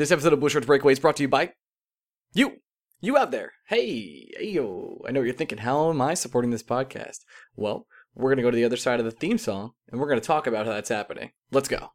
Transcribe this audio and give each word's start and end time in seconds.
This 0.00 0.10
episode 0.10 0.32
of 0.32 0.40
Blue 0.40 0.48
Shirts 0.48 0.64
Breakaway 0.64 0.94
is 0.94 0.98
brought 0.98 1.16
to 1.16 1.22
you 1.22 1.28
by 1.28 1.52
you. 2.32 2.62
You 3.02 3.18
out 3.18 3.32
there. 3.32 3.52
Hey, 3.68 4.30
yo. 4.40 5.02
I 5.06 5.12
know 5.12 5.20
what 5.20 5.26
you're 5.26 5.34
thinking. 5.34 5.58
How 5.58 5.90
am 5.90 6.00
I 6.00 6.14
supporting 6.14 6.50
this 6.50 6.62
podcast? 6.62 7.18
Well, 7.54 7.86
we're 8.14 8.30
going 8.30 8.38
to 8.38 8.42
go 8.42 8.50
to 8.50 8.56
the 8.56 8.64
other 8.64 8.78
side 8.78 8.98
of 8.98 9.04
the 9.04 9.10
theme 9.10 9.36
song 9.36 9.72
and 9.92 10.00
we're 10.00 10.08
going 10.08 10.18
to 10.18 10.26
talk 10.26 10.46
about 10.46 10.64
how 10.64 10.72
that's 10.72 10.88
happening. 10.88 11.32
Let's 11.52 11.68
go. 11.68 11.90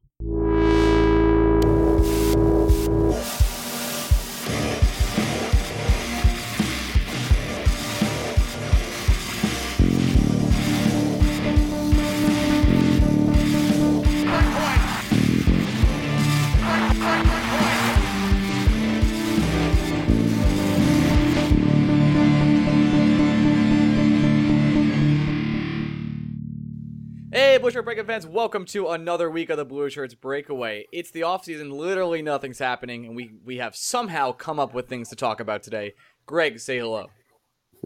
Shirt 27.75 27.83
Breakaway 27.83 28.07
fans, 28.07 28.25
welcome 28.25 28.63
to 28.67 28.87
another 28.87 29.29
week 29.29 29.49
of 29.49 29.57
the 29.57 29.65
Blue 29.65 29.89
Shirts 29.89 30.13
Breakaway. 30.13 30.85
It's 30.93 31.11
the 31.11 31.23
off 31.23 31.43
season, 31.43 31.71
literally 31.71 32.21
nothing's 32.21 32.59
happening, 32.59 33.05
and 33.05 33.17
we 33.17 33.33
we 33.43 33.57
have 33.57 33.75
somehow 33.75 34.31
come 34.31 34.61
up 34.61 34.73
with 34.73 34.87
things 34.87 35.09
to 35.09 35.17
talk 35.17 35.41
about 35.41 35.61
today. 35.61 35.93
Greg, 36.25 36.57
say 36.61 36.79
hello. 36.79 37.07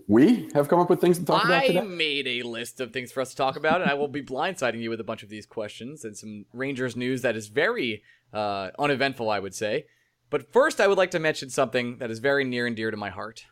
We 0.08 0.48
have 0.54 0.68
come 0.68 0.80
up 0.80 0.92
with 0.92 1.02
things 1.02 1.18
to 1.18 1.26
talk 1.26 1.44
about 1.44 1.64
today? 1.66 1.80
I 1.80 1.84
made 1.86 2.28
a 2.28 2.44
list 2.44 2.80
of 2.80 2.94
things 2.94 3.12
for 3.12 3.22
us 3.22 3.32
to 3.32 3.36
talk 3.36 3.56
about, 3.56 3.82
and 3.82 3.90
I 3.90 3.96
will 3.96 4.08
be 4.08 4.22
blindsiding 4.22 4.80
you 4.80 4.92
with 4.92 5.00
a 5.00 5.04
bunch 5.04 5.24
of 5.24 5.30
these 5.30 5.48
questions 5.48 6.06
and 6.06 6.16
some 6.16 6.46
Rangers 6.54 6.96
news 6.96 7.24
that 7.24 7.36
is 7.36 7.48
very 7.48 8.04
uh, 8.32 8.70
uneventful, 8.78 9.28
I 9.28 9.40
would 9.40 9.56
say. 9.56 9.88
But 10.30 10.54
first, 10.54 10.80
I 10.80 10.86
would 10.86 11.00
like 11.00 11.10
to 11.12 11.20
mention 11.20 11.50
something 11.50 11.98
that 11.98 12.12
is 12.12 12.20
very 12.20 12.44
near 12.44 12.68
and 12.68 12.76
dear 12.76 12.92
to 12.92 12.98
my 12.98 13.10
heart, 13.10 13.46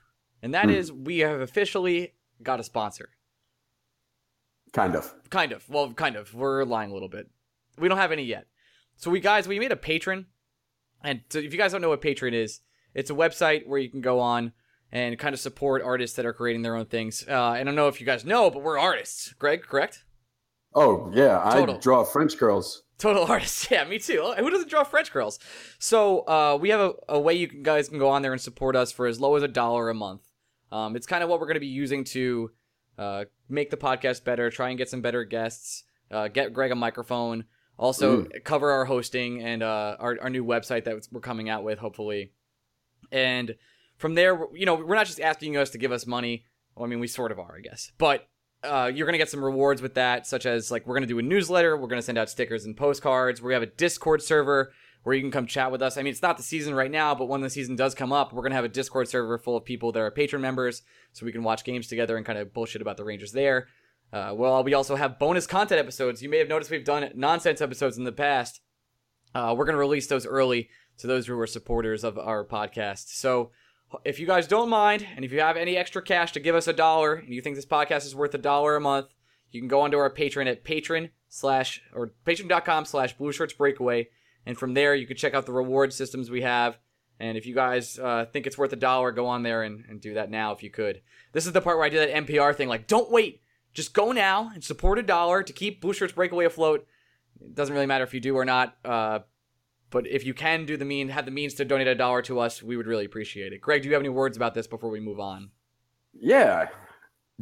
and 0.43 0.53
that 0.53 0.65
Hmm. 0.65 0.75
is 0.75 0.91
we 0.91 1.17
have 1.17 1.41
officially 1.41 2.13
got 2.43 2.59
a 2.59 2.63
sponsor. 2.63 3.09
Kind 4.73 4.95
of. 4.95 5.13
Kind 5.29 5.51
of. 5.51 5.67
Well, 5.69 5.93
kind 5.93 6.15
of. 6.15 6.33
We're 6.33 6.63
lying 6.63 6.91
a 6.91 6.93
little 6.93 7.09
bit. 7.09 7.29
We 7.77 7.87
don't 7.87 7.97
have 7.97 8.11
any 8.11 8.23
yet. 8.23 8.47
So 8.95 9.11
we 9.11 9.19
guys, 9.19 9.47
we 9.47 9.59
made 9.59 9.71
a 9.71 9.75
Patreon, 9.75 10.25
and 11.03 11.21
so 11.29 11.37
if 11.37 11.53
you 11.53 11.59
guys 11.59 11.71
don't 11.71 11.81
know 11.81 11.89
what 11.89 12.01
Patreon 12.01 12.33
is, 12.33 12.61
it's 12.95 13.11
a 13.11 13.13
website 13.13 13.67
where 13.67 13.79
you 13.79 13.89
can 13.89 14.01
go 14.01 14.19
on 14.19 14.53
and 14.91 15.19
kind 15.19 15.33
of 15.35 15.39
support 15.39 15.83
artists 15.83 16.15
that 16.15 16.25
are 16.25 16.33
creating 16.33 16.63
their 16.63 16.75
own 16.75 16.85
things. 16.85 17.23
Uh, 17.27 17.51
and 17.51 17.59
I 17.59 17.63
don't 17.63 17.75
know 17.75 17.87
if 17.89 17.99
you 17.99 18.05
guys 18.05 18.25
know, 18.25 18.49
but 18.49 18.63
we're 18.63 18.79
artists. 18.79 19.33
Greg, 19.33 19.61
correct? 19.61 20.03
Oh 20.73 21.11
yeah, 21.13 21.47
Total. 21.53 21.75
I 21.75 21.79
draw 21.79 22.03
French 22.03 22.37
girls. 22.37 22.83
Total 22.97 23.23
artists. 23.29 23.69
Yeah, 23.69 23.83
me 23.83 23.99
too. 23.99 24.33
Who 24.37 24.49
doesn't 24.49 24.69
draw 24.69 24.83
French 24.83 25.13
girls? 25.13 25.39
So 25.77 26.21
uh, 26.21 26.57
we 26.59 26.69
have 26.69 26.79
a, 26.79 26.93
a 27.09 27.19
way 27.19 27.33
you 27.35 27.47
can, 27.47 27.61
guys 27.63 27.89
can 27.89 27.99
go 27.99 28.09
on 28.09 28.21
there 28.23 28.31
and 28.31 28.41
support 28.41 28.75
us 28.75 28.91
for 28.91 29.05
as 29.05 29.19
low 29.19 29.35
as 29.35 29.43
a 29.43 29.47
dollar 29.47 29.89
a 29.89 29.93
month. 29.93 30.21
Um, 30.71 30.95
it's 30.95 31.05
kind 31.05 31.23
of 31.23 31.29
what 31.29 31.39
we're 31.39 31.45
going 31.45 31.55
to 31.55 31.61
be 31.61 31.67
using 31.67 32.03
to 32.05 32.51
uh, 32.97 33.25
make 33.49 33.69
the 33.69 33.77
podcast 33.77 34.23
better, 34.23 34.49
try 34.49 34.69
and 34.69 34.77
get 34.77 34.89
some 34.89 35.01
better 35.01 35.23
guests, 35.23 35.83
uh, 36.11 36.27
get 36.27 36.53
Greg 36.53 36.71
a 36.71 36.75
microphone, 36.75 37.45
also 37.77 38.25
cover 38.43 38.71
our 38.71 38.85
hosting 38.85 39.41
and 39.41 39.61
uh, 39.61 39.95
our, 39.99 40.17
our 40.21 40.29
new 40.29 40.43
website 40.43 40.85
that 40.85 41.07
we're 41.11 41.21
coming 41.21 41.49
out 41.49 41.63
with, 41.63 41.79
hopefully. 41.79 42.31
And 43.11 43.55
from 43.97 44.15
there, 44.15 44.39
you 44.53 44.65
know, 44.65 44.75
we're 44.75 44.95
not 44.95 45.05
just 45.05 45.19
asking 45.19 45.53
you 45.53 45.59
guys 45.59 45.69
to 45.71 45.77
give 45.77 45.91
us 45.91 46.05
money. 46.05 46.45
Well, 46.75 46.85
I 46.85 46.87
mean, 46.87 46.99
we 46.99 47.07
sort 47.07 47.31
of 47.31 47.39
are, 47.39 47.55
I 47.57 47.61
guess. 47.61 47.91
But 47.97 48.27
uh, 48.63 48.91
you're 48.93 49.05
gonna 49.05 49.17
get 49.17 49.29
some 49.29 49.43
rewards 49.43 49.81
with 49.81 49.95
that, 49.95 50.25
such 50.25 50.45
as 50.45 50.71
like 50.71 50.87
we're 50.87 50.95
gonna 50.95 51.05
do 51.05 51.19
a 51.19 51.23
newsletter, 51.23 51.77
we're 51.77 51.87
gonna 51.87 52.01
send 52.01 52.17
out 52.17 52.29
stickers 52.29 52.65
and 52.65 52.75
postcards. 52.75 53.41
We 53.41 53.53
have 53.53 53.63
a 53.63 53.67
Discord 53.67 54.21
server 54.21 54.71
where 55.03 55.15
you 55.15 55.21
can 55.21 55.31
come 55.31 55.47
chat 55.47 55.71
with 55.71 55.81
us. 55.81 55.97
I 55.97 56.01
mean, 56.01 56.11
it's 56.11 56.21
not 56.21 56.37
the 56.37 56.43
season 56.43 56.75
right 56.75 56.91
now, 56.91 57.15
but 57.15 57.27
when 57.27 57.41
the 57.41 57.49
season 57.49 57.75
does 57.75 57.95
come 57.95 58.11
up, 58.11 58.33
we're 58.33 58.43
gonna 58.43 58.55
have 58.55 58.65
a 58.65 58.69
Discord 58.69 59.07
server 59.07 59.37
full 59.37 59.55
of 59.55 59.65
people 59.65 59.91
that 59.91 59.99
are 59.99 60.11
patron 60.11 60.41
members, 60.41 60.81
so 61.13 61.25
we 61.25 61.31
can 61.31 61.43
watch 61.43 61.63
games 61.63 61.87
together 61.87 62.17
and 62.17 62.25
kind 62.25 62.39
of 62.39 62.53
bullshit 62.53 62.81
about 62.81 62.97
the 62.97 63.03
Rangers 63.05 63.31
there. 63.31 63.67
Uh, 64.11 64.33
well, 64.35 64.63
we 64.63 64.73
also 64.73 64.95
have 64.95 65.19
bonus 65.19 65.47
content 65.47 65.79
episodes. 65.79 66.21
You 66.21 66.29
may 66.29 66.37
have 66.39 66.47
noticed 66.47 66.71
we've 66.71 66.83
done 66.83 67.11
nonsense 67.15 67.61
episodes 67.61 67.97
in 67.97 68.03
the 68.03 68.11
past. 68.11 68.61
Uh, 69.33 69.53
we're 69.57 69.65
gonna 69.65 69.77
release 69.77 70.07
those 70.07 70.25
early 70.25 70.69
to 70.97 71.07
those 71.07 71.27
who 71.27 71.39
are 71.39 71.47
supporters 71.47 72.03
of 72.03 72.17
our 72.17 72.43
podcast. 72.43 73.09
So 73.09 73.51
if 74.03 74.19
you 74.19 74.27
guys 74.27 74.47
don't 74.47 74.69
mind, 74.69 75.07
and 75.15 75.23
if 75.23 75.31
you 75.31 75.39
have 75.39 75.57
any 75.57 75.77
extra 75.77 76.01
cash 76.01 76.31
to 76.33 76.39
give 76.39 76.55
us 76.55 76.67
a 76.67 76.73
dollar, 76.73 77.13
and 77.13 77.33
you 77.33 77.41
think 77.41 77.55
this 77.55 77.65
podcast 77.65 78.05
is 78.05 78.15
worth 78.15 78.33
a 78.33 78.39
dollar 78.39 78.75
a 78.75 78.81
month, 78.81 79.07
you 79.51 79.61
can 79.61 79.67
go 79.67 79.81
onto 79.81 79.97
our 79.97 80.13
Patreon 80.13 80.47
at 80.47 80.65
Patreon 80.65 81.09
slash 81.29 81.81
or 81.93 82.13
patreon.com 82.25 82.85
slash 82.85 83.17
blue 83.17 83.31
shirts 83.31 83.53
breakaway. 83.53 84.09
And 84.47 84.57
from 84.57 84.73
there, 84.73 84.95
you 84.95 85.05
can 85.05 85.17
check 85.17 85.33
out 85.33 85.45
the 85.45 85.51
reward 85.51 85.91
systems 85.91 86.31
we 86.31 86.41
have. 86.41 86.79
And 87.19 87.37
if 87.37 87.45
you 87.45 87.53
guys 87.53 87.99
uh, 87.99 88.25
think 88.31 88.47
it's 88.47 88.57
worth 88.57 88.71
a 88.71 88.77
dollar, 88.77 89.11
go 89.11 89.27
on 89.27 89.43
there 89.43 89.63
and, 89.63 89.83
and 89.89 89.99
do 89.99 90.13
that 90.13 90.31
now 90.31 90.53
if 90.53 90.63
you 90.63 90.69
could. 90.69 91.01
This 91.33 91.45
is 91.45 91.51
the 91.51 91.59
part 91.59 91.77
where 91.77 91.85
I 91.85 91.89
do 91.89 91.97
that 91.97 92.13
NPR 92.13 92.55
thing 92.55 92.69
like, 92.69 92.87
don't 92.87 93.11
wait. 93.11 93.41
Just 93.73 93.93
go 93.93 94.13
now 94.13 94.49
and 94.53 94.63
support 94.63 94.99
a 94.99 95.03
dollar 95.03 95.43
to 95.43 95.51
keep 95.51 95.81
Blue 95.81 95.91
Shirts 95.91 96.13
Breakaway 96.13 96.45
afloat. 96.45 96.87
It 97.41 97.55
doesn't 97.55 97.73
really 97.73 97.87
matter 97.87 98.05
if 98.05 98.13
you 98.13 98.21
do 98.21 98.37
or 98.37 98.45
not. 98.45 98.77
Uh, 98.85 99.19
but 99.89 100.07
if 100.07 100.25
you 100.25 100.33
can 100.33 100.65
do 100.65 100.77
the 100.77 100.85
mean, 100.85 101.09
have 101.09 101.25
the 101.25 101.31
means 101.31 101.53
to 101.55 101.65
donate 101.65 101.87
a 101.87 101.95
dollar 101.95 102.21
to 102.23 102.39
us, 102.39 102.63
we 102.63 102.77
would 102.77 102.87
really 102.87 103.05
appreciate 103.05 103.51
it. 103.51 103.59
Greg, 103.59 103.81
do 103.81 103.89
you 103.89 103.93
have 103.95 104.01
any 104.01 104.09
words 104.09 104.37
about 104.37 104.53
this 104.53 104.67
before 104.67 104.89
we 104.89 105.01
move 105.01 105.19
on? 105.19 105.51
Yeah, 106.13 106.69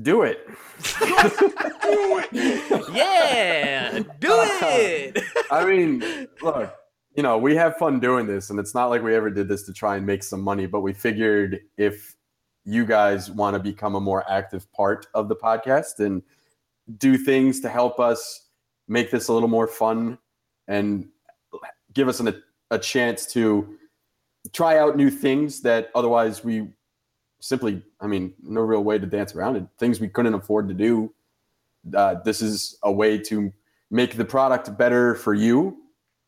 do 0.02 0.24
it. 0.24 0.48
Yeah, 2.96 4.00
do 4.00 4.30
it. 4.32 5.24
I 5.52 5.66
mean, 5.66 6.28
look, 6.42 6.74
you 7.16 7.24
know, 7.24 7.38
we 7.38 7.56
have 7.56 7.78
fun 7.78 8.00
doing 8.00 8.28
this, 8.28 8.50
and 8.50 8.60
it's 8.60 8.76
not 8.76 8.88
like 8.88 9.02
we 9.02 9.16
ever 9.16 9.30
did 9.30 9.48
this 9.48 9.64
to 9.64 9.74
try 9.74 9.96
and 9.96 10.06
make 10.06 10.22
some 10.22 10.42
money, 10.42 10.66
but 10.66 10.82
we 10.82 10.94
figured 10.94 11.62
if 11.78 12.16
you 12.66 12.86
guys 12.86 13.32
want 13.32 13.56
to 13.56 13.60
become 13.60 13.96
a 13.96 14.02
more 14.02 14.30
active 14.30 14.70
part 14.74 15.08
of 15.14 15.30
the 15.30 15.36
podcast 15.36 16.00
and 16.00 16.22
do 16.98 17.18
things 17.18 17.62
to 17.62 17.70
help 17.70 18.00
us 18.00 18.50
make 18.88 19.12
this 19.12 19.30
a 19.30 19.34
little 19.34 19.48
more 19.48 19.68
fun 19.68 20.18
and 20.68 21.08
give 21.94 22.10
us 22.10 22.20
an, 22.20 22.44
a 22.72 22.78
chance 22.78 23.26
to 23.28 23.78
try 24.52 24.78
out 24.78 24.98
new 24.98 25.10
things 25.10 25.62
that 25.62 25.92
otherwise 25.96 26.44
we 26.44 26.68
simply, 27.40 27.82
I 28.02 28.08
mean, 28.08 28.34
no 28.44 28.62
real 28.62 28.84
way 28.84 29.00
to 29.00 29.06
dance 29.06 29.36
around 29.36 29.56
it. 29.56 29.66
Things 29.80 30.00
we 30.00 30.10
couldn't 30.10 30.34
afford 30.34 30.68
to 30.68 30.74
do. 30.74 31.14
Uh, 31.96 32.16
this 32.26 32.42
is 32.42 32.78
a 32.84 32.92
way 32.92 33.18
to 33.20 33.54
make 33.90 34.18
the 34.18 34.26
product 34.26 34.78
better 34.78 35.16
for 35.16 35.34
you 35.34 35.78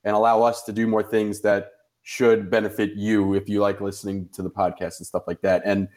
and 0.08 0.16
allow 0.16 0.42
us 0.42 0.64
to 0.64 0.72
do 0.72 0.88
more 0.88 1.04
things 1.04 1.42
that 1.42 1.74
should 2.02 2.50
benefit 2.50 2.94
you 2.94 3.34
if 3.34 3.50
you 3.50 3.60
like 3.60 3.82
listening 3.82 4.30
to 4.32 4.42
the 4.42 4.50
podcast 4.50 5.00
and 5.00 5.06
stuff 5.06 5.24
like 5.28 5.42
that. 5.42 5.62
And 5.66 5.90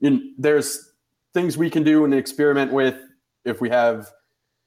you 0.00 0.10
know, 0.10 0.20
there's 0.38 0.94
things 1.34 1.58
we 1.58 1.68
can 1.68 1.82
do 1.82 2.06
and 2.06 2.14
experiment 2.14 2.72
with 2.72 2.96
if 3.44 3.60
we 3.60 3.68
have 3.68 4.10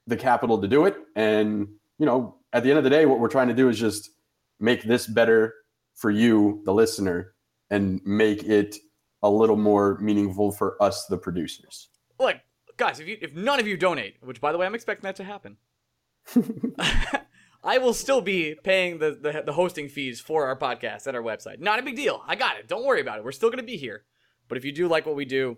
the 0.06 0.16
capital 0.16 0.60
to 0.60 0.68
do 0.68 0.84
it. 0.84 0.94
And 1.16 1.66
you 1.98 2.06
know, 2.06 2.36
at 2.52 2.62
the 2.62 2.70
end 2.70 2.78
of 2.78 2.84
the 2.84 2.90
day, 2.90 3.04
what 3.04 3.18
we're 3.18 3.28
trying 3.28 3.48
to 3.48 3.54
do 3.54 3.68
is 3.68 3.80
just 3.80 4.10
make 4.60 4.84
this 4.84 5.08
better 5.08 5.54
for 5.96 6.12
you, 6.12 6.62
the 6.64 6.72
listener, 6.72 7.34
and 7.70 8.00
make 8.04 8.44
it 8.44 8.76
a 9.24 9.28
little 9.28 9.56
more 9.56 9.98
meaningful 9.98 10.52
for 10.52 10.80
us, 10.80 11.06
the 11.06 11.18
producers. 11.18 11.88
Look, 12.20 12.36
guys, 12.76 13.00
if 13.00 13.08
you 13.08 13.18
if 13.20 13.34
none 13.34 13.58
of 13.58 13.66
you 13.66 13.76
donate, 13.76 14.18
which 14.20 14.40
by 14.40 14.52
the 14.52 14.58
way 14.58 14.66
I'm 14.66 14.74
expecting 14.76 15.08
that 15.08 15.16
to 15.16 15.24
happen, 15.24 15.56
I 17.64 17.78
will 17.78 17.94
still 17.94 18.20
be 18.20 18.54
paying 18.62 18.98
the, 18.98 19.12
the 19.12 19.42
the 19.46 19.52
hosting 19.54 19.88
fees 19.88 20.20
for 20.20 20.46
our 20.46 20.56
podcast 20.56 21.06
at 21.06 21.14
our 21.14 21.22
website. 21.22 21.60
Not 21.60 21.78
a 21.78 21.82
big 21.82 21.96
deal. 21.96 22.22
I 22.26 22.36
got 22.36 22.58
it. 22.58 22.68
Don't 22.68 22.84
worry 22.84 23.00
about 23.00 23.18
it. 23.18 23.24
We're 23.24 23.32
still 23.32 23.48
going 23.48 23.58
to 23.58 23.64
be 23.64 23.78
here. 23.78 24.04
But 24.48 24.58
if 24.58 24.64
you 24.64 24.72
do 24.72 24.86
like 24.86 25.06
what 25.06 25.16
we 25.16 25.24
do, 25.24 25.56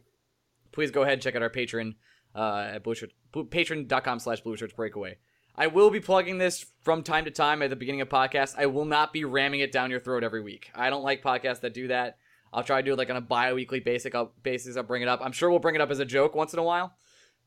please 0.70 0.93
go 0.93 1.03
ahead 1.03 1.14
and 1.14 1.23
check 1.23 1.35
out 1.35 1.43
our 1.43 1.50
Patreon 1.50 1.97
uh, 2.35 2.70
at 2.75 2.85
blueshirt, 2.85 3.11
patreon.com 3.35 4.20
slash 4.20 4.41
blue 4.41 4.56
shirts 4.56 4.75
breakaway. 4.75 5.19
I 5.56 5.67
will 5.67 5.91
be 5.91 6.00
plugging 6.00 6.38
this 6.38 6.67
from 6.82 7.03
time 7.03 7.25
to 7.25 7.31
time 7.31 7.62
at 7.62 7.70
the 7.70 7.76
beginning 7.76 8.03
of 8.03 8.09
podcasts. 8.09 8.55
I 8.56 8.67
will 8.67 8.85
not 8.85 9.12
be 9.12 9.25
ramming 9.25 9.61
it 9.61 9.73
down 9.73 9.91
your 9.91 10.00
throat 10.00 10.23
every 10.23 10.43
week. 10.43 10.70
I 10.75 10.91
don't 10.91 11.02
like 11.02 11.23
podcasts 11.23 11.61
that 11.61 11.75
do 11.75 11.88
that. 11.88 12.19
I'll 12.52 12.62
try 12.62 12.81
to 12.81 12.85
do 12.85 12.93
it 12.93 12.99
like 12.99 13.11
on 13.11 13.17
a 13.17 13.23
bi-weekly 13.23 13.81
basic 13.81 14.14
I'll, 14.14 14.32
basis. 14.43 14.76
I'll 14.76 14.82
bring 14.82 15.02
it 15.02 15.09
up. 15.09 15.20
I'm 15.23 15.32
sure 15.32 15.50
we'll 15.50 15.59
bring 15.59 15.75
it 15.75 15.81
up 15.81 15.91
as 15.91 15.99
a 15.99 16.05
joke 16.05 16.35
once 16.35 16.52
in 16.52 16.59
a 16.59 16.62
while, 16.62 16.94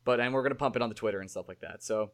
but 0.04 0.20
and 0.20 0.34
we're 0.34 0.44
gonna 0.44 0.56
pump 0.56 0.76
it 0.76 0.82
on 0.82 0.90
the 0.90 0.96
Twitter 0.96 1.20
and 1.20 1.30
stuff 1.30 1.48
like 1.48 1.62
that. 1.62 1.84
So 1.84 2.12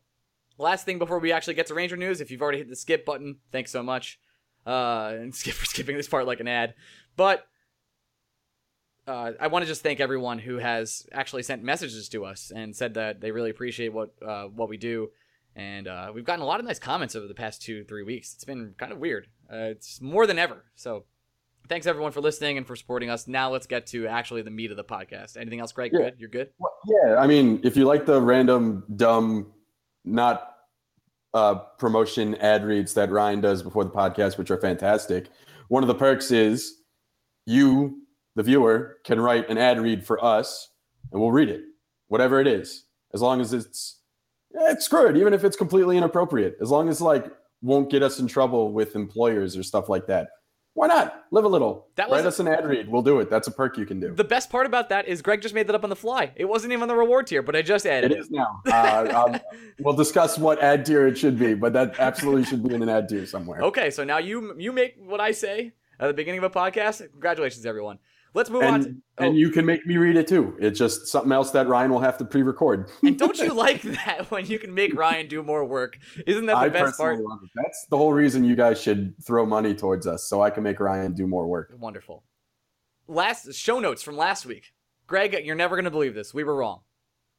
Last 0.57 0.85
thing 0.85 0.99
before 0.99 1.19
we 1.19 1.31
actually 1.31 1.55
get 1.55 1.67
to 1.67 1.73
Ranger 1.73 1.97
news, 1.97 2.21
if 2.21 2.31
you've 2.31 2.41
already 2.41 2.59
hit 2.59 2.69
the 2.69 2.75
skip 2.75 3.05
button, 3.05 3.37
thanks 3.51 3.71
so 3.71 3.83
much. 3.83 4.19
Uh, 4.65 5.13
and 5.19 5.35
skip 5.35 5.53
for 5.53 5.65
skipping 5.65 5.97
this 5.97 6.07
part 6.07 6.25
like 6.25 6.39
an 6.39 6.47
ad. 6.47 6.73
But 7.17 7.45
uh, 9.07 9.31
I 9.39 9.47
want 9.47 9.63
to 9.63 9.67
just 9.67 9.83
thank 9.83 9.99
everyone 9.99 10.39
who 10.39 10.57
has 10.57 11.05
actually 11.11 11.43
sent 11.43 11.63
messages 11.63 12.09
to 12.09 12.25
us 12.25 12.51
and 12.55 12.75
said 12.75 12.95
that 12.95 13.21
they 13.21 13.31
really 13.31 13.49
appreciate 13.49 13.93
what 13.93 14.13
uh, 14.25 14.45
what 14.45 14.69
we 14.69 14.77
do. 14.77 15.09
And 15.55 15.87
uh, 15.87 16.11
we've 16.13 16.25
gotten 16.25 16.41
a 16.41 16.45
lot 16.45 16.59
of 16.59 16.65
nice 16.65 16.79
comments 16.79 17.15
over 17.15 17.27
the 17.27 17.33
past 17.33 17.61
two, 17.61 17.85
three 17.85 18.03
weeks. 18.03 18.33
It's 18.33 18.43
been 18.43 18.75
kind 18.77 18.91
of 18.91 18.97
weird. 18.97 19.27
Uh, 19.51 19.71
it's 19.71 20.01
more 20.01 20.27
than 20.27 20.37
ever. 20.37 20.65
So 20.75 21.05
thanks 21.69 21.87
everyone 21.87 22.11
for 22.11 22.19
listening 22.19 22.57
and 22.57 22.67
for 22.67 22.75
supporting 22.75 23.09
us. 23.09 23.27
Now 23.27 23.51
let's 23.51 23.67
get 23.67 23.87
to 23.87 24.07
actually 24.07 24.41
the 24.41 24.51
meat 24.51 24.71
of 24.71 24.77
the 24.77 24.83
podcast. 24.83 25.37
Anything 25.37 25.59
else, 25.61 25.71
Greg? 25.71 25.91
Yeah. 25.93 25.99
Good? 25.99 26.15
You're 26.17 26.29
good? 26.29 26.49
Well, 26.59 26.73
yeah, 26.87 27.15
I 27.17 27.27
mean, 27.27 27.61
if 27.63 27.77
you 27.77 27.85
like 27.85 28.05
the 28.05 28.21
random, 28.21 28.83
dumb, 28.95 29.53
not 30.05 30.55
uh, 31.33 31.55
promotion 31.77 32.35
ad 32.35 32.65
reads 32.65 32.93
that 32.93 33.11
Ryan 33.11 33.41
does 33.41 33.61
before 33.61 33.83
the 33.83 33.89
podcast, 33.89 34.37
which 34.37 34.51
are 34.51 34.59
fantastic, 34.59 35.27
one 35.67 35.83
of 35.83 35.87
the 35.87 35.95
perks 35.95 36.31
is 36.31 36.81
you, 37.45 38.01
the 38.35 38.43
viewer, 38.43 38.97
can 39.03 39.19
write 39.19 39.49
an 39.49 39.57
ad 39.57 39.79
read 39.79 40.05
for 40.05 40.23
us, 40.23 40.69
and 41.11 41.19
we'll 41.19 41.31
read 41.31 41.49
it, 41.49 41.61
whatever 42.07 42.39
it 42.39 42.47
is, 42.47 42.85
as 43.13 43.21
long 43.21 43.41
as 43.41 43.53
it's 43.53 43.99
yeah, 44.53 44.71
it's 44.71 44.85
screwed, 44.85 45.17
even 45.17 45.33
if 45.33 45.43
it's 45.43 45.57
completely 45.57 45.97
inappropriate, 45.97 46.55
as 46.61 46.71
long 46.71 46.87
as 46.87 47.01
like 47.01 47.25
won't 47.61 47.89
get 47.89 48.03
us 48.03 48.19
in 48.19 48.27
trouble 48.27 48.71
with 48.71 48.95
employers 48.95 49.57
or 49.57 49.63
stuff 49.63 49.89
like 49.89 50.07
that 50.07 50.29
why 50.75 50.87
not 50.87 51.23
live 51.31 51.45
a 51.45 51.47
little? 51.47 51.87
That 51.95 52.11
Write 52.11 52.25
was- 52.25 52.35
us 52.35 52.39
an 52.39 52.47
ad 52.49 52.65
read. 52.67 52.89
We'll 52.89 53.01
do 53.01 53.19
it. 53.21 53.29
That's 53.29 53.47
a 53.47 53.51
perk 53.51 53.77
you 53.77 53.85
can 53.85 53.99
do. 53.99 54.13
The 54.13 54.23
best 54.25 54.49
part 54.49 54.65
about 54.65 54.89
that 54.89 55.07
is 55.07 55.21
Greg 55.21 55.41
just 55.41 55.55
made 55.55 55.67
that 55.67 55.73
up 55.75 55.83
on 55.85 55.89
the 55.89 55.95
fly. 55.95 56.33
It 56.35 56.45
wasn't 56.45 56.73
even 56.73 56.83
on 56.83 56.87
the 56.89 56.95
reward 56.95 57.27
tier, 57.27 57.41
but 57.41 57.55
I 57.55 57.61
just 57.61 57.85
added 57.85 58.11
It 58.11 58.19
is 58.19 58.29
now. 58.29 58.61
Uh, 58.67 59.25
um, 59.33 59.39
we'll 59.79 59.95
discuss 59.95 60.37
what 60.37 60.61
ad 60.61 60.85
tier 60.85 61.07
it 61.07 61.17
should 61.17 61.39
be, 61.39 61.53
but 61.53 61.73
that 61.73 61.95
absolutely 61.99 62.43
should 62.43 62.61
be 62.67 62.75
in 62.75 62.83
an 62.83 62.89
ad 62.89 63.07
tier 63.09 63.25
somewhere. 63.25 63.61
Okay, 63.61 63.89
so 63.89 64.03
now 64.03 64.17
you 64.17 64.53
you 64.57 64.71
make 64.73 64.95
what 64.99 65.21
I 65.21 65.31
say 65.31 65.71
at 65.99 66.07
the 66.07 66.13
beginning 66.13 66.39
of 66.39 66.43
a 66.43 66.49
podcast. 66.49 66.99
Congratulations, 67.11 67.65
everyone. 67.65 67.97
Let's 68.35 68.49
move 68.49 68.63
on. 68.63 68.81
To, 68.81 68.87
And, 68.89 69.01
oh, 69.17 69.23
and 69.23 69.37
you 69.37 69.49
can 69.49 69.65
make 69.65 69.85
me 69.87 69.95
read 69.95 70.17
it 70.17 70.27
too. 70.27 70.57
It's 70.59 70.77
just 70.77 71.07
something 71.07 71.31
else 71.31 71.51
that 71.51 71.67
Ryan 71.69 71.89
will 71.89 72.01
have 72.01 72.17
to 72.17 72.25
pre-record. 72.25 72.89
and 73.01 73.17
don't 73.17 73.37
you 73.39 73.53
like 73.65 73.81
that 73.81 74.29
when 74.29 74.45
you 74.45 74.59
can 74.59 74.73
make 74.73 74.93
Ryan 74.93 75.27
do 75.29 75.41
more 75.41 75.63
work? 75.63 75.97
Isn't 76.27 76.45
that 76.47 76.55
the 76.55 76.59
I 76.59 76.69
best 76.69 76.97
part? 76.97 77.17
That's 77.55 77.87
the 77.89 77.95
whole 77.95 78.11
reason 78.11 78.43
you 78.43 78.57
guys 78.57 78.79
should 78.81 79.15
throw 79.25 79.45
money 79.45 79.73
towards 79.73 80.05
us, 80.05 80.27
so 80.27 80.43
I 80.43 80.49
can 80.49 80.63
make 80.63 80.81
Ryan 80.81 81.13
do 81.13 81.25
more 81.27 81.47
work. 81.47 81.73
Wonderful. 81.79 82.25
Last 83.07 83.53
show 83.53 83.79
notes 83.79 84.03
from 84.03 84.17
last 84.17 84.45
week. 84.45 84.73
Greg, 85.07 85.33
you're 85.45 85.55
never 85.55 85.77
gonna 85.77 85.89
believe 85.89 86.13
this. 86.13 86.33
We 86.33 86.43
were 86.43 86.55
wrong. 86.55 86.81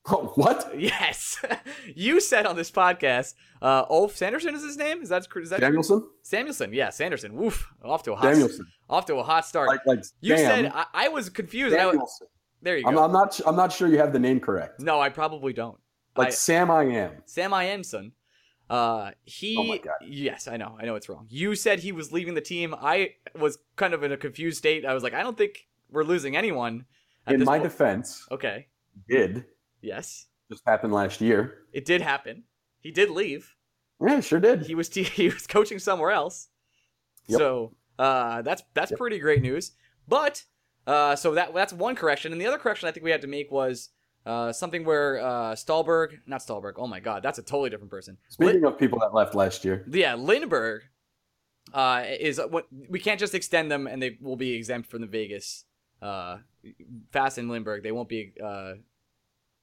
Oh, 0.09 0.33
what? 0.37 0.73
Yes, 0.79 1.45
you 1.95 2.21
said 2.21 2.47
on 2.47 2.57
this 2.57 2.71
podcast, 2.71 3.35
uh, 3.61 3.85
Ulf 3.91 4.17
Sanderson 4.17 4.55
is 4.55 4.63
his 4.63 4.77
name. 4.77 5.03
Is 5.03 5.09
that 5.09 5.27
is 5.37 5.51
that 5.51 5.59
true? 5.59 5.69
Danielson? 5.69 6.09
Samuelson? 6.23 6.73
Yeah, 6.73 6.91
Sanderson. 6.91 7.35
Woof. 7.35 7.69
Off 7.85 8.03
to 8.05 8.13
a 8.13 8.17
hot 8.17 8.33
Danielson. 8.33 8.67
off 8.89 9.07
to 9.07 9.17
a 9.17 9.23
hot 9.23 9.47
start. 9.47 9.69
Like, 9.69 9.81
like 9.87 10.05
you 10.21 10.37
said 10.37 10.67
I, 10.75 10.87
I 10.95 11.09
was 11.09 11.29
confused. 11.29 11.75
I 11.77 11.87
was- 11.87 12.23
there 12.63 12.77
you 12.77 12.85
go. 12.85 12.91
I'm, 12.91 12.99
I'm 12.99 13.13
not. 13.13 13.41
I'm 13.47 13.57
not 13.57 13.73
sure 13.73 13.87
you 13.89 13.99
have 13.99 14.13
the 14.13 14.19
name 14.19 14.41
correct. 14.41 14.81
no, 14.81 15.01
I 15.01 15.09
probably 15.09 15.53
don't. 15.53 15.79
Like 16.17 16.29
I- 16.29 16.31
Sam, 16.31 16.71
I 16.71 16.85
am. 16.85 17.13
Sam 17.27 17.51
Ianson. 17.51 18.13
Uh, 18.69 19.11
he. 19.25 19.57
Oh 19.59 19.65
my 19.65 19.79
God. 19.79 19.95
Yes, 20.05 20.49
I 20.49 20.57
know. 20.57 20.77
I 20.81 20.85
know 20.87 20.95
it's 20.97 21.09
wrong. 21.09 21.27
You 21.29 21.55
said 21.55 21.81
he 21.81 21.93
was 21.93 22.13
leaving 22.13 22.35
the 22.35 22.41
team. 22.41 22.75
I 22.81 23.15
was 23.39 23.59
kind 23.77 23.95
of 23.95 24.03
in 24.03 24.11
a 24.13 24.17
confused 24.17 24.59
state. 24.59 24.85
I 24.85 24.95
was 24.95 25.03
like, 25.03 25.15
I 25.15 25.23
don't 25.23 25.37
think 25.39 25.67
we're 25.91 26.03
losing 26.05 26.37
anyone. 26.37 26.87
At 27.27 27.35
In 27.35 27.41
this 27.41 27.47
my 27.47 27.59
point. 27.59 27.71
defense, 27.71 28.27
okay. 28.31 28.67
did 29.09 29.45
Yes, 29.87 30.27
just 30.51 30.63
happened 30.67 30.93
last 30.93 31.21
year. 31.21 31.59
it 31.73 31.85
did 31.85 32.03
happen. 32.03 32.43
He 32.81 32.91
did 32.91 33.09
leave. 33.11 33.55
Yeah, 34.05 34.21
sure 34.21 34.41
did. 34.41 34.67
He 34.67 34.75
was 34.75 34.89
t- 34.89 35.03
he 35.21 35.29
was 35.29 35.47
coaching 35.47 35.79
somewhere 35.79 36.11
else. 36.11 36.49
Yep. 37.29 37.39
So 37.39 37.75
uh, 37.99 38.43
that's 38.43 38.63
that's 38.75 38.91
Yep. 38.91 38.99
pretty 38.99 39.19
great 39.19 39.43
news. 39.43 39.73
But 40.09 40.43
uh, 40.87 41.17
so 41.17 41.35
that 41.35 41.55
that's 41.55 41.73
one 41.73 41.95
correction, 41.97 42.33
and 42.33 42.41
the 42.41 42.47
other 42.47 42.59
correction 42.59 42.89
I 42.89 42.93
think 42.93 43.05
we 43.05 43.11
had 43.11 43.23
to 43.23 43.27
make 43.29 43.51
was 43.51 43.91
uh, 44.27 44.53
something 44.53 44.85
where 44.85 45.19
uh, 45.21 45.53
Stahlberg, 45.55 46.19
not 46.27 46.41
Stahlberg. 46.41 46.75
Oh 46.77 46.87
my 46.89 47.01
God, 47.01 47.23
that's 47.23 47.39
a 47.39 47.43
totally 47.43 47.71
different 47.71 47.91
person. 47.91 48.19
Speaking 48.29 48.65
of 48.65 48.79
people 48.79 48.99
that 49.01 49.15
left 49.15 49.35
last 49.35 49.65
year, 49.65 49.85
yeah, 49.91 50.15
Lindberg 50.17 50.81
uh, 51.75 52.03
is 52.07 52.41
what 52.51 52.67
we 52.89 52.99
can't 53.01 53.19
just 53.21 53.35
extend 53.35 53.71
them 53.71 53.87
and 53.87 54.01
they 54.03 54.19
will 54.21 54.37
be 54.37 54.53
exempt 54.55 54.91
from 54.91 55.01
the 55.01 55.07
Vegas. 55.07 55.65
Uh, 56.03 56.39
Fast 57.13 57.39
and 57.39 57.51
Lindberg, 57.51 57.83
they 57.83 57.93
won't 57.93 58.09
be. 58.09 58.33
Uh, 58.45 58.75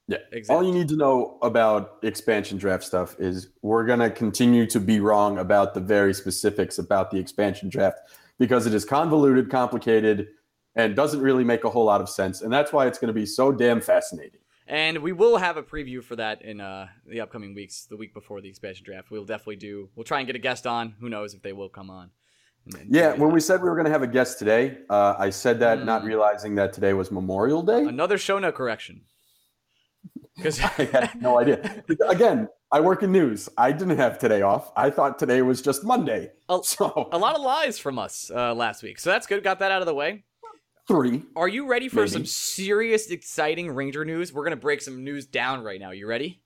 Yeah. 0.06 0.18
exempt. 0.32 0.50
all 0.50 0.62
you 0.66 0.72
need 0.74 0.88
to 0.88 0.96
know 0.96 1.38
about 1.42 1.98
expansion 2.02 2.58
draft 2.58 2.84
stuff 2.84 3.16
is 3.18 3.48
we're 3.62 3.86
going 3.86 4.00
to 4.00 4.10
continue 4.10 4.66
to 4.66 4.78
be 4.80 5.00
wrong 5.00 5.38
about 5.38 5.72
the 5.74 5.80
very 5.80 6.12
specifics 6.12 6.78
about 6.78 7.10
the 7.10 7.18
expansion 7.18 7.68
draft 7.70 7.98
because 8.38 8.66
it 8.66 8.74
is 8.74 8.84
convoluted, 8.84 9.50
complicated, 9.50 10.28
and 10.76 10.94
doesn't 10.94 11.20
really 11.20 11.44
make 11.44 11.64
a 11.64 11.70
whole 11.70 11.84
lot 11.84 12.00
of 12.02 12.08
sense. 12.10 12.42
And 12.42 12.52
that's 12.52 12.72
why 12.72 12.86
it's 12.86 12.98
going 12.98 13.08
to 13.08 13.14
be 13.14 13.24
so 13.26 13.50
damn 13.52 13.80
fascinating. 13.80 14.40
and 14.66 14.98
we 14.98 15.12
will 15.12 15.36
have 15.38 15.56
a 15.56 15.62
preview 15.62 16.02
for 16.02 16.16
that 16.16 16.42
in 16.42 16.60
uh, 16.60 16.88
the 17.06 17.20
upcoming 17.20 17.54
weeks, 17.54 17.86
the 17.86 17.96
week 17.96 18.12
before 18.12 18.40
the 18.40 18.48
expansion 18.48 18.84
draft. 18.84 19.10
We'll 19.10 19.24
definitely 19.24 19.56
do. 19.56 19.88
We'll 19.94 20.04
try 20.04 20.18
and 20.20 20.26
get 20.26 20.36
a 20.36 20.38
guest 20.38 20.66
on. 20.66 20.94
Who 21.00 21.08
knows 21.08 21.32
if 21.34 21.42
they 21.42 21.52
will 21.52 21.68
come 21.68 21.90
on? 21.90 22.10
Yeah, 22.88 23.12
when 23.12 23.30
we 23.30 23.40
said 23.40 23.62
we 23.62 23.68
were 23.68 23.74
going 23.74 23.84
to 23.86 23.90
have 23.92 24.02
a 24.02 24.06
guest 24.06 24.38
today, 24.38 24.78
uh, 24.88 25.14
I 25.18 25.28
said 25.30 25.60
that 25.60 25.84
not 25.84 26.00
Hmm. 26.00 26.08
realizing 26.08 26.54
that 26.54 26.72
today 26.72 26.92
was 26.94 27.10
Memorial 27.10 27.62
Day. 27.62 27.84
another 27.84 28.16
show 28.18 28.38
note 28.38 28.54
correction. 28.54 29.02
Because 30.36 30.60
I 30.60 30.66
had 30.92 31.20
no 31.20 31.38
idea. 31.38 31.84
Again, 32.08 32.48
I 32.72 32.80
work 32.80 33.02
in 33.02 33.12
news. 33.12 33.48
I 33.56 33.70
didn't 33.72 33.96
have 33.98 34.18
today 34.18 34.42
off. 34.42 34.72
I 34.76 34.90
thought 34.90 35.18
today 35.18 35.42
was 35.42 35.62
just 35.62 35.84
Monday. 35.84 36.30
a, 36.48 36.58
So 36.64 37.08
a 37.12 37.18
lot 37.18 37.36
of 37.36 37.42
lies 37.42 37.78
from 37.78 37.98
us 37.98 38.30
uh, 38.34 38.54
last 38.54 38.82
week, 38.82 38.98
so 38.98 39.10
that's 39.10 39.26
good. 39.26 39.42
Got 39.44 39.60
that 39.60 39.70
out 39.70 39.80
of 39.82 39.86
the 39.86 39.94
way. 39.94 40.24
three. 40.88 41.22
Are 41.36 41.48
you 41.48 41.66
ready 41.66 41.88
for 41.88 42.00
Maybe. 42.00 42.08
some 42.10 42.26
serious, 42.26 43.10
exciting 43.10 43.70
Ranger 43.70 44.04
news? 44.04 44.32
We're 44.32 44.44
gonna 44.44 44.56
break 44.56 44.80
some 44.82 45.04
news 45.04 45.26
down 45.26 45.62
right 45.62 45.80
now. 45.80 45.92
You 45.92 46.06
ready? 46.06 46.40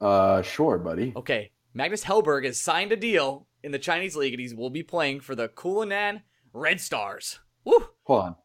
Uh, 0.00 0.42
sure, 0.42 0.76
buddy. 0.78 1.12
Okay, 1.16 1.52
Magnus 1.72 2.04
Hellberg 2.04 2.44
has 2.44 2.60
signed 2.60 2.92
a 2.92 2.96
deal 2.96 3.46
in 3.62 3.72
the 3.72 3.78
Chinese 3.78 4.14
league, 4.14 4.34
and 4.34 4.40
he 4.46 4.54
will 4.54 4.68
be 4.70 4.82
playing 4.82 5.20
for 5.20 5.34
the 5.34 5.48
Kunlun 5.48 6.20
Red 6.52 6.80
Stars. 6.82 7.40
Woo! 7.64 7.88
Hold 8.04 8.22
on. 8.24 8.36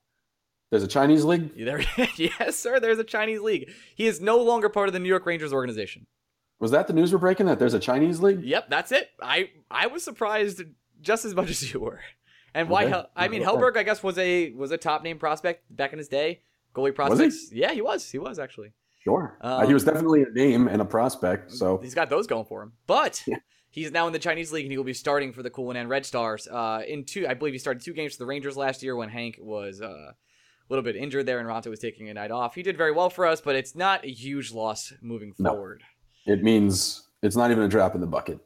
There's 0.71 0.83
a 0.83 0.87
Chinese 0.87 1.23
league. 1.25 1.51
There, 1.57 1.83
yes, 2.17 2.55
sir. 2.57 2.79
There's 2.79 2.97
a 2.97 3.03
Chinese 3.03 3.41
league. 3.41 3.69
He 3.93 4.07
is 4.07 4.19
no 4.21 4.37
longer 4.37 4.69
part 4.69 4.87
of 4.89 4.93
the 4.93 4.99
New 4.99 5.09
York 5.09 5.25
Rangers 5.25 5.53
organization. 5.53 6.07
Was 6.59 6.71
that 6.71 6.87
the 6.87 6.93
news 6.93 7.11
we're 7.11 7.19
breaking? 7.19 7.45
That 7.47 7.59
there's 7.59 7.73
a 7.73 7.79
Chinese 7.79 8.21
league? 8.21 8.41
Yep, 8.43 8.69
that's 8.69 8.91
it. 8.91 9.09
I 9.21 9.49
I 9.69 9.87
was 9.87 10.03
surprised 10.03 10.61
just 11.01 11.25
as 11.25 11.35
much 11.35 11.49
as 11.49 11.73
you 11.73 11.79
were. 11.81 11.99
And 12.53 12.69
why? 12.69 12.85
Okay. 12.85 13.03
I 13.15 13.27
mean, 13.27 13.41
Okay. 13.43 13.51
Hellberg, 13.51 13.77
I 13.77 13.83
guess, 13.83 14.01
was 14.03 14.17
a 14.17 14.51
was 14.53 14.71
a 14.71 14.77
top 14.77 15.03
name 15.03 15.17
prospect 15.19 15.63
back 15.75 15.91
in 15.93 15.97
his 15.99 16.07
day. 16.07 16.41
Goalie 16.73 16.87
he? 16.87 16.91
prospects. 16.93 17.49
Yeah, 17.51 17.71
he 17.73 17.81
was. 17.81 18.09
He 18.09 18.17
was 18.17 18.39
actually. 18.39 18.71
Sure. 18.99 19.37
Uh, 19.41 19.57
Um, 19.61 19.67
he 19.67 19.73
was 19.73 19.83
definitely 19.83 20.23
a 20.23 20.29
name 20.29 20.67
and 20.67 20.81
a 20.81 20.85
prospect. 20.85 21.51
So 21.51 21.79
He's 21.79 21.95
got 21.95 22.09
those 22.09 22.27
going 22.27 22.45
for 22.45 22.61
him. 22.61 22.73
But 22.87 23.23
Yeah. 23.25 23.37
he's 23.71 23.91
now 23.91 24.05
in 24.07 24.13
the 24.13 24.19
Chinese 24.19 24.51
league 24.51 24.65
and 24.65 24.71
he 24.71 24.77
will 24.77 24.85
be 24.85 24.93
starting 24.93 25.33
for 25.33 25.41
the 25.43 25.49
Kunlun 25.49 25.89
Red 25.89 26.05
Stars. 26.05 26.47
Uh, 26.47 26.83
in 26.87 27.03
two, 27.05 27.27
I 27.27 27.33
believe 27.33 27.53
he 27.53 27.57
started 27.59 27.81
two 27.83 27.93
games 27.93 28.13
for 28.13 28.19
the 28.19 28.27
Rangers 28.27 28.55
last 28.55 28.83
year 28.83 28.95
when 28.95 29.09
Hank 29.09 29.37
was 29.41 29.81
uh, 29.81 30.11
little 30.71 30.83
bit 30.83 30.95
injured 30.95 31.25
there 31.25 31.39
and 31.39 31.47
Raanta 31.47 31.67
was 31.67 31.79
taking 31.79 32.09
a 32.09 32.13
night 32.13 32.31
off. 32.31 32.55
He 32.55 32.63
did 32.63 32.77
very 32.77 32.91
well 32.93 33.09
for 33.09 33.25
us, 33.27 33.41
but 33.41 33.55
it's 33.55 33.75
not 33.75 34.03
a 34.05 34.11
huge 34.11 34.51
loss 34.51 34.93
moving 35.01 35.33
No. 35.37 35.51
forward. 35.51 35.83
it 36.25 36.41
means 36.43 37.07
it's 37.21 37.35
not 37.35 37.51
even 37.51 37.63
a 37.63 37.67
drop 37.67 37.93
in 37.93 38.01
the 38.01 38.07
bucket. 38.07 38.39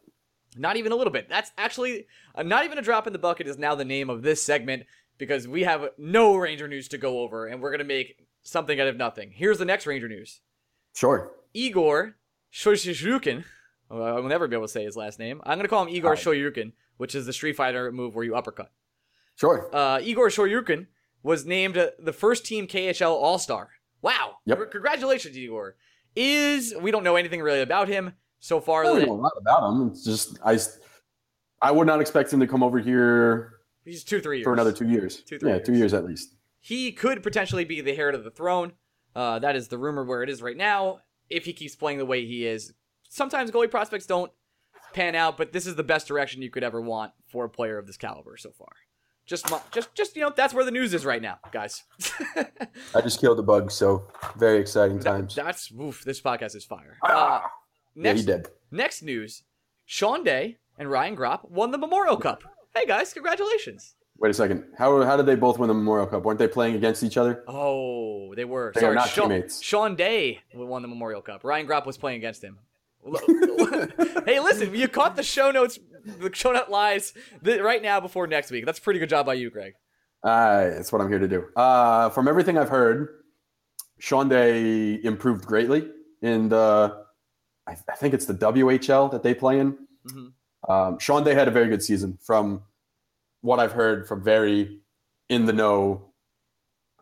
Not 0.58 0.76
even 0.78 0.92
a 0.92 0.96
little 0.96 1.14
bit. 1.14 1.30
That's 1.30 1.52
actually 1.58 2.08
uh, 2.34 2.44
not 2.44 2.66
even 2.66 2.78
a 2.78 2.82
drop 2.82 3.08
in 3.08 3.14
the 3.14 3.20
bucket 3.20 3.46
is 3.48 3.58
now 3.58 3.76
the 3.76 3.86
name 3.86 4.10
of 4.10 4.22
this 4.24 4.42
segment 4.44 4.84
because 5.18 5.48
we 5.48 5.64
have 5.64 5.90
no 5.98 6.36
Ranger 6.36 6.68
news 6.68 6.88
to 6.90 6.98
go 6.98 7.20
over 7.20 7.46
and 7.48 7.62
we're 7.62 7.70
going 7.72 7.80
to 7.80 7.86
make 7.86 8.26
something 8.44 8.80
out 8.80 8.88
of 8.88 8.98
nothing. 8.98 9.32
Here's 9.34 9.58
the 9.60 9.66
next 9.66 9.86
Ranger 9.86 10.08
news. 10.10 10.40
Sure. 10.96 11.32
Igor 11.54 12.16
Shoyukin. 12.54 13.44
I 13.92 13.94
will 14.14 14.24
never 14.24 14.48
be 14.48 14.56
able 14.56 14.66
to 14.66 14.72
say 14.72 14.84
his 14.84 14.96
last 14.98 15.20
name. 15.20 15.42
I'm 15.46 15.58
going 15.58 15.66
to 15.66 15.70
call 15.70 15.84
him 15.84 15.90
Igor 15.90 16.16
Fine. 16.16 16.34
Shoryuken, 16.34 16.72
which 16.98 17.14
is 17.16 17.26
the 17.26 17.34
Street 17.34 17.56
Fighter 17.56 17.92
move 17.92 18.16
where 18.16 18.24
you 18.26 18.36
uppercut. 18.36 18.72
Sure. 19.36 19.70
Uh, 19.74 20.00
Igor 20.02 20.30
Shoryuken 20.30 20.88
was 21.26 21.44
named 21.44 21.76
uh, 21.76 21.88
the 21.98 22.14
first 22.14 22.46
team 22.46 22.68
KHL 22.68 23.10
All 23.10 23.40
Star. 23.40 23.72
Wow. 24.04 24.38
Yep. 24.46 24.60
Congr- 24.60 24.72
Congratulations, 24.72 25.36
Igor. 25.36 25.76
Is 26.16 26.74
we 26.80 26.92
don't 26.92 27.04
know 27.04 27.16
anything 27.16 27.42
really 27.42 27.62
about 27.62 27.88
him 27.90 28.14
so 28.40 28.62
far. 28.62 28.84
I 28.84 28.86
don't 28.86 29.08
know 29.08 29.14
a 29.14 29.16
lot 29.16 29.34
about 29.38 29.72
him. 29.72 29.88
It's 29.90 30.06
just 30.06 30.38
I, 30.46 30.58
I 31.62 31.72
would 31.72 31.88
not 31.88 32.00
expect 32.00 32.32
him 32.32 32.40
to 32.40 32.48
come 32.48 32.64
over 32.64 32.80
here 32.80 33.54
He's 33.84 34.04
two, 34.04 34.22
three 34.22 34.38
years. 34.38 34.44
for 34.46 34.54
another 34.54 34.72
two 34.72 34.88
years. 34.88 35.18
Two, 35.24 35.40
three 35.40 35.52
yeah, 35.52 35.58
two 35.60 35.74
years. 35.74 35.80
years 35.80 35.94
at 35.96 36.06
least. 36.06 36.36
He 36.62 36.92
could 36.92 37.22
potentially 37.24 37.66
be 37.66 37.82
the 37.82 37.98
heir 37.98 38.12
to 38.12 38.18
the 38.18 38.32
throne. 38.32 38.74
Uh, 39.16 39.40
that 39.40 39.56
is 39.56 39.68
the 39.68 39.78
rumor 39.78 40.04
where 40.06 40.24
it 40.24 40.30
is 40.30 40.42
right 40.42 40.56
now. 40.56 41.00
If 41.30 41.46
he 41.46 41.54
keeps 41.54 41.76
playing 41.76 41.98
the 41.98 42.06
way 42.06 42.26
he 42.26 42.46
is, 42.46 42.74
sometimes 43.10 43.50
goalie 43.50 43.70
prospects 43.72 44.06
don't 44.06 44.32
pan 44.94 45.16
out, 45.16 45.38
but 45.38 45.52
this 45.52 45.66
is 45.66 45.76
the 45.76 45.84
best 45.84 46.08
direction 46.08 46.42
you 46.44 46.52
could 46.52 46.64
ever 46.64 46.80
want 46.80 47.14
for 47.28 47.46
a 47.46 47.50
player 47.50 47.78
of 47.78 47.88
this 47.88 47.98
caliber 47.98 48.38
so 48.38 48.52
far. 48.52 48.70
Just, 49.26 49.52
just, 49.72 49.96
just 49.96 50.16
you 50.16 50.22
know, 50.22 50.32
that's 50.36 50.54
where 50.54 50.64
the 50.64 50.72
news 50.72 50.94
is 50.94 51.04
right 51.04 51.22
now, 51.22 51.40
guys. 51.52 51.84
I 52.96 53.02
just 53.02 53.20
killed 53.20 53.40
a 53.40 53.44
bug, 53.44 53.72
so 53.72 54.08
very 54.38 54.60
exciting 54.60 55.00
times. 55.00 55.34
that's 55.34 55.72
oof. 55.72 56.04
This 56.04 56.22
podcast 56.22 56.56
is 56.56 56.64
fire. 56.64 56.98
Uh, 57.04 57.10
Ah, 57.12 57.52
yeah, 57.96 58.04
next, 58.04 58.24
did. 58.26 58.48
next 58.72 59.02
news: 59.02 59.44
Sean 59.86 60.24
Day 60.24 60.58
and 60.78 60.92
Ryan 60.92 61.16
Gropp 61.16 61.50
won 61.50 61.72
the 61.72 61.78
Memorial 61.80 62.18
Cup. 62.18 62.44
Hey 62.76 62.86
guys, 62.86 63.14
congratulations! 63.14 63.96
Wait 64.20 64.30
a 64.30 64.34
second. 64.34 64.64
How 64.78 65.02
how 65.04 65.18
did 65.18 65.26
they 65.26 65.36
both 65.36 65.58
win 65.58 65.70
the 65.70 65.74
Memorial 65.74 66.06
Cup? 66.08 66.24
Weren't 66.24 66.38
they 66.38 66.48
playing 66.48 66.76
against 66.76 67.02
each 67.04 67.18
other? 67.18 67.44
Oh, 67.48 68.36
they 68.36 68.46
were. 68.46 68.72
They 68.76 68.80
are 68.82 68.82
Sorry, 68.82 68.96
not 68.96 69.10
Sean, 69.10 69.30
teammates. 69.30 69.62
Sean 69.62 69.96
Day 69.96 70.42
won 70.54 70.82
the 70.84 70.88
Memorial 70.88 71.22
Cup. 71.22 71.44
Ryan 71.44 71.66
Gropp 71.68 71.86
was 71.88 71.98
playing 71.98 72.18
against 72.18 72.44
him. 72.44 72.60
hey, 74.26 74.40
listen, 74.40 74.74
you 74.74 74.88
caught 74.88 75.16
the 75.16 75.24
show 75.24 75.52
notes, 75.52 75.78
the 76.20 76.30
show 76.34 76.52
note 76.52 76.70
lies 76.70 77.14
th- 77.44 77.62
right 77.62 77.82
now 77.82 78.00
before 78.00 78.28
next 78.28 78.52
week. 78.52 78.66
That's 78.66 78.80
a 78.80 78.82
pretty 78.82 79.00
good 79.00 79.10
job 79.10 79.26
by 79.26 79.34
you, 79.36 79.50
Greg. 79.50 79.74
Uh, 80.24 80.66
that's 80.72 80.92
what 80.92 81.02
I'm 81.02 81.10
here 81.10 81.20
to 81.20 81.28
do. 81.28 81.46
Uh, 81.56 82.10
from 82.10 82.28
everything 82.28 82.58
I've 82.58 82.70
heard, 82.70 83.10
Sean 84.00 84.28
Day 84.30 85.00
improved 85.04 85.46
greatly 85.46 85.88
in 86.22 86.50
the, 86.50 87.04
I, 87.68 87.72
I 87.90 87.96
think 87.96 88.14
it's 88.14 88.26
the 88.26 88.34
WHL 88.34 89.12
that 89.12 89.24
they 89.24 89.34
play 89.34 89.60
in. 89.60 89.78
Mhm. 90.08 90.32
Um, 90.68 91.00
Sean 91.00 91.24
Day 91.24 91.34
had 91.36 91.48
a 91.48 91.52
very 91.52 91.68
good 91.68 91.84
season 91.84 92.18
from 92.24 92.64
what 93.42 93.60
I've 93.60 93.72
heard 93.74 94.08
from 94.08 94.24
very 94.24 94.80
in 95.30 95.46
the 95.46 95.54
know 95.54 96.12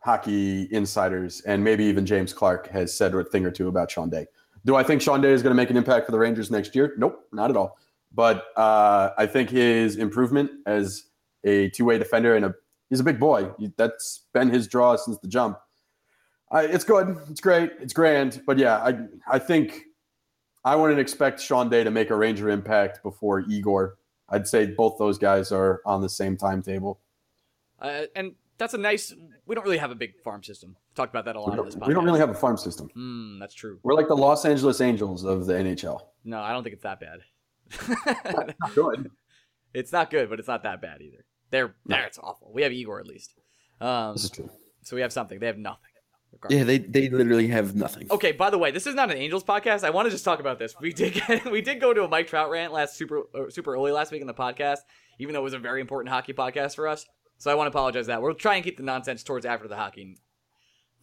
hockey 0.04 0.68
insiders, 0.72 1.40
and 1.42 1.64
maybe 1.64 1.86
even 1.86 2.06
James 2.06 2.34
Clark 2.34 2.68
has 2.68 2.94
said 2.96 3.14
a 3.14 3.24
thing 3.24 3.46
or 3.46 3.52
two 3.52 3.70
about 3.70 3.90
Sean 3.90 4.10
Day. 4.10 4.26
Do 4.66 4.76
I 4.76 4.84
think 4.84 5.02
Sean 5.02 5.22
Day 5.22 5.32
is 5.32 5.42
going 5.42 5.52
to 5.52 5.56
make 5.56 5.70
an 5.70 5.78
impact 5.78 6.06
for 6.06 6.12
the 6.12 6.20
Rangers 6.20 6.52
next 6.52 6.76
year? 6.76 6.94
Nope, 6.98 7.26
not 7.32 7.50
at 7.50 7.58
all. 7.58 7.78
But 8.14 8.46
uh, 8.56 9.12
I 9.18 9.26
think 9.26 9.50
his 9.50 9.96
improvement 9.98 10.52
as 10.66 11.06
a 11.44 11.70
two-way 11.70 11.98
defender 11.98 12.36
and 12.36 12.46
a 12.46 12.54
he's 12.90 13.00
a 13.00 13.04
big 13.04 13.20
boy. 13.20 13.52
That's 13.78 14.26
been 14.34 14.50
his 14.50 14.68
draw 14.68 14.96
since 14.96 15.18
the 15.18 15.28
jump. 15.28 15.58
I, 16.52 16.66
it's 16.66 16.84
good. 16.84 17.18
It's 17.30 17.42
great. 17.42 17.72
It's 17.80 17.94
grand. 17.94 18.44
But 18.46 18.58
yeah, 18.60 18.78
I 18.78 19.00
I 19.28 19.40
think 19.40 19.84
I 20.64 20.76
wouldn't 20.76 21.00
expect 21.00 21.42
Sean 21.42 21.70
Day 21.70 21.84
to 21.84 21.92
make 21.92 22.10
a 22.12 22.16
Ranger 22.16 22.50
impact 22.50 23.02
before 23.04 23.42
Igor. 23.42 23.98
I'd 24.30 24.48
say 24.48 24.68
both 24.68 24.98
those 24.98 25.18
guys 25.18 25.52
are 25.52 25.82
on 25.86 26.02
the 26.02 26.10
same 26.10 26.38
timetable. 26.38 27.00
Uh, 27.82 28.04
and 28.16 28.34
that's 28.58 28.74
a 28.74 28.78
nice. 28.78 29.14
We 29.46 29.56
don't 29.56 29.64
really 29.66 29.78
have 29.78 29.92
a 29.92 29.96
big 29.96 30.20
farm 30.24 30.44
system. 30.44 30.78
Talked 30.96 31.12
about 31.12 31.26
that 31.26 31.36
a 31.36 31.42
lot 31.42 31.58
in 31.58 31.66
this 31.66 31.76
podcast. 31.76 31.88
we 31.88 31.94
don't 31.94 32.06
really 32.06 32.20
have 32.20 32.30
a 32.30 32.36
farm 32.36 32.58
system. 32.58 32.90
Hmm, 32.94 33.40
that's 33.40 33.54
true. 33.54 33.80
We're 33.84 33.96
like 33.96 34.08
the 34.08 34.16
Los 34.16 34.46
Angeles 34.46 34.80
Angels 34.80 35.26
of 35.26 35.48
the 35.48 35.54
NHL. 35.54 36.00
No, 36.24 36.40
I 36.40 36.52
don't 36.54 36.64
think 36.64 36.74
it's 36.74 36.84
that 36.84 37.00
bad. 37.00 37.20
Good. 38.76 39.12
it's 39.74 39.92
not 39.92 40.10
good, 40.10 40.30
but 40.30 40.40
it's 40.40 40.48
not 40.48 40.64
that 40.64 40.82
bad 40.82 41.02
either. 41.02 41.26
They're 41.52 41.76
No. 41.86 41.96
there. 41.98 42.06
It's 42.06 42.18
awful. 42.20 42.52
We 42.54 42.62
have 42.64 42.72
Igor 42.72 43.00
at 43.00 43.08
least. 43.08 43.34
Um, 43.82 44.14
This 44.14 44.26
is 44.26 44.30
true. 44.32 44.50
so 44.84 44.96
we 44.96 45.02
have 45.02 45.14
something. 45.14 45.40
They 45.40 45.48
have 45.48 45.58
nothing. 45.58 45.80
Yeah, 46.50 46.64
they 46.64 46.80
they 46.80 47.10
literally 47.10 47.48
have 47.50 47.76
nothing. 47.76 48.08
Okay, 48.10 48.32
by 48.32 48.50
the 48.50 48.58
way, 48.58 48.72
this 48.72 48.88
is 48.88 48.96
not 48.96 49.12
an 49.12 49.18
Angels 49.18 49.44
podcast. 49.44 49.84
I 49.84 49.92
want 49.92 50.08
to 50.08 50.10
just 50.10 50.26
talk 50.26 50.40
about 50.40 50.58
this. 50.58 50.76
We 50.82 50.92
did 50.92 51.14
get, 51.14 51.46
we 51.52 51.62
did 51.62 51.80
go 51.80 51.94
to 51.94 52.04
a 52.04 52.08
Mike 52.08 52.28
Trout 52.28 52.50
rant 52.50 52.74
last 52.74 52.96
super 52.98 53.22
uh, 53.36 53.50
super 53.50 53.74
early 53.76 53.92
last 53.92 54.12
week 54.12 54.20
in 54.22 54.28
the 54.28 54.34
podcast, 54.34 54.80
even 55.20 55.34
though 55.34 55.42
it 55.42 55.44
was 55.44 55.54
a 55.54 55.60
very 55.60 55.80
important 55.80 56.12
hockey 56.12 56.34
podcast 56.34 56.76
for 56.76 56.88
us. 56.88 57.06
So 57.38 57.52
I 57.52 57.56
want 57.56 57.68
to 57.68 57.70
apologize 57.70 58.08
that 58.08 58.22
we'll 58.22 58.34
try 58.34 58.56
and 58.56 58.64
keep 58.64 58.78
the 58.78 58.84
nonsense 58.84 59.22
towards 59.24 59.46
after 59.46 59.68
the 59.68 59.76
hockey 59.76 60.18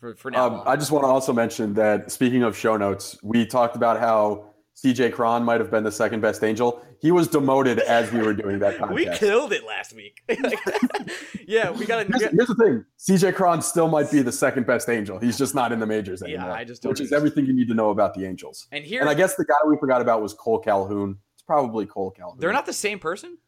for 0.00 0.16
for 0.16 0.32
now. 0.32 0.46
Um. 0.46 0.62
I 0.66 0.74
just 0.74 0.90
want 0.90 1.04
to 1.04 1.08
also 1.08 1.32
mention 1.32 1.74
that 1.74 2.10
speaking 2.10 2.42
of 2.42 2.56
show 2.56 2.76
notes, 2.76 3.16
we 3.22 3.46
talked 3.46 3.76
about 3.76 4.00
how 4.00 4.49
CJ 4.82 5.12
Cron 5.12 5.44
might 5.44 5.60
have 5.60 5.70
been 5.70 5.84
the 5.84 5.92
second 5.92 6.20
best 6.20 6.42
Angel. 6.42 6.80
He 7.00 7.10
was 7.12 7.28
demoted 7.28 7.80
as 7.80 8.10
we 8.12 8.22
were 8.22 8.32
doing 8.32 8.58
that 8.60 8.78
podcast. 8.78 8.94
we 8.94 9.06
killed 9.10 9.52
it 9.52 9.66
last 9.66 9.92
week. 9.94 10.22
yeah, 11.46 11.70
we 11.70 11.84
got 11.86 12.06
Here's, 12.06 12.22
to. 12.22 12.28
here's 12.30 12.48
the 12.48 12.54
thing: 12.54 12.84
CJ 12.98 13.34
Cron 13.34 13.60
still 13.62 13.88
might 13.88 14.10
be 14.10 14.22
the 14.22 14.32
second 14.32 14.66
best 14.66 14.88
Angel. 14.88 15.18
He's 15.18 15.36
just 15.36 15.54
not 15.54 15.72
in 15.72 15.80
the 15.80 15.86
majors 15.86 16.22
Yeah, 16.24 16.34
anymore. 16.36 16.52
I 16.52 16.64
just 16.64 16.82
don't 16.82 16.90
which 16.90 17.00
is 17.00 17.12
everything 17.12 17.46
you 17.46 17.52
need 17.52 17.68
to 17.68 17.74
know 17.74 17.90
about 17.90 18.14
the 18.14 18.24
Angels. 18.24 18.66
And 18.72 18.84
here, 18.84 19.00
And 19.00 19.10
I 19.10 19.14
guess 19.14 19.34
the 19.34 19.44
guy 19.44 19.54
we 19.66 19.76
forgot 19.78 20.00
about 20.00 20.22
was 20.22 20.34
Kole 20.34 20.62
Calhoun. 20.62 21.18
It's 21.34 21.42
probably 21.42 21.86
Kole 21.86 22.14
Calhoun. 22.14 22.38
they're 22.38 22.52
not 22.52 22.66
the 22.66 22.72
same 22.72 22.98
person. 22.98 23.38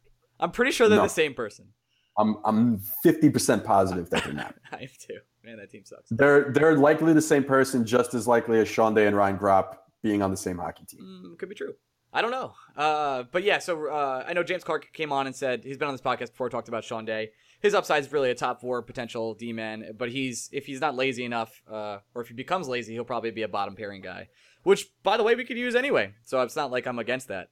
I'm 0.41 0.51
pretty 0.51 0.73
sure 0.73 0.89
they're 0.89 0.99
No. 0.99 1.05
the 1.05 1.09
same 1.09 1.35
person. 1.35 1.69
I'm 2.19 2.37
I'm 2.45 2.79
fifty 3.03 3.31
percent 3.31 3.65
positive 3.65 4.11
that 4.11 4.25
they're 4.25 4.35
not. 4.35 4.55
I 4.73 4.83
am 4.83 4.89
too. 5.01 5.19
Man, 5.45 5.57
that 5.57 5.71
team 5.71 5.85
sucks. 5.85 6.09
They're 6.11 6.53
they're 6.53 6.77
likely 6.77 7.13
the 7.15 7.23
same 7.23 7.43
person, 7.45 7.87
just 7.87 8.13
as 8.15 8.29
likely 8.29 8.59
as 8.61 8.69
Sean 8.69 8.93
Day 8.95 9.07
and 9.07 9.17
Ryan 9.17 9.39
Gropp 9.39 9.77
being 10.03 10.23
on 10.23 10.31
the 10.31 10.37
same 10.37 10.59
hockey 10.59 10.85
team. 10.85 11.01
Mm, 11.01 11.39
could 11.39 11.49
be 11.49 11.55
true. 11.55 11.75
I 12.13 12.21
don't 12.21 12.31
know. 12.31 12.53
Uh, 12.77 13.25
but 13.33 13.43
yeah, 13.43 13.59
so 13.59 13.89
uh, 13.89 14.25
I 14.27 14.35
know 14.35 14.43
James 14.43 14.65
Clark 14.65 14.93
came 14.93 15.13
on 15.13 15.27
and 15.27 15.35
said 15.35 15.65
he's 15.65 15.79
been 15.79 15.89
on 15.89 15.95
this 15.95 16.03
podcast 16.03 16.33
before, 16.33 16.51
talked 16.51 16.69
about 16.69 16.85
Sean 16.85 17.07
Day. 17.07 17.31
His 17.61 17.75
upside 17.75 18.03
is 18.03 18.13
really 18.13 18.31
a 18.31 18.35
top 18.35 18.61
four 18.61 18.83
potential 18.83 19.35
D 19.35 19.53
man, 19.53 19.93
but 19.97 20.11
he's 20.11 20.51
if 20.53 20.67
he's 20.67 20.81
not 20.81 20.95
lazy 20.95 21.25
enough, 21.25 21.63
uh, 21.71 21.99
or 22.15 22.23
if 22.23 22.29
he 22.29 22.35
becomes 22.35 22.69
lazy, 22.69 22.93
he'll 22.93 23.05
probably 23.05 23.31
be 23.31 23.43
a 23.43 23.49
bottom 23.49 23.77
pairing 23.77 24.03
guy. 24.03 24.29
Which, 24.63 24.89
by 25.03 25.17
the 25.17 25.23
way, 25.23 25.35
we 25.35 25.45
could 25.45 25.57
use 25.57 25.75
anyway. 25.75 26.15
So 26.25 26.43
it's 26.43 26.57
not 26.57 26.71
like 26.71 26.87
I'm 26.87 26.99
against 26.99 27.29
that. 27.29 27.49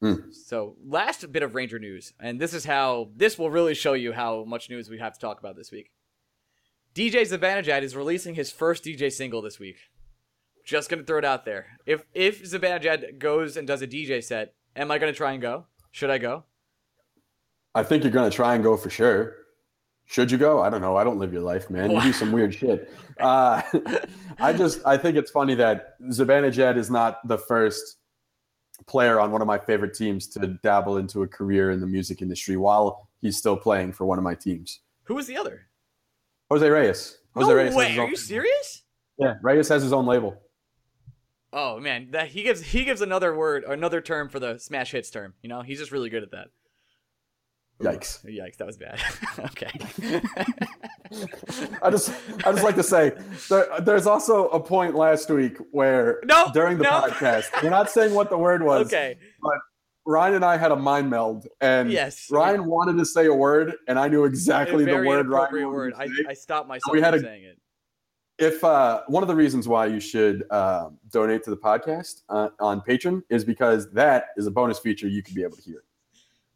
Hmm. 0.00 0.30
So 0.32 0.76
last 0.84 1.30
bit 1.30 1.42
of 1.42 1.54
Ranger 1.54 1.78
news, 1.78 2.12
and 2.18 2.40
this 2.40 2.54
is 2.54 2.64
how 2.64 3.10
this 3.14 3.38
will 3.38 3.50
really 3.50 3.74
show 3.74 3.92
you 3.92 4.12
how 4.12 4.44
much 4.44 4.70
news 4.70 4.88
we 4.88 4.98
have 4.98 5.14
to 5.14 5.20
talk 5.20 5.38
about 5.38 5.56
this 5.56 5.70
week. 5.70 5.90
DJ 6.94 7.22
Zibanejad 7.22 7.82
is 7.82 7.96
releasing 7.96 8.34
his 8.34 8.50
first 8.50 8.84
DJ 8.84 9.10
single 9.12 9.42
this 9.42 9.58
week. 9.58 9.76
Just 10.64 10.88
gonna 10.88 11.02
throw 11.02 11.18
it 11.18 11.24
out 11.24 11.44
there. 11.44 11.66
If 11.86 12.04
if 12.14 12.42
Zibanejad 12.42 13.18
goes 13.18 13.56
and 13.56 13.66
does 13.66 13.82
a 13.82 13.86
DJ 13.86 14.22
set, 14.22 14.54
am 14.76 14.90
I 14.90 14.98
gonna 14.98 15.12
try 15.12 15.32
and 15.32 15.42
go? 15.42 15.66
Should 15.90 16.10
I 16.10 16.18
go? 16.18 16.44
I 17.74 17.82
think 17.82 18.04
you're 18.04 18.12
gonna 18.12 18.30
try 18.30 18.54
and 18.54 18.62
go 18.62 18.76
for 18.76 18.90
sure. 18.90 19.36
Should 20.04 20.30
you 20.30 20.38
go? 20.38 20.60
I 20.60 20.68
don't 20.68 20.80
know. 20.80 20.96
I 20.96 21.04
don't 21.04 21.18
live 21.18 21.32
your 21.32 21.42
life, 21.42 21.70
man. 21.70 21.90
You 21.90 22.00
do 22.00 22.12
some 22.12 22.32
weird 22.32 22.54
shit. 22.54 22.92
Uh, 23.18 23.62
I 24.38 24.52
just 24.52 24.84
I 24.86 24.96
think 24.96 25.16
it's 25.16 25.30
funny 25.30 25.54
that 25.56 26.00
Zibanejad 26.02 26.76
is 26.76 26.90
not 26.90 27.26
the 27.26 27.38
first 27.38 27.98
player 28.86 29.20
on 29.20 29.30
one 29.30 29.40
of 29.40 29.46
my 29.46 29.58
favorite 29.58 29.94
teams 29.94 30.26
to 30.28 30.46
dabble 30.62 30.96
into 30.96 31.22
a 31.22 31.28
career 31.28 31.70
in 31.70 31.80
the 31.80 31.86
music 31.86 32.20
industry 32.20 32.56
while 32.56 33.08
he's 33.20 33.36
still 33.36 33.56
playing 33.56 33.92
for 33.92 34.04
one 34.04 34.18
of 34.18 34.24
my 34.24 34.34
teams. 34.34 34.80
Who 35.04 35.14
was 35.14 35.26
the 35.26 35.36
other? 35.36 35.66
Jose 36.50 36.68
Reyes. 36.68 37.18
Jose 37.34 37.48
no 37.48 37.54
Reyes 37.54 37.74
way. 37.74 37.98
Are 37.98 38.08
you 38.08 38.16
serious? 38.16 38.82
Yeah, 39.18 39.34
Reyes 39.42 39.68
has 39.68 39.82
his 39.82 39.92
own 39.92 40.06
label. 40.06 40.40
Oh 41.52 41.78
man, 41.80 42.08
that 42.12 42.28
he 42.28 42.42
gives 42.42 42.62
he 42.62 42.84
gives 42.84 43.00
another 43.02 43.36
word, 43.36 43.64
another 43.64 44.00
term 44.00 44.28
for 44.28 44.40
the 44.40 44.58
smash 44.58 44.92
hits 44.92 45.10
term. 45.10 45.34
You 45.42 45.48
know, 45.48 45.60
he's 45.62 45.78
just 45.78 45.92
really 45.92 46.08
good 46.10 46.22
at 46.22 46.30
that. 46.30 46.48
Yikes. 47.80 48.24
Yikes, 48.24 48.56
that 48.58 48.66
was 48.66 48.76
bad. 48.78 49.00
okay. 49.38 49.70
I 51.82 51.90
just 51.90 52.12
I 52.46 52.52
just 52.52 52.62
like 52.64 52.76
to 52.76 52.82
say 52.82 53.12
there, 53.50 53.66
there's 53.80 54.06
also 54.06 54.48
a 54.48 54.60
point 54.60 54.94
last 54.94 55.28
week 55.30 55.56
where 55.72 56.20
No, 56.24 56.50
during 56.54 56.78
the 56.78 56.84
no. 56.84 56.90
podcast 56.90 57.46
we're 57.62 57.70
not 57.70 57.90
saying 57.90 58.14
what 58.14 58.30
the 58.30 58.38
word 58.38 58.62
was. 58.62 58.86
okay. 58.86 59.18
But 59.42 59.54
Ryan 60.06 60.34
and 60.36 60.44
I 60.44 60.56
had 60.56 60.72
a 60.72 60.76
mind 60.76 61.10
meld, 61.10 61.46
and 61.60 61.90
Yes. 61.90 62.26
Ryan 62.30 62.64
wanted 62.66 62.98
to 62.98 63.04
say 63.04 63.26
a 63.26 63.34
word, 63.34 63.74
and 63.86 63.98
I 63.98 64.08
knew 64.08 64.24
exactly 64.24 64.84
the 64.84 64.94
word 65.02 65.28
Ryan 65.28 65.68
word. 65.70 65.94
to 65.94 66.00
I, 66.00 66.06
say. 66.08 66.12
I 66.28 66.34
stopped 66.34 66.68
myself 66.68 66.92
we 66.92 67.00
had 67.00 67.14
from 67.14 67.20
a- 67.24 67.26
saying 67.26 67.44
it. 67.44 67.58
If 68.38 68.62
uh, 68.64 69.02
one 69.06 69.22
of 69.22 69.28
the 69.28 69.34
reasons 69.34 69.68
why 69.68 69.86
you 69.86 70.00
should 70.00 70.44
uh, 70.50 70.90
donate 71.10 71.42
to 71.44 71.50
the 71.50 71.56
podcast 71.56 72.22
uh, 72.28 72.48
on 72.60 72.80
Patreon 72.80 73.22
is 73.28 73.44
because 73.44 73.90
that 73.92 74.26
is 74.36 74.46
a 74.46 74.50
bonus 74.50 74.78
feature 74.78 75.08
you 75.08 75.22
could 75.22 75.34
be 75.34 75.42
able 75.42 75.56
to 75.56 75.62
hear. 75.62 75.84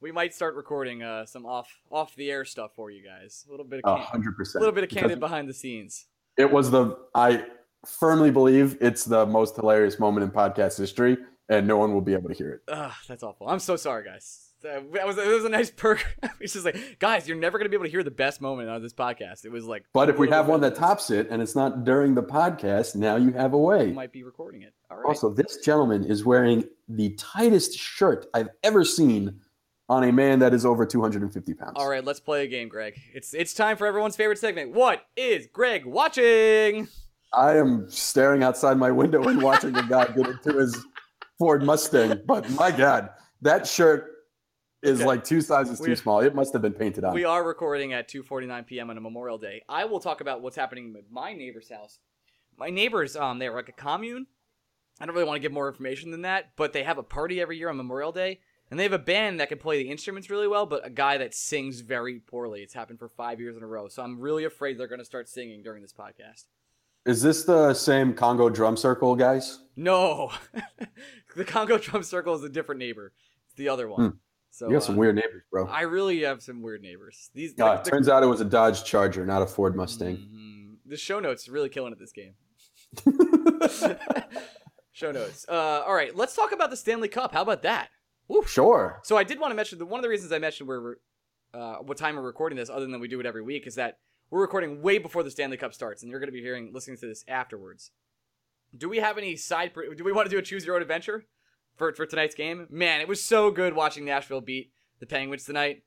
We 0.00 0.12
might 0.12 0.34
start 0.34 0.54
recording 0.54 1.02
uh, 1.02 1.26
some 1.26 1.46
off 1.46 1.68
off 1.90 2.14
the 2.16 2.30
air 2.30 2.44
stuff 2.44 2.72
for 2.76 2.90
you 2.90 3.02
guys. 3.02 3.44
A 3.48 3.50
little 3.50 3.64
bit 3.64 3.80
of 3.84 4.00
hundred 4.00 4.30
a 4.30 4.36
percent. 4.36 4.60
little 4.60 4.74
bit 4.74 4.84
of 4.84 4.90
candid 4.90 5.20
behind 5.20 5.48
the 5.48 5.54
scenes. 5.54 6.06
It 6.36 6.50
was 6.50 6.70
the 6.70 6.98
I 7.14 7.44
firmly 7.84 8.30
believe 8.30 8.76
it's 8.80 9.04
the 9.04 9.24
most 9.26 9.56
hilarious 9.56 9.98
moment 9.98 10.24
in 10.24 10.30
podcast 10.30 10.78
history, 10.78 11.16
and 11.48 11.66
no 11.66 11.78
one 11.78 11.94
will 11.94 12.02
be 12.02 12.12
able 12.12 12.28
to 12.28 12.34
hear 12.34 12.52
it. 12.52 12.92
That's 13.08 13.22
awful. 13.22 13.48
I'm 13.48 13.58
so 13.58 13.76
sorry, 13.76 14.04
guys. 14.04 14.45
Uh, 14.66 14.80
That 14.92 15.06
was, 15.06 15.16
it 15.18 15.26
was 15.28 15.44
a 15.44 15.48
nice 15.48 15.70
perk. 15.76 16.04
it's 16.40 16.52
just 16.52 16.64
like, 16.64 16.96
guys, 16.98 17.28
you're 17.28 17.36
never 17.38 17.58
gonna 17.58 17.68
be 17.70 17.76
able 17.76 17.84
to 17.86 17.90
hear 17.90 18.02
the 18.02 18.10
best 18.10 18.40
moment 18.40 18.68
of 18.68 18.82
this 18.82 18.92
podcast. 18.92 19.44
It 19.44 19.52
was 19.52 19.64
like, 19.64 19.84
But 19.92 20.08
if 20.10 20.18
we 20.18 20.28
have 20.30 20.48
one 20.48 20.60
that 20.62 20.74
tops 20.74 21.10
it, 21.10 21.28
and 21.30 21.40
it's 21.40 21.54
not 21.54 21.84
during 21.84 22.14
the 22.14 22.22
podcast, 22.22 22.96
now 22.96 23.16
you 23.16 23.32
have 23.32 23.52
a 23.52 23.58
way. 23.58 23.92
might 23.92 24.12
be 24.12 24.22
recording 24.22 24.62
it. 24.62 24.74
All 24.90 24.96
right. 24.98 25.06
Also, 25.06 25.30
this 25.30 25.58
gentleman 25.64 26.04
is 26.04 26.24
wearing 26.24 26.64
the 26.88 27.10
tightest 27.14 27.78
shirt 27.78 28.26
I've 28.34 28.48
ever 28.62 28.84
seen 28.84 29.40
on 29.88 30.02
a 30.04 30.12
man 30.12 30.40
that 30.40 30.52
is 30.52 30.66
over 30.66 30.84
250 30.84 31.54
pounds. 31.54 31.72
All 31.76 31.88
right, 31.88 32.04
let's 32.04 32.18
play 32.18 32.44
a 32.44 32.48
game, 32.48 32.68
Greg. 32.68 32.98
It's 33.14 33.32
it's 33.34 33.54
time 33.54 33.76
for 33.76 33.86
everyone's 33.86 34.16
favorite 34.16 34.38
segment. 34.38 34.72
What 34.72 35.04
is 35.16 35.46
Greg 35.52 35.84
watching? 35.86 36.88
I 37.32 37.56
am 37.58 37.88
staring 37.90 38.42
outside 38.42 38.78
my 38.78 38.90
window 38.90 39.22
and 39.28 39.42
watching 39.42 39.76
a 39.76 39.82
guy 39.86 40.06
get 40.06 40.26
into 40.26 40.58
his 40.58 40.76
Ford 41.38 41.62
Mustang. 41.62 42.20
But 42.26 42.48
my 42.50 42.70
God, 42.70 43.10
that 43.42 43.66
shirt 43.66 44.15
is 44.86 45.00
Okay. 45.00 45.06
like 45.06 45.24
two 45.24 45.40
sizes 45.40 45.80
We- 45.80 45.88
too 45.88 45.96
small. 45.96 46.20
It 46.20 46.34
must 46.34 46.52
have 46.52 46.62
been 46.62 46.72
painted 46.74 47.04
on. 47.04 47.14
We 47.14 47.24
are 47.24 47.44
recording 47.44 47.92
at 47.92 48.08
2:49 48.08 48.64
p.m. 48.66 48.90
on 48.90 48.96
a 48.96 49.00
Memorial 49.00 49.38
Day. 49.38 49.62
I 49.68 49.84
will 49.84 50.00
talk 50.00 50.20
about 50.20 50.40
what's 50.42 50.56
happening 50.56 50.92
with 50.92 51.10
my 51.10 51.32
neighbor's 51.32 51.68
house. 51.70 51.98
My 52.56 52.70
neighbors, 52.70 53.16
um, 53.16 53.38
they're 53.38 53.52
like 53.54 53.68
a 53.68 53.72
commune. 53.72 54.26
I 54.98 55.04
don't 55.04 55.14
really 55.14 55.26
want 55.26 55.36
to 55.36 55.40
give 55.42 55.52
more 55.52 55.68
information 55.68 56.10
than 56.10 56.22
that, 56.22 56.52
but 56.56 56.72
they 56.72 56.82
have 56.84 56.96
a 56.96 57.02
party 57.02 57.40
every 57.40 57.58
year 57.58 57.68
on 57.68 57.76
Memorial 57.76 58.12
Day, 58.12 58.40
and 58.70 58.80
they 58.80 58.84
have 58.84 58.94
a 58.94 58.98
band 58.98 59.38
that 59.40 59.50
can 59.50 59.58
play 59.58 59.82
the 59.82 59.90
instruments 59.90 60.30
really 60.30 60.48
well, 60.48 60.64
but 60.64 60.86
a 60.86 60.88
guy 60.90 61.18
that 61.18 61.34
sings 61.34 61.80
very 61.80 62.18
poorly. 62.20 62.62
It's 62.62 62.72
happened 62.72 62.98
for 62.98 63.10
five 63.10 63.38
years 63.38 63.58
in 63.58 63.62
a 63.62 63.66
row, 63.66 63.88
so 63.88 64.02
I'm 64.02 64.18
really 64.18 64.44
afraid 64.44 64.78
they're 64.78 64.86
going 64.86 64.98
to 65.00 65.04
start 65.04 65.28
singing 65.28 65.62
during 65.62 65.82
this 65.82 65.92
podcast. 65.92 66.44
Is 67.04 67.20
this 67.22 67.44
the 67.44 67.74
same 67.74 68.14
Congo 68.14 68.48
drum 68.48 68.76
circle, 68.76 69.14
guys? 69.16 69.60
No, 69.76 70.32
the 71.36 71.44
Congo 71.44 71.76
Drum 71.78 72.02
Circle 72.02 72.34
is 72.34 72.42
a 72.42 72.48
different 72.48 72.78
neighbor. 72.78 73.12
It's 73.46 73.54
the 73.56 73.68
other 73.68 73.88
one. 73.88 74.00
Hmm. 74.10 74.16
So 74.56 74.68
You 74.68 74.72
got 74.72 74.84
some 74.84 74.94
uh, 74.94 74.98
weird 75.00 75.16
neighbors, 75.16 75.42
bro. 75.50 75.66
I 75.66 75.82
really 75.82 76.22
have 76.22 76.42
some 76.42 76.62
weird 76.62 76.80
neighbors. 76.80 77.28
These 77.34 77.52
Uh, 77.60 77.76
the- 77.76 77.82
the- 77.82 77.90
turns 77.90 78.08
out 78.08 78.22
it 78.22 78.26
was 78.26 78.40
a 78.40 78.44
Dodge 78.46 78.84
Charger, 78.84 79.26
not 79.26 79.42
a 79.42 79.46
Ford 79.46 79.76
Mustang. 79.76 80.16
Mhm. 80.16 80.76
The 80.86 80.96
show 80.96 81.20
notes 81.20 81.46
are 81.46 81.52
really 81.52 81.68
killing 81.68 81.92
it 81.92 81.98
this 81.98 82.10
game. 82.12 82.32
show 84.92 85.12
notes. 85.12 85.44
Uh, 85.46 85.82
all 85.86 85.92
right, 85.94 86.16
let's 86.16 86.34
talk 86.34 86.52
about 86.52 86.70
the 86.70 86.76
Stanley 86.76 87.08
Cup. 87.08 87.32
How 87.34 87.42
about 87.42 87.60
that? 87.62 87.90
Woo. 88.28 88.44
Sure. 88.46 89.00
So 89.04 89.18
I 89.18 89.24
did 89.24 89.38
want 89.38 89.50
to 89.50 89.54
mention 89.54 89.78
that 89.78 89.84
one 89.86 89.98
of 89.98 90.02
the 90.02 90.08
reasons 90.08 90.32
I 90.32 90.38
mentioned 90.38 90.68
we're 90.68 90.94
uh, 91.52 91.76
what 91.76 91.98
time 91.98 92.16
we're 92.16 92.22
recording 92.22 92.56
this, 92.56 92.70
other 92.70 92.86
than 92.86 92.98
we 92.98 93.08
do 93.08 93.20
it 93.20 93.26
every 93.26 93.42
week, 93.42 93.66
is 93.66 93.74
that 93.74 93.98
we're 94.30 94.40
recording 94.40 94.80
way 94.80 94.96
before 94.98 95.22
the 95.22 95.30
Stanley 95.30 95.56
Cup 95.58 95.74
starts, 95.74 96.02
and 96.02 96.10
you're 96.10 96.18
going 96.18 96.28
to 96.28 96.32
be 96.32 96.40
hearing 96.42 96.70
listening 96.72 96.96
to 96.96 97.06
this 97.06 97.24
afterwards. 97.28 97.90
Do 98.76 98.88
we 98.88 98.98
have 98.98 99.16
any 99.18 99.36
side? 99.36 99.74
pre- 99.74 99.94
Do 99.94 100.02
we 100.02 100.12
want 100.12 100.26
to 100.26 100.30
do 100.34 100.38
a 100.38 100.42
choose 100.42 100.64
your 100.64 100.76
own 100.76 100.82
adventure 100.82 101.24
for 101.76 101.92
for 101.94 102.06
tonight's 102.06 102.34
game? 102.34 102.66
Man, 102.70 103.00
it 103.00 103.08
was 103.08 103.22
so 103.22 103.50
good 103.50 103.74
watching 103.74 104.04
Nashville 104.04 104.40
beat 104.40 104.70
the 105.00 105.06
Penguins 105.06 105.44
tonight. 105.44 105.82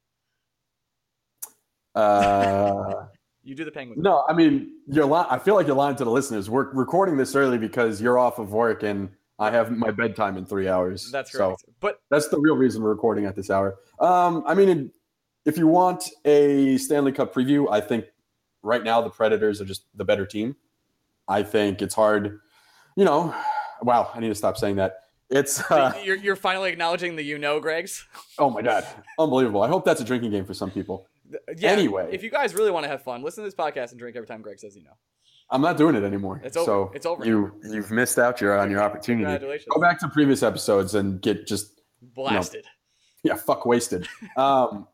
Uh, 1.95 3.05
You 3.41 3.55
do 3.55 3.63
the 3.65 3.71
Penguins. 3.71 4.03
no, 4.03 4.25
I 4.29 4.33
mean, 4.33 4.73
you're 4.85 5.05
li- 5.05 5.25
I 5.27 5.39
feel 5.39 5.55
like 5.55 5.65
you're 5.65 5.75
lying 5.75 5.95
to 5.95 6.03
the 6.03 6.11
listeners. 6.11 6.49
We're 6.49 6.69
recording 6.71 7.15
this 7.17 7.35
early 7.35 7.57
because 7.57 7.99
you're 8.01 8.19
off 8.19 8.37
of 8.37 8.51
work 8.51 8.83
and 8.83 9.09
I 9.39 9.49
have 9.49 9.71
my 9.71 9.89
bedtime 9.91 10.37
in 10.37 10.45
three 10.45 10.67
hours. 10.67 11.09
That's 11.09 11.31
So 11.31 11.37
correct. 11.55 11.63
but 11.79 12.01
that's 12.11 12.27
the 12.27 12.37
real 12.37 12.55
reason 12.57 12.83
we're 12.83 12.89
recording 12.89 13.25
at 13.25 13.35
this 13.37 13.49
hour. 13.49 13.77
Um, 13.99 14.43
I 14.45 14.53
mean, 14.53 14.91
if 15.45 15.57
you 15.57 15.67
want 15.67 16.03
a 16.25 16.77
Stanley 16.77 17.13
Cup 17.13 17.33
preview, 17.33 17.65
I 17.71 17.79
think 17.81 18.05
right 18.61 18.83
now 18.83 19.01
the 19.01 19.09
Predators 19.09 19.61
are 19.61 19.65
just 19.65 19.85
the 19.95 20.03
better 20.05 20.25
team. 20.27 20.55
I 21.27 21.41
think 21.41 21.81
it's 21.81 21.95
hard. 21.95 22.41
You 22.97 23.05
know, 23.05 23.33
wow, 23.81 24.11
I 24.13 24.19
need 24.19 24.27
to 24.29 24.35
stop 24.35 24.57
saying 24.57 24.75
that. 24.75 25.05
It's 25.29 25.59
uh, 25.71 25.93
you're 26.03 26.15
you're 26.15 26.35
finally 26.35 26.71
acknowledging 26.71 27.15
the 27.15 27.23
you 27.23 27.37
know, 27.37 27.59
Greg's. 27.59 28.05
oh 28.39 28.49
my 28.49 28.61
god, 28.61 28.85
unbelievable. 29.19 29.61
I 29.61 29.67
hope 29.67 29.85
that's 29.85 30.01
a 30.01 30.03
drinking 30.03 30.31
game 30.31 30.45
for 30.45 30.53
some 30.55 30.71
people. 30.71 31.07
Yeah, 31.57 31.69
Anyway. 31.71 32.09
if 32.11 32.23
you 32.23 32.31
guys 32.31 32.55
really 32.55 32.71
want 32.71 32.85
to 32.85 32.89
have 32.89 33.03
fun, 33.03 33.21
listen 33.21 33.43
to 33.43 33.47
this 33.47 33.53
podcast 33.55 33.91
and 33.91 33.99
drink 33.99 34.15
every 34.15 34.25
time 34.27 34.41
Greg 34.41 34.59
says 34.59 34.75
you 34.75 34.83
know. 34.83 34.97
I'm 35.51 35.61
not 35.61 35.77
doing 35.77 35.95
it 35.95 36.03
anymore. 36.03 36.41
It's 36.43 36.57
over. 36.57 36.65
So 36.65 36.91
It's 36.95 37.05
over. 37.05 37.23
You 37.25 37.51
you've 37.63 37.91
missed 37.91 38.17
out 38.17 38.41
your 38.41 38.57
on 38.57 38.71
your 38.71 38.81
opportunity. 38.81 39.23
Congratulations. 39.25 39.67
Go 39.73 39.79
back 39.79 39.99
to 39.99 40.07
previous 40.09 40.41
episodes 40.41 40.95
and 40.95 41.21
get 41.21 41.45
just 41.45 41.81
Blasted. 42.01 42.65
yeah 43.23 43.35
fuck 43.35 43.65
wasted. 43.67 44.07
um, 44.37 44.87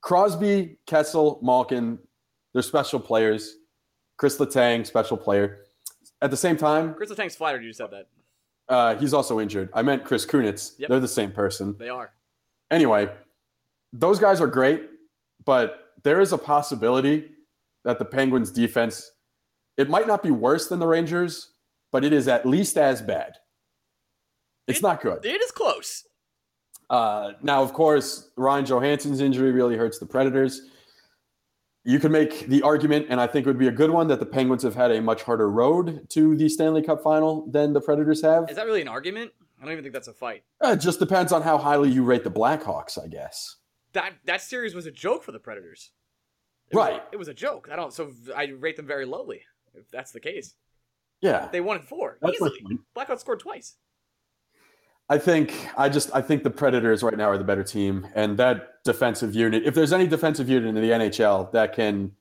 Crosby, 0.00 0.78
Kessel, 0.86 1.38
Malkin, 1.42 1.98
they're 2.52 2.62
special 2.62 3.00
players. 3.00 3.56
Chris 4.16 4.38
Letang, 4.38 4.86
special 4.86 5.16
player. 5.18 5.64
At 6.22 6.30
the 6.30 6.36
same 6.36 6.56
time, 6.56 6.94
Crystal 6.94 7.16
Tank's 7.16 7.36
flattered 7.36 7.62
you 7.64 7.72
said 7.74 7.90
that. 7.90 8.06
Uh, 8.68 8.96
he's 8.96 9.14
also 9.14 9.38
injured. 9.40 9.68
I 9.74 9.82
meant 9.82 10.04
Chris 10.04 10.26
Kunitz. 10.26 10.72
Yep. 10.78 10.88
They're 10.90 11.00
the 11.00 11.08
same 11.08 11.30
person. 11.32 11.76
They 11.78 11.88
are. 11.88 12.10
Anyway, 12.70 13.08
those 13.92 14.18
guys 14.18 14.40
are 14.40 14.46
great, 14.48 14.88
but 15.44 15.92
there 16.02 16.20
is 16.20 16.32
a 16.32 16.38
possibility 16.38 17.30
that 17.84 17.98
the 17.98 18.04
Penguins 18.04 18.50
defense 18.50 19.12
it 19.76 19.90
might 19.90 20.06
not 20.06 20.22
be 20.22 20.30
worse 20.30 20.68
than 20.68 20.78
the 20.78 20.86
Rangers, 20.86 21.50
but 21.92 22.02
it 22.02 22.12
is 22.12 22.28
at 22.28 22.46
least 22.46 22.78
as 22.78 23.02
bad. 23.02 23.34
It's 24.66 24.78
It- 24.78 24.82
not 24.82 25.02
good. 25.02 25.24
It 25.24 25.40
is 25.42 25.50
close. 25.52 26.04
Uh, 26.88 27.32
now, 27.42 27.62
of 27.62 27.72
course, 27.74 28.30
Ryan 28.36 28.64
Johansen's 28.64 29.20
injury 29.20 29.50
really 29.52 29.76
hurts 29.76 29.98
the 29.98 30.06
Predators. 30.06 30.62
You 31.86 32.00
could 32.00 32.10
make 32.10 32.48
the 32.48 32.62
argument, 32.62 33.06
and 33.10 33.20
I 33.20 33.28
think 33.28 33.46
it 33.46 33.48
would 33.48 33.58
be 33.60 33.68
a 33.68 33.72
good 33.72 33.90
one, 33.90 34.08
that 34.08 34.18
the 34.18 34.26
Penguins 34.26 34.64
have 34.64 34.74
had 34.74 34.90
a 34.90 35.00
much 35.00 35.22
harder 35.22 35.48
road 35.48 36.08
to 36.10 36.34
the 36.36 36.48
Stanley 36.48 36.82
Cup 36.82 37.00
final 37.00 37.48
than 37.48 37.72
the 37.72 37.80
Predators 37.80 38.20
have. 38.22 38.50
Is 38.50 38.56
that 38.56 38.66
really 38.66 38.82
an 38.82 38.88
argument? 38.88 39.30
I 39.60 39.64
don't 39.64 39.70
even 39.72 39.84
think 39.84 39.94
that's 39.94 40.08
a 40.08 40.12
fight. 40.12 40.42
Uh, 40.64 40.70
It 40.70 40.78
just 40.78 40.98
depends 40.98 41.30
on 41.30 41.42
how 41.42 41.56
highly 41.56 41.88
you 41.88 42.02
rate 42.02 42.24
the 42.24 42.30
Blackhawks, 42.30 43.02
I 43.02 43.06
guess. 43.06 43.56
That 43.92 44.14
that 44.24 44.42
series 44.42 44.74
was 44.74 44.86
a 44.86 44.90
joke 44.90 45.22
for 45.22 45.30
the 45.30 45.38
Predators. 45.38 45.92
It 46.70 46.74
was- 46.76 46.88
Right. 46.88 47.02
it 47.12 47.16
was 47.18 47.28
a 47.28 47.34
joke. 47.34 47.68
I 47.70 47.76
don't. 47.76 47.92
So 47.92 48.10
I 48.36 48.46
rate 48.46 48.76
them 48.76 48.86
very 48.88 49.06
lowly. 49.06 49.42
If 49.72 49.88
that's 49.92 50.10
the 50.10 50.18
case, 50.20 50.56
Yeah. 51.20 51.48
they 51.52 51.60
won 51.60 51.76
in 51.76 51.82
four 51.82 52.18
That's 52.20 52.34
easily. 52.34 52.78
Blackhawks 52.96 53.20
scored 53.20 53.38
twice. 53.40 53.76
I 55.08 55.18
think 55.18 55.68
I 55.76 55.88
just 55.88 56.10
I 56.14 56.20
think 56.20 56.42
the 56.42 56.50
Predators 56.50 57.02
right 57.02 57.16
now 57.16 57.28
are 57.30 57.38
the 57.38 57.44
better 57.44 57.62
team, 57.62 58.06
and 58.14 58.36
that 58.38 58.82
defensive 58.84 59.34
unit. 59.34 59.64
If 59.64 59.74
there's 59.74 59.92
any 59.92 60.06
defensive 60.06 60.48
unit 60.48 60.68
in 60.68 60.74
the 60.74 60.90
NHL 60.90 61.52
that 61.52 61.74
can 61.74 62.12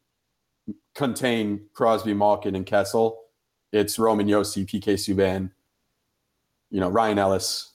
contain 0.93 1.65
Crosby, 1.73 2.13
Malkin, 2.13 2.55
and 2.55 2.65
Kessel, 2.65 3.23
it's 3.71 3.97
Roman 3.97 4.27
Josi, 4.27 4.65
PK 4.67 4.93
Subban, 4.93 5.51
you 6.69 6.79
know 6.79 6.89
Ryan 6.89 7.17
Ellis. 7.19 7.73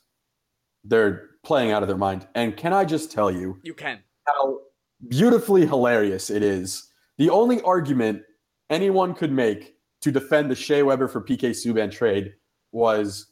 They're 0.84 1.30
playing 1.42 1.72
out 1.72 1.82
of 1.82 1.88
their 1.88 1.98
mind. 1.98 2.26
And 2.34 2.56
can 2.56 2.72
I 2.72 2.84
just 2.84 3.10
tell 3.10 3.30
you 3.30 3.58
You 3.62 3.74
can. 3.74 3.98
how 4.26 4.60
beautifully 5.08 5.66
hilarious 5.66 6.30
it 6.30 6.42
is? 6.42 6.88
The 7.18 7.30
only 7.30 7.60
argument 7.62 8.22
anyone 8.70 9.14
could 9.14 9.32
make 9.32 9.74
to 10.02 10.10
defend 10.10 10.50
the 10.50 10.54
Shea 10.54 10.82
Weber 10.82 11.08
for 11.08 11.20
PK 11.20 11.50
Subban 11.50 11.90
trade 11.90 12.34
was 12.72 13.26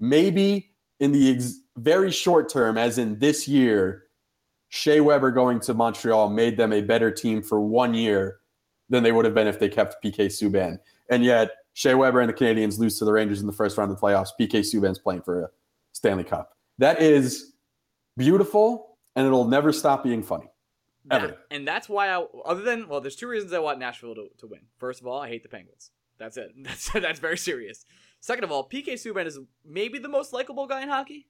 maybe 0.00 0.71
in 1.02 1.10
the 1.10 1.34
ex- 1.34 1.58
very 1.76 2.12
short 2.12 2.48
term, 2.48 2.78
as 2.78 2.96
in 2.96 3.18
this 3.18 3.48
year, 3.48 4.04
Shea 4.68 5.00
Weber 5.00 5.32
going 5.32 5.58
to 5.60 5.74
Montreal 5.74 6.30
made 6.30 6.56
them 6.56 6.72
a 6.72 6.80
better 6.80 7.10
team 7.10 7.42
for 7.42 7.60
one 7.60 7.92
year 7.92 8.38
than 8.88 9.02
they 9.02 9.10
would 9.10 9.24
have 9.24 9.34
been 9.34 9.48
if 9.48 9.58
they 9.58 9.68
kept 9.68 10.02
PK 10.02 10.26
Subban. 10.26 10.78
And 11.10 11.24
yet, 11.24 11.50
Shea 11.74 11.94
Weber 11.94 12.20
and 12.20 12.28
the 12.28 12.34
Canadiens 12.34 12.78
lose 12.78 13.00
to 13.00 13.04
the 13.04 13.12
Rangers 13.12 13.40
in 13.40 13.48
the 13.48 13.52
first 13.52 13.76
round 13.76 13.90
of 13.90 13.98
the 13.98 14.00
playoffs. 14.00 14.28
PK 14.40 14.60
Subban's 14.60 15.00
playing 15.00 15.22
for 15.22 15.42
a 15.42 15.50
Stanley 15.90 16.22
Cup. 16.24 16.56
That 16.78 17.02
is 17.02 17.52
beautiful, 18.16 18.96
and 19.16 19.26
it'll 19.26 19.48
never 19.48 19.72
stop 19.72 20.04
being 20.04 20.22
funny. 20.22 20.46
Ever. 21.10 21.26
That- 21.26 21.38
and 21.50 21.66
that's 21.66 21.88
why 21.88 22.10
I, 22.10 22.24
other 22.44 22.62
than, 22.62 22.86
well, 22.86 23.00
there's 23.00 23.16
two 23.16 23.26
reasons 23.26 23.52
I 23.52 23.58
want 23.58 23.80
Nashville 23.80 24.14
to, 24.14 24.28
to 24.38 24.46
win. 24.46 24.60
First 24.78 25.00
of 25.00 25.08
all, 25.08 25.20
I 25.20 25.28
hate 25.28 25.42
the 25.42 25.48
Penguins. 25.48 25.90
That's 26.18 26.36
it. 26.36 26.52
That's 26.56 26.90
that's 26.92 27.18
very 27.18 27.38
serious. 27.38 27.84
Second 28.22 28.44
of 28.44 28.52
all, 28.52 28.68
PK 28.68 28.92
Subban 28.92 29.26
is 29.26 29.38
maybe 29.64 29.98
the 29.98 30.08
most 30.08 30.32
likable 30.32 30.68
guy 30.68 30.80
in 30.82 30.88
hockey. 30.88 31.26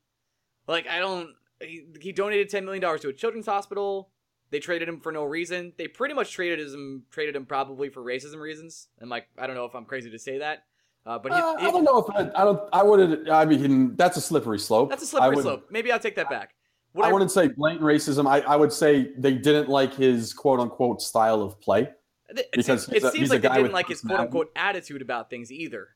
Like, 0.69 0.87
I 0.87 0.99
don't, 0.99 1.31
he, 1.59 1.87
he 2.03 2.13
donated 2.13 2.51
$10 2.51 2.65
million 2.65 2.83
to 3.01 3.09
a 3.09 3.13
children's 3.15 3.47
hospital. 3.47 4.11
They 4.51 4.61
traded 4.61 4.91
him 4.91 5.01
for 5.01 5.11
no 5.11 5.25
reason. 5.25 5.73
They 5.79 5.89
pretty 5.89 6.13
much 6.13 6.31
traded 6.33 6.61
him, 6.61 7.05
traded 7.11 7.35
him 7.35 7.47
probably 7.47 7.89
for 7.89 8.03
racism 8.03 8.41
reasons. 8.43 8.89
And 9.01 9.09
like, 9.09 9.27
I 9.39 9.47
don't 9.47 9.57
know 9.57 9.65
if 9.65 9.75
I'm 9.75 9.87
crazy 9.87 10.11
to 10.11 10.19
say 10.19 10.39
that. 10.41 10.65
Uh, 11.07 11.19
but 11.19 11.33
he, 11.33 11.39
Uh, 11.39 11.55
I 11.59 11.71
don't 11.71 11.83
know 11.83 11.99
if 11.99 12.11
I, 12.15 12.31
I 12.41 12.45
don't. 12.45 12.61
I 12.73 12.83
wouldn't. 12.83 13.29
I 13.29 13.45
mean, 13.47 13.97
that's 13.97 14.17
a 14.19 14.21
slippery 14.21 14.59
slope. 14.61 14.91
that's 14.91 15.03
a 15.03 15.07
slippery 15.07 15.35
would- 15.37 15.43
slope. 15.43 15.67
Maybe 15.71 15.91
I'll 15.91 15.99
take 15.99 16.15
that 16.17 16.29
back. 16.31 16.55
What 16.93 17.07
I 17.07 17.13
wouldn't 17.13 17.31
say 17.33 17.49
blatant 17.49 17.81
racism. 17.83 18.29
I, 18.29 18.41
I 18.41 18.55
would 18.55 18.73
say 18.73 19.13
they 19.17 19.33
didn't 19.33 19.69
like 19.71 19.95
his 19.95 20.33
quote 20.35 20.61
unquote 20.61 21.01
style 21.03 21.41
of 21.43 21.59
play. 21.61 21.89
It 22.29 22.49
Because 22.53 22.87
it 22.91 23.03
a- 23.03 23.11
seems 23.11 23.31
a 23.31 23.33
like 23.33 23.43
they 23.43 23.49
didn't 23.49 23.73
like 23.73 23.89
his 23.89 24.03
quote 24.03 24.21
unquote 24.21 24.53
attitude 24.55 25.01
about 25.03 25.29
things 25.31 25.51
either, 25.51 25.89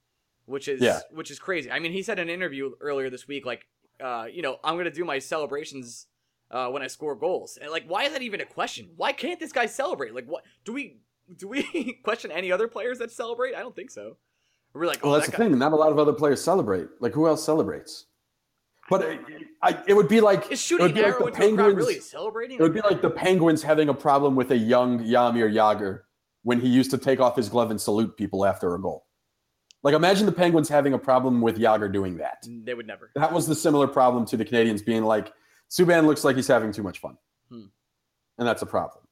which 0.47 0.67
is 0.69 0.81
Yeah. 0.81 1.01
which 1.13 1.31
is 1.31 1.39
crazy. 1.39 1.71
I 1.71 1.79
mean, 1.79 1.93
he 1.93 2.03
said 2.03 2.19
in 2.19 2.29
an 2.29 2.35
interview 2.35 2.73
earlier 2.81 3.11
this 3.11 3.29
week, 3.29 3.45
like, 3.47 3.67
uh, 4.01 4.27
you 4.33 4.43
know, 4.43 4.59
I'm 4.65 4.77
gonna 4.77 4.91
do 4.91 5.05
my 5.05 5.19
celebrations 5.19 6.07
uh, 6.51 6.69
when 6.69 6.83
I 6.83 6.87
score 6.87 7.15
goals, 7.17 7.59
and 7.61 7.71
like, 7.71 7.85
why 7.87 8.05
is 8.05 8.13
that 8.13 8.23
even 8.23 8.41
a 8.41 8.45
question? 8.47 8.91
Why 8.97 9.13
can't 9.13 9.39
this 9.41 9.53
guy 9.53 9.67
celebrate? 9.67 10.15
Like, 10.15 10.27
what 10.27 10.45
do 10.65 10.73
we 10.73 10.99
do? 11.37 11.49
We 11.49 11.99
question 12.05 12.31
any 12.31 12.51
other 12.53 12.69
players 12.69 12.99
that 13.01 13.11
celebrate? 13.11 13.55
I 13.55 13.61
don't 13.61 13.75
think 13.77 13.91
so. 13.91 14.17
We're 14.73 14.87
like, 14.87 15.03
Well, 15.03 15.13
oh, 15.13 15.17
that's 15.17 15.27
that 15.27 15.33
the 15.37 15.45
guy. 15.45 15.49
thing. 15.51 15.59
Not 15.59 15.73
a 15.73 15.77
lot 15.77 15.91
of 15.91 15.99
other 15.99 16.13
players 16.13 16.43
celebrate. 16.43 16.89
Like 17.01 17.15
who 17.15 17.27
else 17.27 17.45
celebrates? 17.45 18.07
But 18.89 19.03
it, 19.03 19.21
I, 19.63 19.83
it 19.89 19.95
would 19.95 20.07
be 20.07 20.21
like 20.21 20.45
Is 20.45 20.53
it 20.53 20.59
shooting 20.61 20.87
would 20.87 20.95
be 20.95 21.03
like 21.03 21.13
the 21.19 21.25
into 21.25 21.29
a 21.29 21.31
crowd 21.33 21.41
Penguins. 21.41 21.77
really 21.77 21.99
celebrating? 22.01 22.59
It 22.59 22.63
would 22.63 22.75
be 22.75 22.83
like 22.83 23.03
the 23.03 23.11
Penguins 23.11 23.63
having 23.65 23.89
a 23.89 23.95
problem 23.95 24.37
with 24.37 24.53
a 24.53 24.57
young 24.57 25.01
Jaromir 25.01 25.53
Jagr 25.53 26.03
when 26.45 26.61
he 26.61 26.69
used 26.69 26.93
to 26.93 26.99
take 26.99 27.19
off 27.19 27.35
his 27.35 27.49
glove 27.49 27.73
and 27.73 27.81
salute 27.81 28.17
people 28.17 28.45
after 28.47 28.75
a 28.77 28.81
goal. 28.81 29.06
Like 29.87 29.95
imagine 29.95 30.27
the 30.27 30.33
Penguins 30.33 30.69
having 30.69 30.95
a 30.95 30.99
problem 30.99 31.41
with 31.41 31.59
Jagr 31.59 31.93
doing 31.93 32.17
that. 32.17 32.45
they 32.45 32.75
would 32.75 32.89
never. 32.89 33.13
That 33.15 33.33
was 33.33 33.47
the 33.47 33.55
similar 33.55 33.87
problem 33.87 34.27
to 34.27 34.37
the 34.37 34.45
Canadiens 34.45 34.85
being 34.85 35.05
like, 35.05 35.33
Subban 35.71 36.07
looks 36.07 36.25
like 36.25 36.35
he's 36.35 36.49
having 36.49 36.73
too 36.73 36.83
much 36.83 36.99
fun. 36.99 37.17
Hmm. 37.49 37.67
And 38.37 38.49
that's 38.49 38.63
a 38.63 38.67
problem. 38.67 39.05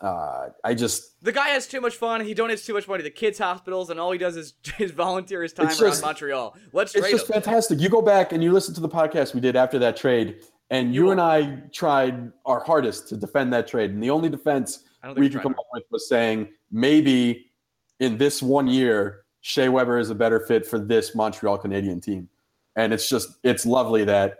Uh, 0.00 0.50
I 0.62 0.74
just, 0.74 1.20
The 1.24 1.32
guy 1.32 1.48
has 1.48 1.66
too 1.66 1.80
much 1.80 1.96
fun. 1.96 2.20
He 2.24 2.36
donates 2.36 2.64
too 2.64 2.72
much 2.74 2.86
money 2.86 3.02
to 3.02 3.10
kids' 3.10 3.38
hospitals, 3.40 3.90
and 3.90 3.98
all 3.98 4.12
he 4.12 4.18
does 4.18 4.36
is, 4.36 4.54
is 4.78 4.92
volunteer 4.92 5.42
his 5.42 5.52
time 5.52 5.66
It's 5.66 5.80
around 5.82 5.90
just- 5.90 6.02
Montreal. 6.04 6.56
Let's 6.72 6.94
it's 6.94 7.02
trade 7.02 7.10
just 7.10 7.26
him. 7.28 7.32
fantastic. 7.42 7.80
You 7.80 7.88
go 7.88 8.00
back 8.00 8.32
and 8.32 8.44
you 8.44 8.52
listen 8.52 8.76
to 8.76 8.80
the 8.80 8.88
podcast 8.88 9.34
we 9.34 9.40
did 9.40 9.56
after 9.56 9.80
that 9.80 9.96
trade, 9.96 10.36
And 10.70 10.94
You 10.94 11.06
you, 11.06 11.10
and 11.10 11.20
I 11.20 11.62
tried 11.72 12.30
our 12.44 12.60
hardest 12.62 13.08
to 13.08 13.16
defend 13.16 13.52
that 13.54 13.66
trade. 13.66 13.90
And 13.90 14.00
the 14.00 14.10
only 14.10 14.28
defense 14.28 14.84
I 15.02 15.06
don't 15.08 15.16
think 15.16 15.24
we 15.24 15.30
could 15.30 15.42
come 15.42 15.56
up 15.58 15.66
with 15.72 15.82
was 15.90 16.08
saying 16.08 16.50
maybe 16.70 17.50
in 17.98 18.18
this 18.18 18.40
one 18.40 18.68
year, 18.68 19.24
Shea 19.46 19.68
Weber 19.68 19.96
is 19.96 20.10
a 20.10 20.14
better 20.14 20.40
fit 20.40 20.66
for 20.66 20.76
this 20.80 21.14
Montreal 21.14 21.56
Canadien 21.58 22.00
team. 22.00 22.28
And 22.74 22.92
it's 22.92 23.08
just, 23.08 23.28
it's 23.44 23.64
lovely 23.64 24.02
that 24.04 24.38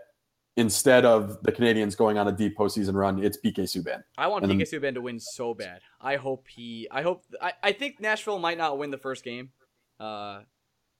instead 0.57 1.05
of 1.05 1.41
the 1.43 1.51
Canadiens 1.53 1.95
going 1.95 2.17
on 2.17 2.27
a 2.27 2.31
deep 2.33 2.57
postseason 2.57 2.93
run, 2.93 3.23
it's 3.23 3.37
PK 3.37 3.59
Subban. 3.59 4.03
I 4.17 4.27
want 4.27 4.43
And 4.43 4.51
PK 4.51 4.69
then- 4.69 4.81
Subban 4.81 4.93
to 4.95 5.01
win 5.01 5.17
so 5.17 5.53
bad. 5.53 5.79
I 6.01 6.17
hope 6.17 6.45
he. 6.49 6.89
I 6.91 7.03
hope. 7.03 7.23
I, 7.41 7.53
I 7.63 7.71
think 7.71 8.01
Nashville 8.01 8.37
might 8.37 8.57
not 8.57 8.77
win 8.77 8.91
the 8.91 8.97
first 8.97 9.23
game. 9.23 9.51
Uh, 9.97 10.41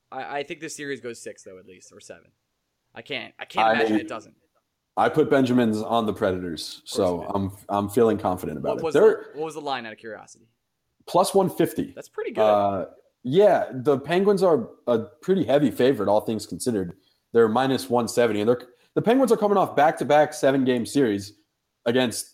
I, 0.09 0.37
I 0.39 0.43
think 0.43 0.61
this 0.61 0.73
series 0.77 1.01
goes 1.01 1.21
six 1.21 1.43
though, 1.43 1.59
at 1.59 1.65
least 1.65 1.91
or 1.91 1.99
seven. 1.99 2.31
I 2.95 3.01
can't. 3.01 3.33
I 3.37 3.43
can't 3.43 3.67
I- 3.67 3.73
imagine 3.73 3.99
it 3.99 4.07
doesn't. 4.07 4.35
I 4.95 5.09
put 5.09 5.29
Benjamins 5.29 5.79
on 5.81 6.05
the 6.05 6.13
Predators, 6.13 6.81
so 6.85 7.23
I'm 7.35 7.51
I'm 7.67 7.89
feeling 7.89 8.17
confident 8.17 8.57
about 8.57 8.75
What 8.75 8.79
it. 8.79 8.83
was 8.85 8.93
the, 8.95 9.23
what 9.35 9.45
was 9.45 9.53
the 9.55 9.61
line 9.61 9.85
out 9.85 9.91
of 9.91 9.99
curiosity? 9.99 10.47
plus 11.05 11.33
150. 11.35 11.91
That's 11.93 12.09
pretty 12.09 12.31
good. 12.31 12.41
Uh, 12.41 12.85
yeah, 13.29 13.65
the 13.73 13.99
Penguins 13.99 14.41
are 14.41 14.69
a 14.87 14.99
pretty 15.21 15.43
heavy 15.43 15.69
favorite, 15.69 16.07
all 16.09 16.21
things 16.21 16.45
considered. 16.45 16.93
They're 17.33 17.49
minus 17.49 17.89
170, 17.89 18.39
and 18.41 18.49
they're 18.49 18.61
the 18.95 19.01
Penguins 19.01 19.31
are 19.31 19.37
coming 19.37 19.57
off 19.57 19.75
back-to-back 19.75 20.33
seven-game 20.33 20.85
series 20.85 21.33
against, 21.85 22.33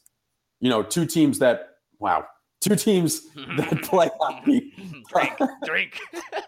you 0.62 0.69
know, 0.69 0.84
two 0.84 1.06
teams 1.06 1.39
that 1.39 1.77
wow, 1.99 2.25
two 2.62 2.75
teams 2.75 3.27
that 3.58 3.82
play 3.84 4.10
hockey. 4.21 4.71
drink, 5.10 5.34
drink. 5.65 5.99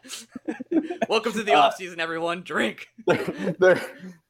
Welcome 1.09 1.33
to 1.33 1.43
the 1.43 1.53
Uh, 1.53 1.59
off 1.61 1.75
season, 1.75 1.99
everyone. 1.99 2.43
Drink. 2.43 2.87
they're, 3.07 3.81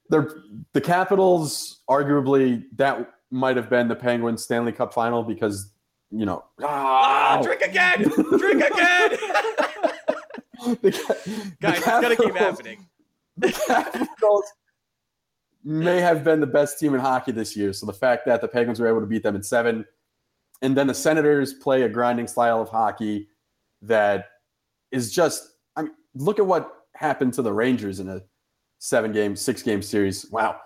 they're 0.10 0.34
the 0.74 0.82
Capitals. 0.82 1.82
Arguably, 1.90 2.64
that 2.78 3.12
might 3.32 3.58
have 3.58 3.70
been 3.70 3.88
the 3.90 3.96
Penguins 3.96 4.44
Stanley 4.44 4.72
Cup 4.72 4.94
final 4.94 5.24
because 5.24 5.72
you 6.10 6.26
know. 6.26 6.46
Ah, 6.64 7.38
Ah, 7.38 7.42
drink 7.42 7.62
again. 7.62 8.04
Drink 8.38 8.64
again. 8.64 9.18
the 10.82 10.92
Ca- 10.92 11.14
the 11.26 11.56
Guys, 11.62 11.78
it's 11.78 11.86
gonna 11.86 12.16
keep 12.16 12.36
happening. 12.36 12.86
the 13.38 13.52
Capitals 13.52 14.46
may 15.64 16.00
have 16.00 16.24
been 16.24 16.40
the 16.40 16.48
best 16.48 16.80
team 16.80 16.94
in 16.94 17.00
hockey 17.00 17.32
this 17.32 17.56
year. 17.56 17.74
So 17.74 17.86
the 17.86 17.94
fact 17.94 18.26
that 18.26 18.42
the 18.42 18.48
Penguins 18.48 18.80
were 18.80 18.88
able 18.88 19.02
to 19.02 19.08
beat 19.08 19.24
them 19.24 19.36
in 19.36 19.44
seven, 19.44 19.86
and 20.62 20.76
then 20.76 20.88
the 20.88 20.94
Senators 20.94 21.54
play 21.54 21.84
a 21.84 21.90
grinding 21.90 22.28
style 22.28 22.62
of 22.62 22.70
hockey 22.70 23.30
that 23.82 24.26
is 24.92 25.14
just, 25.14 25.48
I 25.76 25.84
mean, 25.84 25.92
look 26.14 26.40
at 26.40 26.46
what 26.46 26.72
happened 26.96 27.34
to 27.34 27.42
the 27.42 27.52
Rangers 27.52 28.00
in 28.00 28.10
a 28.10 28.22
seven 28.80 29.12
game, 29.12 29.36
six 29.36 29.62
game 29.62 29.82
series. 29.82 30.30
Wow. 30.32 30.58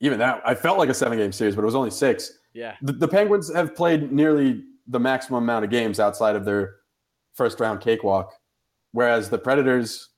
Even 0.00 0.18
that, 0.18 0.42
I 0.44 0.54
felt 0.54 0.78
like 0.78 0.88
a 0.88 0.94
seven 0.94 1.18
game 1.18 1.32
series, 1.32 1.54
but 1.54 1.62
it 1.62 1.66
was 1.66 1.74
only 1.74 1.90
six. 1.90 2.38
Yeah. 2.52 2.76
The, 2.82 2.92
the 2.92 3.08
Penguins 3.08 3.52
have 3.52 3.74
played 3.74 4.12
nearly 4.12 4.62
the 4.86 5.00
maximum 5.00 5.42
amount 5.42 5.64
of 5.64 5.70
games 5.70 5.98
outside 5.98 6.36
of 6.36 6.44
their 6.44 6.76
first 7.34 7.60
round 7.60 7.80
cakewalk, 7.80 8.32
whereas 8.94 9.28
the 9.28 9.38
Predators, 9.38 10.10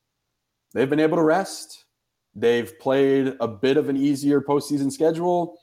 they've 0.74 0.90
been 0.90 1.00
able 1.00 1.16
to 1.16 1.22
rest. 1.22 1.86
They've 2.34 2.78
played 2.78 3.34
a 3.40 3.48
bit 3.48 3.78
of 3.78 3.88
an 3.88 3.96
easier 3.96 4.42
postseason 4.42 4.92
schedule. 4.92 5.58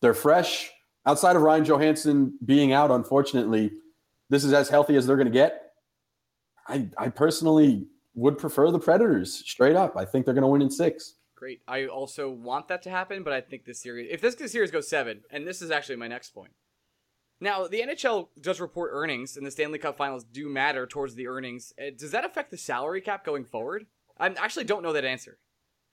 They're 0.00 0.14
fresh. 0.14 0.70
Outside 1.04 1.34
of 1.34 1.42
Ryan 1.42 1.64
Johansen 1.64 2.30
being 2.44 2.72
out, 2.72 2.92
unfortunately, 2.92 3.72
this 4.28 4.44
is 4.44 4.52
as 4.52 4.68
healthy 4.68 4.94
as 4.94 5.06
they're 5.06 5.16
going 5.16 5.26
to 5.26 5.32
get. 5.32 5.72
I, 6.68 6.88
I 6.96 7.08
personally 7.08 7.88
would 8.14 8.38
prefer 8.38 8.70
the 8.70 8.78
Predators 8.78 9.42
straight 9.44 9.74
up. 9.74 9.96
I 9.96 10.04
think 10.04 10.24
they're 10.24 10.34
going 10.34 10.42
to 10.42 10.48
win 10.48 10.62
in 10.62 10.70
six. 10.70 11.16
Great. 11.34 11.62
I 11.66 11.86
also 11.86 12.30
want 12.30 12.68
that 12.68 12.82
to 12.82 12.90
happen, 12.90 13.24
but 13.24 13.32
I 13.32 13.40
think 13.40 13.64
this 13.64 13.82
series, 13.82 14.08
if 14.12 14.20
this 14.20 14.36
series 14.52 14.70
goes 14.70 14.88
seven, 14.88 15.22
and 15.32 15.48
this 15.48 15.62
is 15.62 15.72
actually 15.72 15.96
my 15.96 16.06
next 16.06 16.32
point. 16.32 16.52
Now, 17.40 17.66
the 17.66 17.80
NHL 17.80 18.28
does 18.40 18.60
report 18.60 18.90
earnings, 18.92 19.36
and 19.36 19.46
the 19.46 19.50
Stanley 19.50 19.78
Cup 19.78 19.96
Finals 19.96 20.24
do 20.24 20.48
matter 20.48 20.86
towards 20.86 21.14
the 21.14 21.26
earnings. 21.26 21.72
Uh, 21.80 21.90
Does 21.96 22.10
that 22.10 22.24
affect 22.24 22.50
the 22.50 22.58
salary 22.58 23.00
cap 23.00 23.24
going 23.24 23.44
forward? 23.44 23.86
I 24.18 24.26
actually 24.26 24.64
don't 24.66 24.82
know 24.82 24.92
that 24.92 25.06
answer 25.06 25.38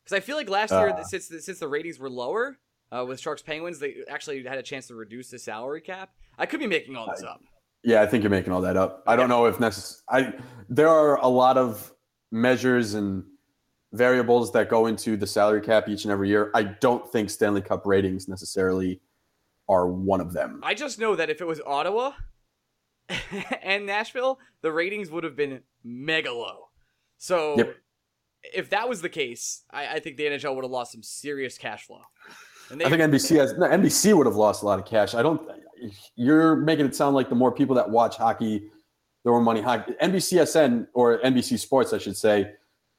because 0.04 0.16
I 0.18 0.20
feel 0.20 0.36
like 0.36 0.50
last 0.50 0.72
year, 0.72 0.90
Uh. 0.90 1.04
since 1.04 1.30
the, 1.30 1.42
since 1.42 1.60
the 1.60 1.68
ratings 1.70 2.00
were 2.00 2.10
lower 2.10 2.58
uh, 2.92 3.06
with 3.08 3.22
Sharks 3.22 3.42
Penguins, 3.42 3.80
they 3.80 3.98
actually 4.10 4.44
had 4.44 4.58
a 4.58 4.64
chance 4.64 4.88
to 4.88 4.96
reduce 4.96 5.30
the 5.30 5.40
salary 5.40 5.80
cap. 5.80 6.10
I 6.38 6.46
could 6.46 6.60
be 6.60 6.68
making 6.68 6.98
all 6.98 7.08
this 7.10 7.24
up. 7.24 7.42
Yeah, 7.84 8.02
I 8.02 8.08
think 8.08 8.24
you're 8.24 8.30
making 8.32 8.52
all 8.52 8.62
that 8.62 8.76
up. 8.76 9.04
I 9.08 9.16
don't 9.16 9.30
know 9.30 9.46
if 9.46 9.58
necess- 9.58 10.02
I 10.10 10.34
there 10.68 10.90
are 10.90 11.16
a 11.22 11.28
lot 11.30 11.58
of 11.58 11.94
measures 12.32 12.94
and 12.96 13.24
variables 13.94 14.52
that 14.52 14.68
go 14.68 14.88
into 14.88 15.16
the 15.16 15.26
salary 15.28 15.62
cap 15.62 15.88
each 15.88 16.04
and 16.04 16.12
every 16.12 16.28
year. 16.28 16.52
I 16.54 16.64
don't 16.64 17.10
think 17.10 17.30
Stanley 17.30 17.62
Cup 17.62 17.86
ratings 17.86 18.28
necessarily 18.28 19.00
are 19.70 19.88
one 19.88 20.22
of 20.22 20.34
them. 20.34 20.62
I 20.64 20.74
just 20.74 21.00
know 21.00 21.16
that 21.16 21.30
if 21.30 21.42
it 21.42 21.46
was 21.48 21.62
Ottawa 21.66 22.12
and 23.64 23.86
Nashville, 23.86 24.40
the 24.62 24.72
ratings 24.72 25.10
would 25.10 25.24
have 25.24 25.36
been 25.36 25.62
mega 25.84 26.32
low. 26.32 26.70
So 27.18 27.58
Yep. 27.58 27.76
if 28.54 28.70
that 28.70 28.88
was 28.88 29.02
the 29.02 29.10
case, 29.10 29.64
I, 29.72 29.88
I 29.96 30.00
think 30.00 30.18
the 30.18 30.24
NHL 30.26 30.56
would 30.56 30.64
have 30.64 30.72
lost 30.72 30.92
some 30.92 31.04
serious 31.04 31.58
cash 31.58 31.86
flow. 31.86 32.02
And 32.70 32.82
they, 32.82 32.86
I 32.86 32.90
think 32.90 33.02
NBC 33.02 33.38
has 33.38 33.58
no, 33.58 33.68
NBC 33.68 34.16
would 34.16 34.26
have 34.26 34.36
lost 34.36 34.62
a 34.62 34.66
lot 34.66 34.78
of 34.80 34.86
cash. 34.86 35.16
I 35.16 35.22
don't. 35.22 35.42
You're 36.16 36.56
making 36.58 36.86
it 36.86 36.96
sound 36.96 37.16
like 37.16 37.30
the 37.30 37.36
more 37.36 37.52
people 37.52 37.76
that 37.76 37.90
watch 37.90 38.18
hockey, 38.18 38.70
the 39.24 39.30
more 39.32 39.42
money 39.42 39.62
hockey. 39.62 39.94
NBCSN 40.02 40.88
or 40.94 41.20
NBC 41.20 41.60
Sports, 41.60 41.94
I 41.94 41.98
should 41.98 42.18
say, 42.18 42.52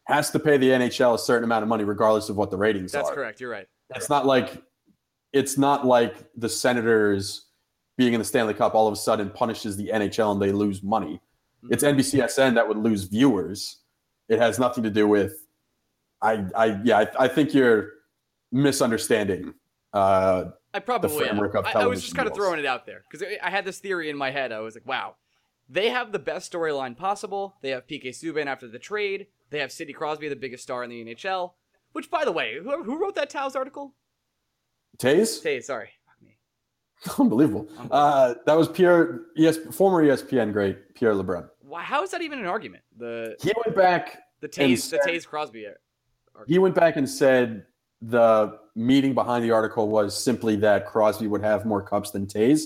has 0.04 0.31
to 0.31 0.38
pay 0.38 0.57
the 0.57 0.70
NHL 0.70 1.14
a 1.14 1.18
certain 1.18 1.44
amount 1.44 1.64
of 1.64 1.68
money, 1.68 1.85
regardless 1.85 2.31
of 2.31 2.37
what 2.37 2.50
the 2.50 2.57
ratings 2.57 2.92
that's 2.92 3.09
are. 3.09 3.11
That's 3.11 3.14
correct. 3.14 3.40
You're 3.40 3.50
right. 3.50 3.66
It's 3.94 4.09
not 4.09 4.24
like 4.24 4.62
it's 5.33 5.59
not 5.59 5.87
like 5.87 6.17
the 6.37 6.49
Senators 6.49 7.47
being 7.97 8.12
in 8.12 8.21
the 8.21 8.25
Stanley 8.25 8.55
Cup 8.55 8.75
all 8.75 8.87
of 8.87 8.93
a 8.93 8.97
sudden 8.97 9.31
punishes 9.31 9.77
the 9.77 9.88
NHL 9.88 10.33
and 10.33 10.41
they 10.41 10.53
lose 10.53 10.83
money. 10.83 11.21
It's 11.71 11.83
NBCSN 11.83 12.55
that 12.55 12.67
would 12.67 12.79
lose 12.79 13.05
viewers. 13.05 13.79
It 14.29 14.38
has 14.38 14.59
nothing 14.59 14.85
to 14.85 14.91
do 14.91 15.09
with. 15.09 15.45
I 16.23 16.45
I 16.57 16.81
yeah 16.85 16.99
I, 16.99 17.25
I 17.25 17.29
think 17.29 17.53
you're 17.53 17.91
misunderstanding. 18.53 19.55
Uh, 19.93 20.51
I 20.75 20.81
probably 20.81 21.11
am. 21.11 21.19
framework 21.19 21.55
of 21.55 21.67
I, 21.67 21.73
I 21.73 21.87
was 21.87 22.03
just 22.03 22.14
kind 22.14 22.29
of 22.29 22.35
throwing 22.35 22.59
it 22.61 22.67
out 22.67 22.87
there 22.87 23.05
because 23.11 23.27
I 23.43 23.51
had 23.51 23.64
this 23.64 23.79
theory 23.79 24.11
in 24.11 24.17
my 24.17 24.31
head. 24.31 24.53
I 24.53 24.61
was 24.61 24.75
like, 24.75 24.87
wow, 24.87 25.17
they 25.69 25.88
have 25.88 26.12
the 26.12 26.19
best 26.19 26.53
storyline 26.53 26.97
possible. 26.97 27.57
They 27.62 27.71
have 27.71 27.87
PK 27.87 28.09
Subban 28.09 28.47
after 28.47 28.69
the 28.69 28.79
trade. 28.79 29.27
They 29.51 29.61
have 29.61 29.73
Sidney 29.73 29.95
Crosby, 29.95 30.29
the 30.29 30.37
biggest 30.37 30.62
star 30.62 30.85
in 30.85 30.91
the 30.91 31.05
NHL. 31.05 31.53
Which, 31.93 32.11
by 32.11 32.25
the 32.25 32.33
way, 32.33 32.59
who, 32.62 32.83
who 32.85 33.01
wrote 33.01 33.14
that 33.14 33.31
Tow's 33.31 33.57
article? 33.57 33.95
Tays, 34.99 35.41
Tay, 35.41 35.61
sorry. 35.61 35.91
Fuck 36.07 36.17
me. 36.23 36.37
unbelievable. 37.19 37.69
Uh, 37.91 38.35
that 38.47 38.57
was 38.57 38.69
Pierre, 38.69 39.21
ES, 39.37 39.59
former 39.73 40.03
ESPN 40.03 40.53
great 40.53 40.95
Pierre 40.95 41.15
LeBrun. 41.15 41.49
Why, 41.61 41.83
how 41.83 42.03
is 42.03 42.11
that 42.11 42.23
even 42.23 42.39
an 42.39 42.47
argument? 42.47 42.83
The 42.97 43.37
He 43.41 43.53
went 43.65 43.77
back. 43.77 44.23
the 44.41 44.49
Toews 44.49 44.69
the 44.91 44.99
said- 44.99 45.01
Toews 45.07 45.27
Crosby. 45.27 45.67
uh, 45.67 45.71
He 46.47 46.59
went 46.59 46.75
back 46.75 46.97
and 46.97 47.09
said 47.09 47.67
the 48.01 48.59
meaning 48.75 49.13
behind 49.15 49.45
the 49.45 49.51
article 49.51 49.89
was 49.89 50.17
simply 50.21 50.57
that 50.57 50.87
Crosby 50.87 51.27
would 51.27 51.43
have 51.43 51.65
more 51.67 51.83
cups 51.83 52.11
than 52.11 52.27
Toews, 52.27 52.63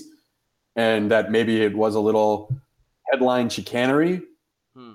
and 0.75 1.11
that 1.11 1.31
maybe 1.31 1.61
it 1.61 1.75
was 1.75 1.95
a 1.95 1.99
little 1.99 2.55
headline 3.11 3.49
chicanery. 3.49 4.21
Hmm. 4.75 4.93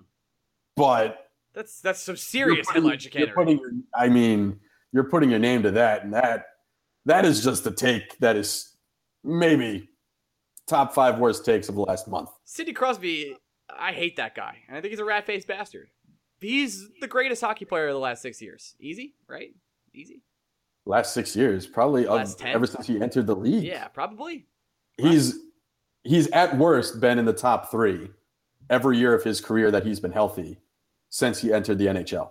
But 0.76 1.28
That's 1.54 1.80
that's 1.80 2.00
some 2.00 2.16
serious 2.16 2.66
putting- 2.66 2.82
headline 2.82 2.92
you're 2.94 3.00
chicanery. 3.00 3.32
putting 3.34 3.82
I 3.94 4.08
mean, 4.08 4.58
you're 4.92 5.04
putting 5.10 5.30
your 5.30 5.38
name 5.40 5.62
to 5.64 5.70
that, 5.72 6.02
and 6.04 6.14
that 6.14 6.46
that 7.08 7.24
is 7.24 7.42
just 7.42 7.66
a 7.66 7.70
take 7.70 8.18
that 8.18 8.36
is 8.36 8.76
maybe 9.24 9.88
top 10.66 10.94
five 10.94 11.18
worst 11.18 11.44
takes 11.44 11.68
of 11.68 11.74
the 11.74 11.80
last 11.80 12.06
month. 12.06 12.28
Sidney 12.44 12.74
Crosby, 12.74 13.34
I 13.76 13.92
hate 13.92 14.16
that 14.16 14.34
guy, 14.34 14.58
and 14.68 14.76
I 14.76 14.80
think 14.80 14.92
he's 14.92 15.00
a 15.00 15.04
rat 15.04 15.26
faced 15.26 15.48
bastard. 15.48 15.88
He's 16.40 16.88
the 17.00 17.08
greatest 17.08 17.40
hockey 17.40 17.64
player 17.64 17.88
of 17.88 17.94
the 17.94 17.98
last 17.98 18.22
six 18.22 18.40
years. 18.40 18.74
Easy, 18.78 19.14
right? 19.26 19.54
Easy. 19.94 20.22
Last 20.84 21.14
six 21.14 21.34
years, 21.34 21.66
probably 21.66 22.06
of, 22.06 22.16
Last 22.16 22.38
10? 22.38 22.54
ever 22.54 22.66
since 22.66 22.86
he 22.86 23.00
entered 23.00 23.26
the 23.26 23.34
league. 23.34 23.64
Yeah, 23.64 23.88
probably. 23.88 24.46
he's 24.98 25.38
he's 26.04 26.28
at 26.28 26.56
worst 26.58 27.00
been 27.00 27.18
in 27.18 27.24
the 27.24 27.32
top 27.32 27.70
three 27.70 28.10
every 28.70 28.98
year 28.98 29.14
of 29.14 29.24
his 29.24 29.40
career 29.40 29.70
that 29.70 29.84
he's 29.84 29.98
been 29.98 30.12
healthy 30.12 30.58
since 31.08 31.40
he 31.40 31.52
entered 31.52 31.78
the 31.78 31.86
NHL. 31.86 32.30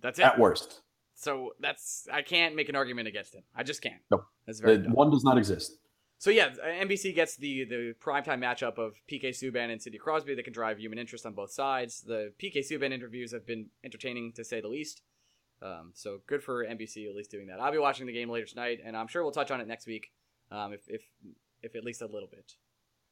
That's 0.00 0.18
it. 0.18 0.22
At 0.22 0.38
worst, 0.38 0.82
So 1.22 1.54
that's 1.60 2.08
I 2.12 2.22
can't 2.22 2.56
make 2.56 2.68
an 2.68 2.74
argument 2.74 3.06
against 3.06 3.32
him. 3.32 3.44
I 3.54 3.62
just 3.62 3.80
can't. 3.80 4.02
Nope. 4.10 4.24
That's 4.44 4.58
very 4.58 4.78
The- 4.78 4.90
one 4.90 5.08
does 5.10 5.22
not 5.22 5.38
exist. 5.38 5.78
So 6.18 6.30
yeah, 6.30 6.50
NBC 6.64 7.14
gets 7.14 7.36
the 7.36 7.64
the 7.64 7.94
primetime 8.00 8.40
matchup 8.40 8.76
of 8.78 8.94
PK 9.10 9.30
Subban 9.30 9.70
and 9.70 9.80
Sidney 9.80 9.98
Crosby 9.98 10.34
that 10.34 10.42
can 10.42 10.52
drive 10.52 10.78
human 10.78 10.98
interest 10.98 11.24
on 11.24 11.32
both 11.32 11.52
sides. 11.52 12.00
The 12.02 12.32
PK 12.42 12.58
Subban 12.58 12.92
interviews 12.92 13.32
have 13.32 13.46
been 13.46 13.66
entertaining 13.84 14.32
to 14.32 14.42
say 14.44 14.60
the 14.60 14.68
least. 14.68 15.02
Um, 15.62 15.92
so 15.94 16.18
good 16.26 16.42
for 16.42 16.64
NBC 16.64 17.08
at 17.08 17.14
least 17.14 17.30
doing 17.30 17.46
that. 17.46 17.60
I'll 17.60 17.70
be 17.70 17.78
watching 17.78 18.06
the 18.06 18.12
game 18.12 18.28
later 18.28 18.46
tonight, 18.46 18.80
and 18.84 18.96
I'm 18.96 19.06
sure 19.06 19.22
we'll 19.22 19.30
touch 19.30 19.52
on 19.52 19.60
it 19.60 19.68
next 19.68 19.86
week, 19.86 20.10
um, 20.50 20.72
if 20.72 20.80
if 20.88 21.02
if 21.62 21.76
at 21.76 21.84
least 21.84 22.02
a 22.02 22.06
little 22.06 22.28
bit. 22.28 22.54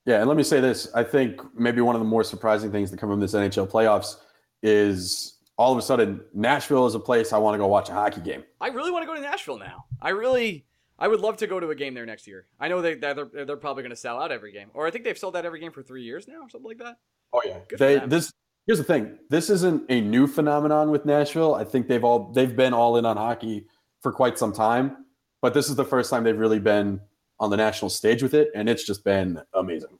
Yeah, 0.04 0.18
and 0.18 0.26
let 0.26 0.36
me 0.36 0.42
say 0.42 0.60
this: 0.60 0.92
I 0.94 1.04
think 1.04 1.40
maybe 1.54 1.80
one 1.80 1.94
of 1.94 2.00
the 2.00 2.08
more 2.08 2.24
surprising 2.24 2.72
things 2.72 2.90
to 2.90 2.96
come 2.96 3.08
from 3.08 3.20
this 3.20 3.34
NHL 3.34 3.68
playoffs 3.70 4.16
is 4.62 5.39
all 5.60 5.72
of 5.72 5.78
a 5.78 5.82
sudden 5.82 6.22
Nashville 6.32 6.86
is 6.86 6.94
a 6.94 6.98
place 6.98 7.32
I 7.32 7.38
want 7.38 7.54
to 7.54 7.58
go 7.58 7.66
watch 7.66 7.90
a 7.90 7.92
hockey 7.92 8.22
game. 8.22 8.44
I 8.62 8.68
really 8.68 8.90
want 8.90 9.02
to 9.02 9.06
go 9.06 9.14
to 9.14 9.20
Nashville 9.20 9.58
now. 9.58 9.84
I 10.00 10.08
really, 10.08 10.64
I 10.98 11.06
would 11.06 11.20
love 11.20 11.36
to 11.38 11.46
go 11.46 11.60
to 11.60 11.68
a 11.68 11.74
game 11.74 11.92
there 11.92 12.06
next 12.06 12.26
year. 12.26 12.46
I 12.58 12.68
know 12.68 12.80
they 12.80 12.94
they're 12.94 13.28
they're 13.32 13.56
probably 13.56 13.82
going 13.82 13.90
to 13.90 13.96
sell 13.96 14.18
out 14.18 14.32
every 14.32 14.52
game, 14.52 14.70
or 14.72 14.86
I 14.86 14.90
think 14.90 15.04
they've 15.04 15.18
sold 15.18 15.36
out 15.36 15.44
every 15.44 15.60
game 15.60 15.70
for 15.70 15.82
three 15.82 16.02
years 16.02 16.26
now, 16.26 16.40
or 16.40 16.48
something 16.48 16.68
like 16.68 16.78
that. 16.78 16.96
Oh 17.32 17.42
yeah, 17.44 17.58
Good 17.68 17.78
they 17.78 17.98
this 17.98 18.32
here's 18.66 18.78
the 18.78 18.84
thing. 18.84 19.18
This 19.28 19.50
isn't 19.50 19.84
a 19.90 20.00
new 20.00 20.26
phenomenon 20.26 20.90
with 20.90 21.04
Nashville. 21.04 21.54
I 21.54 21.64
think 21.64 21.88
they've 21.88 22.04
all 22.04 22.32
they've 22.32 22.56
been 22.56 22.72
all 22.72 22.96
in 22.96 23.04
on 23.04 23.18
hockey 23.18 23.66
for 24.00 24.12
quite 24.12 24.38
some 24.38 24.52
time, 24.52 25.04
but 25.42 25.52
this 25.52 25.68
is 25.68 25.76
the 25.76 25.84
first 25.84 26.10
time 26.10 26.24
they've 26.24 26.38
really 26.38 26.58
been 26.58 27.00
on 27.38 27.50
the 27.50 27.56
national 27.56 27.90
stage 27.90 28.22
with 28.22 28.34
it, 28.34 28.48
and 28.54 28.68
it's 28.68 28.84
just 28.84 29.04
been 29.04 29.40
amazing 29.54 29.98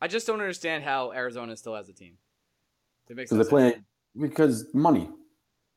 I 0.00 0.08
just 0.08 0.26
don't 0.26 0.40
understand 0.40 0.82
how 0.82 1.12
Arizona 1.12 1.56
still 1.56 1.76
has 1.76 1.88
a 1.88 1.92
team. 1.92 2.14
It 3.08 3.16
makes 3.16 3.30
because 3.30 3.36
no 3.38 3.42
they're 3.44 3.50
playing 3.50 3.72
sense. 3.74 3.84
Because 4.18 4.66
money. 4.74 5.08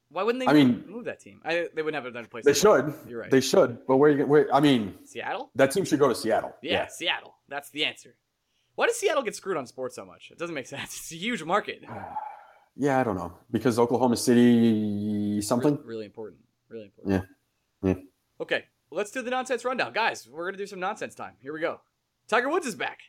Why 0.10 0.24
wouldn't 0.24 0.44
they 0.46 0.50
I 0.50 0.54
mean- 0.54 0.84
move 0.88 1.06
that 1.06 1.20
team? 1.20 1.42
I, 1.44 1.68
they 1.74 1.82
wouldn't 1.82 1.96
have 1.96 2.06
another 2.12 2.28
place. 2.28 2.46
They 2.46 2.54
to 2.54 2.60
play. 2.60 2.82
should. 2.82 3.10
You're 3.10 3.20
right. 3.22 3.32
They 3.32 3.42
should. 3.42 3.86
But 3.88 3.98
where 3.98 4.12
you 4.12 4.26
where 4.26 4.54
I 4.54 4.60
mean, 4.60 4.94
Seattle? 5.04 5.50
that 5.56 5.72
team 5.72 5.84
should 5.86 6.00
go 6.00 6.08
to 6.08 6.16
Seattle. 6.16 6.56
Yeah, 6.62 6.88
Seattle. 6.88 7.36
That's 7.50 7.70
the 7.72 7.86
answer. 7.86 8.16
Why 8.76 8.88
does 8.88 8.98
Seattle 8.98 9.24
get 9.24 9.36
screwed 9.36 9.58
on 9.58 9.66
sports 9.68 9.96
so 9.96 10.06
much? 10.06 10.30
It 10.32 10.38
doesn't 10.38 10.56
make 10.56 10.68
sense. 10.76 10.84
It's 10.96 11.12
a 11.12 11.16
huge 11.16 11.44
market. 11.44 11.84
Yeah, 12.78 13.00
I 13.00 13.06
don't 13.06 13.16
know 13.16 13.32
because 13.52 13.80
Oklahoma 13.80 14.18
City 14.18 15.42
something. 15.42 15.76
Re- 15.78 15.82
really 15.86 16.06
important. 16.06 16.42
Really 16.68 16.86
important. 16.88 17.26
Yeah. 17.82 17.90
Yeah. 17.94 18.02
Okay, 18.42 18.66
let's 18.92 19.12
do 19.12 19.22
the 19.22 19.30
nonsense 19.32 19.64
rundown, 19.64 19.94
guys. 19.94 20.28
We're 20.30 20.46
gonna 20.48 20.58
do 20.58 20.68
some 20.68 20.82
nonsense 20.82 21.16
time. 21.16 21.36
Here 21.42 21.54
we 21.54 21.62
go. 21.62 21.80
Tiger 22.28 22.50
Woods 22.50 22.68
is 22.68 22.76
back. 22.76 23.00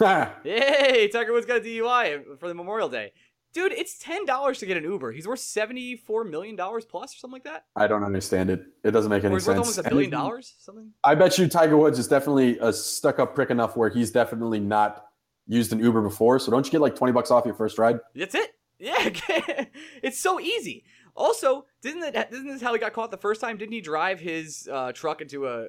Yay! 0.44 1.08
Tiger 1.12 1.34
Woods 1.34 1.44
got 1.44 1.58
a 1.58 1.60
DUI 1.60 2.38
for 2.38 2.48
the 2.48 2.54
Memorial 2.54 2.88
Day. 2.88 3.12
Dude, 3.54 3.72
it's 3.72 3.98
ten 3.98 4.26
dollars 4.26 4.58
to 4.58 4.66
get 4.66 4.76
an 4.76 4.84
Uber. 4.84 5.12
He's 5.12 5.26
worth 5.26 5.40
seventy-four 5.40 6.24
million 6.24 6.54
dollars 6.54 6.84
plus, 6.84 7.14
or 7.14 7.18
something 7.18 7.34
like 7.34 7.44
that. 7.44 7.64
I 7.76 7.86
don't 7.86 8.04
understand 8.04 8.50
it. 8.50 8.62
It 8.84 8.90
doesn't 8.90 9.10
make 9.10 9.24
any 9.24 9.34
he's 9.34 9.46
worth 9.46 9.56
sense. 9.56 9.76
almost 9.76 9.78
a 9.78 9.88
billion 9.88 10.10
dollars, 10.10 10.54
something. 10.58 10.92
I 11.02 11.14
bet 11.14 11.38
you 11.38 11.48
Tiger 11.48 11.76
Woods 11.76 11.98
is 11.98 12.08
definitely 12.08 12.58
a 12.58 12.72
stuck-up 12.72 13.34
prick 13.34 13.50
enough 13.50 13.76
where 13.76 13.88
he's 13.88 14.10
definitely 14.10 14.60
not 14.60 15.06
used 15.46 15.72
an 15.72 15.80
Uber 15.80 16.02
before. 16.02 16.38
So 16.38 16.50
don't 16.50 16.64
you 16.66 16.70
get 16.70 16.80
like 16.80 16.94
twenty 16.94 17.12
bucks 17.12 17.30
off 17.30 17.46
your 17.46 17.54
first 17.54 17.78
ride? 17.78 18.00
That's 18.14 18.34
it. 18.34 18.50
Yeah, 18.78 18.94
it's 20.02 20.20
so 20.20 20.38
easy. 20.38 20.84
Also, 21.16 21.66
didn't 21.82 22.00
that 22.12 22.32
isn't 22.32 22.46
this 22.46 22.62
how 22.62 22.72
he 22.72 22.78
got 22.78 22.92
caught 22.92 23.10
the 23.10 23.16
first 23.16 23.40
time? 23.40 23.56
Didn't 23.56 23.72
he 23.72 23.80
drive 23.80 24.20
his 24.20 24.68
uh, 24.70 24.92
truck 24.92 25.20
into 25.20 25.48
a 25.48 25.66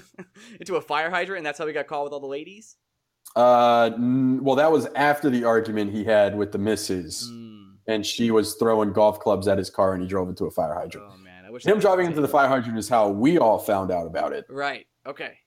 into 0.60 0.76
a 0.76 0.80
fire 0.80 1.10
hydrant, 1.10 1.38
and 1.38 1.46
that's 1.46 1.58
how 1.58 1.66
he 1.66 1.72
got 1.72 1.86
caught 1.86 2.04
with 2.04 2.12
all 2.12 2.20
the 2.20 2.26
ladies? 2.26 2.76
Uh, 3.36 3.90
n- 3.94 4.42
well, 4.42 4.56
that 4.56 4.70
was 4.72 4.86
after 4.96 5.30
the 5.30 5.44
argument 5.44 5.92
he 5.92 6.04
had 6.04 6.36
with 6.36 6.50
the 6.52 6.58
missus, 6.58 7.28
Hmm. 7.30 7.70
and 7.86 8.04
she 8.04 8.30
was 8.30 8.54
throwing 8.54 8.92
golf 8.92 9.20
clubs 9.20 9.46
at 9.48 9.56
his 9.58 9.70
car, 9.70 9.92
and 9.94 10.02
he 10.02 10.08
drove 10.08 10.28
into 10.28 10.46
a 10.46 10.50
fire 10.50 10.74
hydrant. 10.74 11.06
Oh 11.12 11.16
man, 11.18 11.44
I 11.44 11.50
wish 11.50 11.64
Him 11.64 11.78
driving 11.78 12.06
into 12.06 12.20
the 12.20 12.28
fire 12.28 12.48
hydrant 12.48 12.76
is 12.78 12.88
how 12.88 13.08
we 13.08 13.38
all 13.38 13.58
found 13.58 13.90
out 13.92 14.06
about 14.06 14.32
it. 14.32 14.46
Right. 14.48 14.86
Okay. 15.06 15.38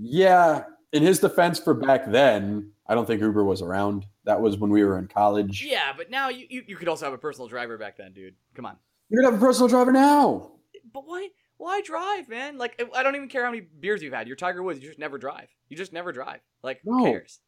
Yeah, 0.00 0.62
in 0.92 1.02
his 1.02 1.18
defense, 1.18 1.58
for 1.58 1.74
back 1.74 2.08
then, 2.10 2.70
I 2.86 2.94
don't 2.94 3.04
think 3.04 3.20
Uber 3.20 3.42
was 3.42 3.62
around. 3.62 4.06
That 4.24 4.40
was 4.40 4.56
when 4.56 4.70
we 4.70 4.84
were 4.84 4.96
in 4.98 5.08
college. 5.08 5.64
Yeah, 5.68 5.92
but 5.96 6.08
now 6.10 6.28
you, 6.28 6.46
you 6.48 6.62
you 6.68 6.76
could 6.76 6.86
also 6.88 7.04
have 7.04 7.14
a 7.14 7.18
personal 7.18 7.48
driver 7.48 7.76
back 7.76 7.96
then, 7.96 8.12
dude. 8.12 8.34
Come 8.54 8.64
on. 8.64 8.76
You're 9.08 9.22
gonna 9.22 9.34
have 9.34 9.42
a 9.42 9.44
personal 9.44 9.68
driver 9.68 9.90
now. 9.90 10.52
But 10.92 11.04
why 11.06 11.28
why 11.58 11.80
drive, 11.82 12.28
man? 12.28 12.56
Like 12.58 12.82
I 12.96 13.02
don't 13.02 13.14
even 13.16 13.28
care 13.28 13.44
how 13.44 13.50
many 13.50 13.60
beers 13.80 14.02
you've 14.02 14.12
had. 14.14 14.26
You're 14.26 14.36
Tiger 14.36 14.62
Woods. 14.62 14.80
You 14.80 14.88
just 14.88 14.98
never 14.98 15.18
drive. 15.18 15.48
You 15.68 15.76
just 15.76 15.92
never 15.92 16.10
drive. 16.12 16.40
Like 16.62 16.80
who 16.84 16.98
No. 16.98 17.04
cares? 17.04 17.40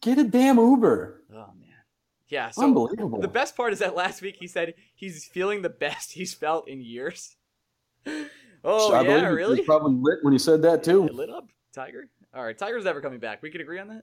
Get 0.00 0.18
a 0.18 0.24
damn 0.24 0.56
Uber. 0.58 1.24
Oh 1.32 1.52
man. 1.58 1.68
Yeah. 2.28 2.50
So 2.50 2.62
Unbelievable. 2.64 3.20
the 3.20 3.28
best 3.28 3.56
part 3.56 3.72
is 3.72 3.78
that 3.80 3.94
last 3.94 4.22
week 4.22 4.36
he 4.38 4.46
said 4.46 4.74
he's 4.94 5.24
feeling 5.26 5.62
the 5.62 5.68
best 5.68 6.12
he's 6.14 6.32
felt 6.34 6.68
in 6.68 6.80
years. 6.80 7.36
Oh 8.64 8.92
I 8.92 9.02
yeah, 9.02 9.20
he 9.20 9.26
really? 9.26 9.58
was 9.58 9.66
probably 9.66 9.94
lit 10.02 10.18
when 10.22 10.32
he 10.32 10.38
said 10.38 10.62
that 10.62 10.82
too. 10.82 11.04
It 11.04 11.14
lit 11.14 11.30
up, 11.30 11.46
Tiger. 11.72 12.08
All 12.34 12.44
right, 12.44 12.58
Tiger's 12.58 12.84
never 12.84 13.00
coming 13.00 13.20
back. 13.20 13.40
We 13.40 13.50
could 13.50 13.60
agree 13.60 13.78
on 13.78 13.86
that. 13.86 14.02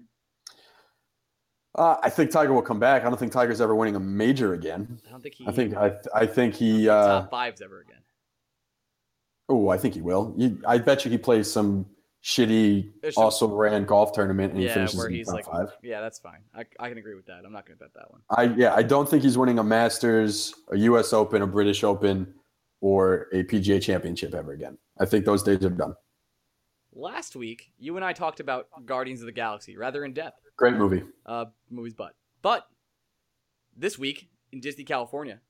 Uh, 1.77 1.97
I 2.01 2.09
think 2.09 2.31
Tiger 2.31 2.53
will 2.53 2.61
come 2.61 2.79
back. 2.79 3.03
I 3.03 3.09
don't 3.09 3.19
think 3.19 3.33
Tiger's 3.33 3.59
ever 3.59 3.75
winning 3.75 3.97
a 3.97 3.99
major 3.99 4.53
again. 4.53 4.97
I 5.05 5.11
don't 5.11 5.21
think 5.21 5.35
he. 5.35 5.45
I 5.45 5.51
think 5.51 5.75
I 5.75 5.91
I 6.15 6.25
think 6.25 6.55
I 6.55 6.57
he. 6.57 6.71
think 6.77 6.89
Uh, 6.89 7.07
top 7.21 7.31
fives 7.31 7.61
ever 7.61 7.81
again. 7.81 7.97
Oh, 9.49 9.69
I 9.69 9.77
think 9.77 9.93
he 9.93 10.01
will. 10.01 10.33
You, 10.37 10.61
I 10.67 10.77
bet 10.77 11.05
you 11.05 11.11
he 11.11 11.17
plays 11.17 11.51
some 11.51 11.85
shitty, 12.23 12.91
There's 13.01 13.15
some- 13.15 13.23
also 13.25 13.47
ran 13.47 13.85
golf 13.85 14.11
tournament 14.13 14.51
and 14.53 14.59
he 14.61 14.67
Yeah, 14.67 14.73
finishes 14.73 14.97
where 14.97 15.07
in 15.07 15.13
he's 15.13 15.27
top 15.27 15.35
like, 15.35 15.45
five. 15.45 15.69
yeah, 15.83 16.01
that's 16.01 16.17
fine. 16.19 16.39
I, 16.55 16.65
I 16.79 16.89
can 16.89 16.97
agree 16.97 17.13
with 17.15 17.27
that. 17.27 17.43
I'm 17.45 17.53
not 17.53 17.65
gonna 17.67 17.77
bet 17.77 17.93
that 17.93 18.09
one. 18.11 18.21
I 18.31 18.43
yeah, 18.57 18.73
I 18.73 18.81
don't 18.83 19.07
think 19.07 19.21
he's 19.23 19.37
winning 19.37 19.59
a 19.59 19.63
Masters, 19.63 20.53
a 20.71 20.77
U.S. 20.77 21.13
Open, 21.13 21.41
a 21.43 21.47
British 21.47 21.83
Open, 21.83 22.33
or 22.81 23.27
a 23.31 23.43
PGA 23.43 23.81
Championship 23.81 24.33
ever 24.33 24.53
again. 24.53 24.77
I 24.99 25.05
think 25.05 25.25
those 25.25 25.43
days 25.43 25.63
are 25.63 25.69
done. 25.69 25.95
Last 26.93 27.35
week, 27.35 27.71
you 27.77 27.95
and 27.97 28.05
I 28.05 28.13
talked 28.13 28.39
about 28.39 28.67
Guardians 28.85 29.19
of 29.21 29.25
the 29.25 29.31
Galaxy 29.33 29.75
rather 29.77 30.05
in 30.05 30.13
depth. 30.13 30.39
Great 30.57 30.75
movie. 30.75 31.03
Uh, 31.25 31.45
movies, 31.69 31.93
but 31.93 32.15
but 32.41 32.65
this 33.77 33.99
week 33.99 34.29
in 34.51 34.61
Disney 34.61 34.83
California, 34.85 35.41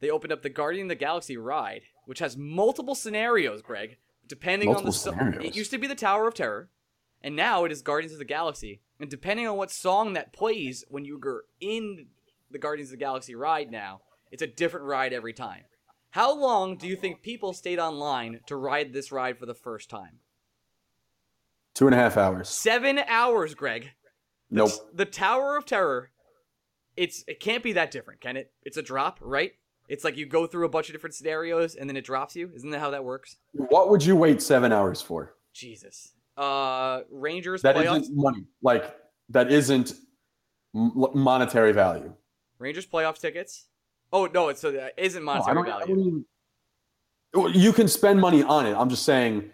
they 0.00 0.10
opened 0.10 0.32
up 0.32 0.42
the 0.42 0.50
Guardian 0.50 0.86
of 0.86 0.88
the 0.90 0.94
Galaxy 0.94 1.36
ride, 1.36 1.82
which 2.06 2.18
has 2.18 2.36
multiple 2.36 2.94
scenarios. 2.94 3.62
Greg, 3.62 3.96
depending 4.26 4.74
on 4.74 4.84
the 4.84 4.92
song, 4.92 5.34
it 5.42 5.56
used 5.56 5.70
to 5.70 5.78
be 5.78 5.86
the 5.86 5.94
Tower 5.94 6.28
of 6.28 6.34
Terror, 6.34 6.70
and 7.22 7.34
now 7.34 7.64
it 7.64 7.72
is 7.72 7.82
Guardians 7.82 8.12
of 8.12 8.18
the 8.18 8.24
Galaxy. 8.24 8.80
And 9.00 9.10
depending 9.10 9.48
on 9.48 9.56
what 9.56 9.70
song 9.70 10.12
that 10.12 10.32
plays 10.32 10.84
when 10.88 11.04
you 11.04 11.20
are 11.24 11.44
in 11.60 12.06
the 12.50 12.58
Guardians 12.58 12.90
of 12.90 12.98
the 12.98 13.04
Galaxy 13.04 13.34
ride, 13.34 13.70
now 13.70 14.02
it's 14.30 14.42
a 14.42 14.46
different 14.46 14.86
ride 14.86 15.12
every 15.12 15.32
time. 15.32 15.62
How 16.10 16.32
long 16.32 16.76
do 16.76 16.86
you 16.86 16.94
think 16.94 17.22
people 17.22 17.52
stayed 17.52 17.80
online 17.80 18.40
to 18.46 18.54
ride 18.54 18.92
this 18.92 19.10
ride 19.10 19.36
for 19.36 19.46
the 19.46 19.54
first 19.54 19.90
time? 19.90 20.20
Two 21.74 21.86
and 21.86 21.94
a 21.94 21.98
half 21.98 22.16
hours. 22.16 22.48
Seven 22.48 23.00
hours, 23.08 23.54
Greg. 23.54 23.90
The, 24.48 24.56
Nope. 24.58 24.70
The 24.94 25.06
Tower 25.06 25.56
of 25.56 25.66
Terror. 25.66 26.10
It's 26.96 27.24
it 27.26 27.40
can't 27.40 27.64
be 27.64 27.72
that 27.72 27.90
different, 27.90 28.20
can 28.20 28.36
it? 28.36 28.52
It's 28.62 28.76
a 28.76 28.82
drop, 28.82 29.18
right? 29.20 29.54
It's 29.88 30.04
like 30.04 30.16
you 30.16 30.26
go 30.26 30.46
through 30.46 30.64
a 30.64 30.68
bunch 30.68 30.88
of 30.88 30.94
different 30.94 31.14
scenarios 31.14 31.74
and 31.74 31.88
then 31.88 31.96
it 31.96 32.04
drops 32.04 32.34
you. 32.34 32.50
Isn't 32.54 32.70
that 32.70 32.80
how 32.80 32.90
that 32.90 33.04
works? 33.04 33.36
What 33.52 33.90
would 33.90 34.04
you 34.04 34.16
wait 34.16 34.40
seven 34.40 34.72
hours 34.72 35.02
for? 35.02 35.34
Jesus. 35.52 36.12
Uh, 36.36 37.00
Rangers 37.10 37.62
That 37.62 37.76
playoffs. 37.76 38.08
not 38.10 38.32
money. 38.32 38.44
Like 38.62 38.96
that 39.28 39.52
isn't 39.52 39.94
monetary 40.72 41.72
value. 41.72 42.12
Rangers 42.58 42.86
playoff 42.86 43.18
tickets. 43.20 43.66
Oh 44.12 44.26
no, 44.26 44.48
it's 44.48 44.60
so 44.60 44.72
that 44.72 44.94
isn't 44.96 45.22
monetary 45.22 45.54
don't- 45.54 45.68
I 45.68 45.78
value. 45.80 46.00
even- 46.00 46.24
Well, 47.34 47.50
you 47.50 47.72
can 47.72 47.88
spend 47.88 48.20
money 48.20 48.42
on 48.42 48.66
it. 48.66 48.74
I'm 48.74 48.88
just 48.88 49.04
saying, 49.04 49.50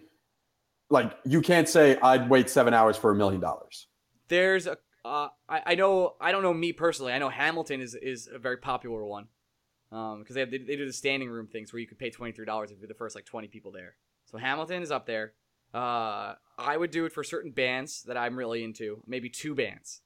like, 0.90 1.12
you 1.24 1.40
can't 1.40 1.68
say 1.68 1.98
I'd 2.02 2.28
wait 2.28 2.50
seven 2.50 2.74
hours 2.74 2.96
for 2.96 3.10
a 3.10 3.14
million 3.14 3.40
dollars. 3.40 3.86
There's 4.28 4.66
a. 4.66 4.76
Uh, 5.04 5.28
I, 5.48 5.62
I 5.66 5.74
know. 5.76 6.14
I 6.20 6.30
don't 6.30 6.42
know 6.42 6.52
me 6.52 6.72
personally. 6.74 7.12
I 7.14 7.18
know 7.18 7.30
Hamilton 7.30 7.80
is 7.80 7.94
is 7.94 8.28
a 8.32 8.38
very 8.38 8.58
popular 8.58 9.02
one. 9.04 9.28
Um, 9.92 10.20
because 10.20 10.34
they 10.34 10.40
have 10.40 10.50
they, 10.50 10.58
they 10.58 10.76
do 10.76 10.86
the 10.86 10.92
standing 10.92 11.28
room 11.28 11.48
things 11.48 11.72
where 11.72 11.80
you 11.80 11.86
could 11.86 11.98
pay 11.98 12.10
twenty 12.10 12.32
three 12.32 12.46
dollars 12.46 12.70
if 12.70 12.78
you're 12.78 12.88
the 12.88 12.94
first 12.94 13.14
like 13.14 13.24
twenty 13.24 13.48
people 13.48 13.72
there. 13.72 13.96
So 14.26 14.38
Hamilton 14.38 14.82
is 14.82 14.90
up 14.90 15.06
there. 15.06 15.32
Uh, 15.74 16.34
I 16.58 16.76
would 16.76 16.90
do 16.90 17.04
it 17.06 17.12
for 17.12 17.24
certain 17.24 17.52
bands 17.52 18.02
that 18.04 18.16
I'm 18.16 18.36
really 18.36 18.64
into. 18.64 19.02
Maybe 19.06 19.28
two 19.28 19.54
bands. 19.54 20.02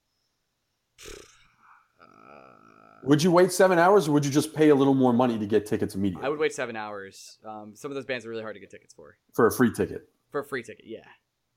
Uh, 2.01 2.05
Would 3.05 3.23
you 3.23 3.31
wait 3.31 3.53
seven 3.53 3.79
hours, 3.79 4.09
or 4.09 4.13
would 4.13 4.25
you 4.25 4.31
just 4.31 4.55
pay 4.55 4.71
a 4.71 4.75
little 4.75 4.95
more 4.95 5.13
money 5.13 5.39
to 5.39 5.47
get 5.47 5.67
tickets 5.67 5.95
immediately 5.95 6.25
I 6.25 6.31
would 6.31 6.39
wait 6.39 6.55
seven 6.55 6.75
hours. 6.75 7.39
Um, 7.45 7.73
some 7.75 7.91
of 7.91 7.95
those 7.97 8.07
bands 8.07 8.25
are 8.25 8.31
really 8.31 8.43
hard 8.43 8.57
to 8.57 8.61
get 8.61 8.71
tickets 8.71 8.95
for. 8.95 9.19
for 9.35 9.47
a 9.47 9.53
free 9.53 9.71
ticket? 9.71 10.09
For 10.31 10.41
a 10.41 10.45
free 10.45 10.63
ticket, 10.63 10.87
yeah. 10.87 11.05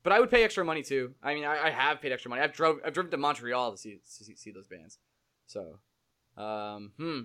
But 0.02 0.12
I 0.12 0.20
would 0.20 0.30
pay 0.30 0.44
extra 0.44 0.64
money 0.64 0.82
too. 0.82 1.14
I 1.22 1.34
mean, 1.34 1.44
I, 1.44 1.68
I 1.68 1.70
have 1.70 2.02
paid 2.02 2.12
extra 2.12 2.28
money. 2.28 2.42
I've 2.42 2.52
drove 2.52 2.78
I've 2.84 2.92
driven 2.92 3.10
to 3.12 3.16
Montreal 3.16 3.72
to 3.72 3.78
see 3.78 3.94
to 3.94 4.24
see, 4.24 4.36
see 4.36 4.50
those 4.50 4.66
bands. 4.66 4.98
So, 5.46 5.78
um, 6.36 6.92
hmm. 6.98 7.20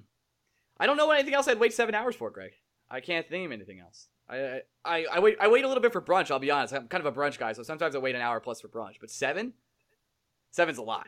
I 0.83 0.85
don't 0.85 0.97
know 0.97 1.07
what 1.07 1.17
anything 1.17 1.33
else 1.33 1.47
I'd 1.47 1.59
wait 1.61 1.73
seven 1.73 1.95
hours 1.95 2.13
for, 2.13 2.29
Greg. 2.29 2.51
I 2.91 2.99
can't 2.99 3.25
think 3.29 3.45
of 3.45 3.53
anything 3.53 3.79
else. 3.79 4.09
I, 4.29 4.59
I 4.83 5.05
I 5.13 5.19
wait 5.19 5.37
I 5.39 5.47
wait 5.47 5.63
a 5.63 5.67
little 5.69 5.81
bit 5.81 5.93
for 5.93 6.01
brunch. 6.01 6.29
I'll 6.29 6.39
be 6.39 6.51
honest. 6.51 6.73
I'm 6.73 6.89
kind 6.89 7.05
of 7.05 7.15
a 7.15 7.17
brunch 7.17 7.37
guy, 7.39 7.53
so 7.53 7.63
sometimes 7.63 7.95
I 7.95 7.99
wait 7.99 8.15
an 8.15 8.21
hour 8.21 8.41
plus 8.41 8.59
for 8.59 8.67
brunch. 8.67 8.95
But 8.99 9.09
seven, 9.09 9.53
seven's 10.51 10.77
a 10.77 10.81
lot. 10.81 11.07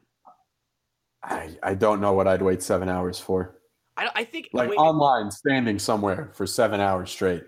I, 1.21 1.57
I 1.61 1.73
don't 1.73 1.99
know 1.99 2.13
what 2.13 2.25
I'd 2.27 2.41
wait 2.41 2.63
seven 2.63 2.87
hours 2.87 3.19
for. 3.19 3.59
I 3.97 4.09
I 4.15 4.23
think 4.23 4.49
Like 4.53 4.71
online, 4.77 5.29
standing 5.29 5.77
somewhere 5.77 6.31
for 6.35 6.47
seven 6.47 6.79
hours 6.79 7.11
straight. 7.11 7.43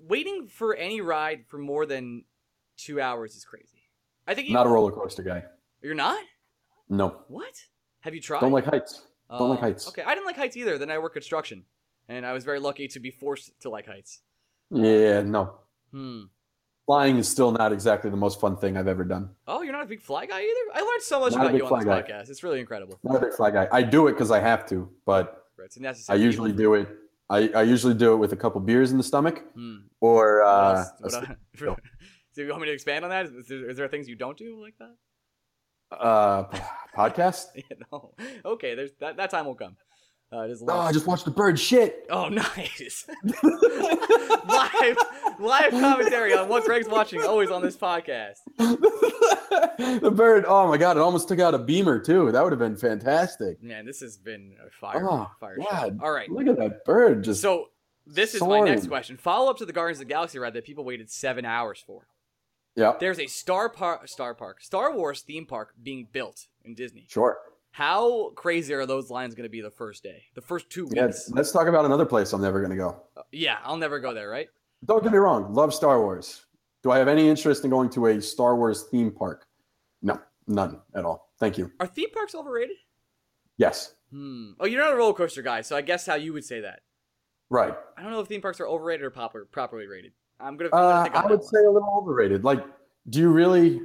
waiting 0.00 0.48
for 0.48 0.74
any 0.74 1.00
ride 1.00 1.44
for 1.46 1.58
more 1.58 1.86
than 1.86 2.24
two 2.78 3.00
hours 3.00 3.36
is 3.36 3.44
crazy. 3.44 3.82
I 4.26 4.34
think 4.34 4.48
you, 4.48 4.54
Not 4.54 4.66
a 4.66 4.70
roller 4.70 4.90
coaster 4.92 5.22
guy. 5.22 5.44
you're 5.82 5.94
not. 5.94 6.20
No, 6.88 7.22
What? 7.28 7.54
Have 8.00 8.14
you 8.14 8.20
tried? 8.20 8.40
don't 8.40 8.50
like 8.52 8.64
heights. 8.64 9.02
Don't 9.38 9.50
like 9.50 9.58
Uh, 9.58 9.62
heights. 9.62 9.88
Okay, 9.88 10.02
I 10.02 10.14
didn't 10.14 10.26
like 10.26 10.36
heights 10.36 10.56
either. 10.56 10.76
Then 10.78 10.90
I 10.90 10.98
work 10.98 11.12
construction, 11.12 11.64
and 12.08 12.26
I 12.26 12.32
was 12.32 12.44
very 12.44 12.58
lucky 12.60 12.88
to 12.88 13.00
be 13.00 13.10
forced 13.10 13.58
to 13.60 13.70
like 13.70 13.86
heights. 13.86 14.20
Yeah, 14.70 15.22
no. 15.22 15.54
Hmm. 15.92 16.22
Flying 16.86 17.18
is 17.18 17.28
still 17.28 17.52
not 17.52 17.72
exactly 17.72 18.10
the 18.10 18.16
most 18.16 18.40
fun 18.40 18.56
thing 18.56 18.76
I've 18.76 18.88
ever 18.88 19.04
done. 19.04 19.30
Oh, 19.46 19.62
you're 19.62 19.72
not 19.72 19.82
a 19.84 19.86
big 19.86 20.00
fly 20.00 20.26
guy 20.26 20.40
either. 20.40 20.64
I 20.74 20.80
learned 20.80 21.02
so 21.02 21.20
much 21.20 21.32
Not 21.34 21.46
about 21.46 21.54
you 21.56 21.66
on 21.66 21.78
this 21.78 21.84
guy. 21.86 22.02
podcast. 22.02 22.30
It's 22.30 22.42
really 22.42 22.58
incredible. 22.58 22.98
Not 23.04 23.16
a 23.16 23.20
big 23.20 23.32
fly 23.32 23.50
guy. 23.52 23.68
I 23.70 23.82
do 23.82 24.08
it 24.08 24.12
because 24.12 24.32
I 24.32 24.40
have 24.40 24.66
to, 24.70 24.88
but 25.06 25.46
It's 25.58 25.76
a 25.76 25.80
I 25.80 25.82
necessary 25.82 26.20
usually 26.20 26.52
do 26.52 26.74
it. 26.74 26.88
I, 27.28 27.48
I 27.54 27.62
usually 27.62 27.94
do 27.94 28.12
it 28.12 28.16
with 28.16 28.32
a 28.32 28.36
couple 28.36 28.60
beers 28.60 28.90
in 28.90 28.96
the 28.96 29.04
stomach 29.04 29.44
Hmm. 29.54 29.76
or 30.00 30.42
uh, 30.42 30.78
else? 30.78 30.88
What 30.98 31.12
steak. 31.12 31.28
Do 32.34 32.42
you 32.44 32.48
want 32.50 32.62
me 32.62 32.66
to 32.68 32.72
expand 32.72 33.04
on 33.04 33.10
that? 33.10 33.26
Is 33.26 33.46
there, 33.48 33.70
is 33.70 33.76
there 33.76 33.86
things 33.88 34.08
you 34.08 34.14
don't 34.16 34.36
do 34.36 34.60
like 34.60 34.74
that? 34.78 34.94
Uh, 35.90 36.44
podcast. 36.96 37.46
Yeah, 37.54 37.76
no. 37.92 38.12
Okay, 38.44 38.74
there's 38.74 38.92
that. 39.00 39.16
That 39.16 39.30
time 39.30 39.46
will 39.46 39.54
come. 39.54 39.76
Uh, 40.32 40.42
it 40.42 40.50
is 40.52 40.62
Oh, 40.66 40.78
I 40.78 40.92
just 40.92 41.08
watched 41.08 41.24
the 41.24 41.32
bird 41.32 41.58
shit. 41.58 42.06
Oh, 42.08 42.28
nice. 42.28 43.04
live, 43.42 44.96
live 45.40 45.70
commentary 45.72 46.32
on 46.34 46.48
what 46.48 46.64
Greg's 46.64 46.88
watching, 46.88 47.20
always 47.22 47.50
on 47.50 47.62
this 47.62 47.76
podcast. 47.76 48.36
the 48.56 50.12
bird. 50.14 50.44
Oh 50.46 50.68
my 50.68 50.76
god! 50.76 50.96
It 50.96 51.00
almost 51.00 51.26
took 51.26 51.40
out 51.40 51.54
a 51.54 51.58
beamer 51.58 51.98
too. 51.98 52.30
That 52.30 52.44
would 52.44 52.52
have 52.52 52.60
been 52.60 52.76
fantastic. 52.76 53.60
Man, 53.60 53.84
this 53.84 53.98
has 54.00 54.16
been 54.18 54.54
a 54.64 54.70
fire, 54.70 55.04
Oh 55.10 55.28
fire 55.40 55.56
show. 55.60 55.68
God! 55.68 55.98
All 56.00 56.12
right. 56.12 56.30
Look 56.30 56.46
at 56.46 56.56
that 56.58 56.84
bird. 56.84 57.24
Just 57.24 57.42
So 57.42 57.66
this 58.06 58.34
is 58.34 58.42
my 58.42 58.60
next 58.60 58.86
question. 58.86 59.16
Follow 59.16 59.50
up 59.50 59.58
to 59.58 59.66
the 59.66 59.72
Guardians 59.72 60.00
of 60.00 60.06
the 60.06 60.12
Galaxy 60.14 60.38
ride 60.38 60.54
that 60.54 60.64
people 60.64 60.84
waited 60.84 61.10
seven 61.10 61.44
hours 61.44 61.82
for. 61.84 62.06
Yeah. 62.76 62.94
There's 62.98 63.18
a 63.18 63.26
Star 63.26 63.68
Park, 63.68 64.08
Star 64.08 64.34
Park, 64.34 64.62
Star 64.62 64.94
Wars 64.94 65.22
theme 65.22 65.46
park 65.46 65.74
being 65.82 66.06
built 66.12 66.46
in 66.64 66.74
Disney. 66.74 67.06
Sure. 67.08 67.38
How 67.72 68.30
crazy 68.30 68.74
are 68.74 68.84
those 68.86 69.10
lines 69.10 69.34
going 69.34 69.44
to 69.44 69.50
be 69.50 69.60
the 69.60 69.70
first 69.70 70.02
day, 70.02 70.24
the 70.34 70.40
first 70.40 70.70
two 70.70 70.88
Yeah. 70.92 71.06
weeks? 71.06 71.30
Let's 71.32 71.52
talk 71.52 71.68
about 71.68 71.84
another 71.84 72.04
place 72.06 72.32
I'm 72.32 72.40
never 72.42 72.60
gonna 72.60 72.76
go. 72.76 73.02
Yeah, 73.30 73.58
I'll 73.62 73.76
never 73.76 74.00
go 74.00 74.12
there, 74.12 74.28
right? 74.28 74.48
Don't 74.84 75.02
get 75.02 75.12
me 75.12 75.18
wrong. 75.18 75.54
Love 75.54 75.72
Star 75.72 76.00
Wars. 76.00 76.46
Do 76.82 76.90
I 76.90 76.98
have 76.98 77.08
any 77.08 77.28
interest 77.28 77.62
in 77.64 77.70
going 77.70 77.90
to 77.90 78.06
a 78.06 78.20
Star 78.20 78.56
Wars 78.56 78.84
theme 78.90 79.12
park? 79.12 79.46
No, 80.02 80.18
none 80.46 80.80
at 80.94 81.04
all. 81.04 81.30
Thank 81.38 81.58
you. 81.58 81.70
Are 81.78 81.86
theme 81.86 82.10
parks 82.10 82.34
overrated? 82.34 82.76
Yes. 83.58 83.94
Hmm. 84.10 84.52
Oh, 84.58 84.64
you're 84.66 84.82
not 84.82 84.92
a 84.92 84.96
roller 84.96 85.12
coaster 85.12 85.42
guy, 85.42 85.60
so 85.60 85.76
I 85.76 85.82
guess 85.82 86.06
how 86.06 86.14
you 86.14 86.32
would 86.32 86.44
say 86.44 86.60
that. 86.62 86.80
Right. 87.50 87.74
I 87.96 88.02
don't 88.02 88.10
know 88.10 88.20
if 88.20 88.28
theme 88.28 88.40
parks 88.40 88.58
are 88.60 88.66
overrated 88.66 89.04
or 89.04 89.10
proper, 89.10 89.44
properly 89.44 89.86
rated. 89.86 90.12
I'm 90.42 90.56
gonna. 90.56 90.70
Uh, 90.70 91.08
I 91.12 91.26
would 91.26 91.44
say 91.44 91.58
a 91.64 91.70
little 91.70 91.94
overrated. 92.02 92.44
Like, 92.44 92.64
do 93.08 93.20
you 93.20 93.30
really? 93.30 93.80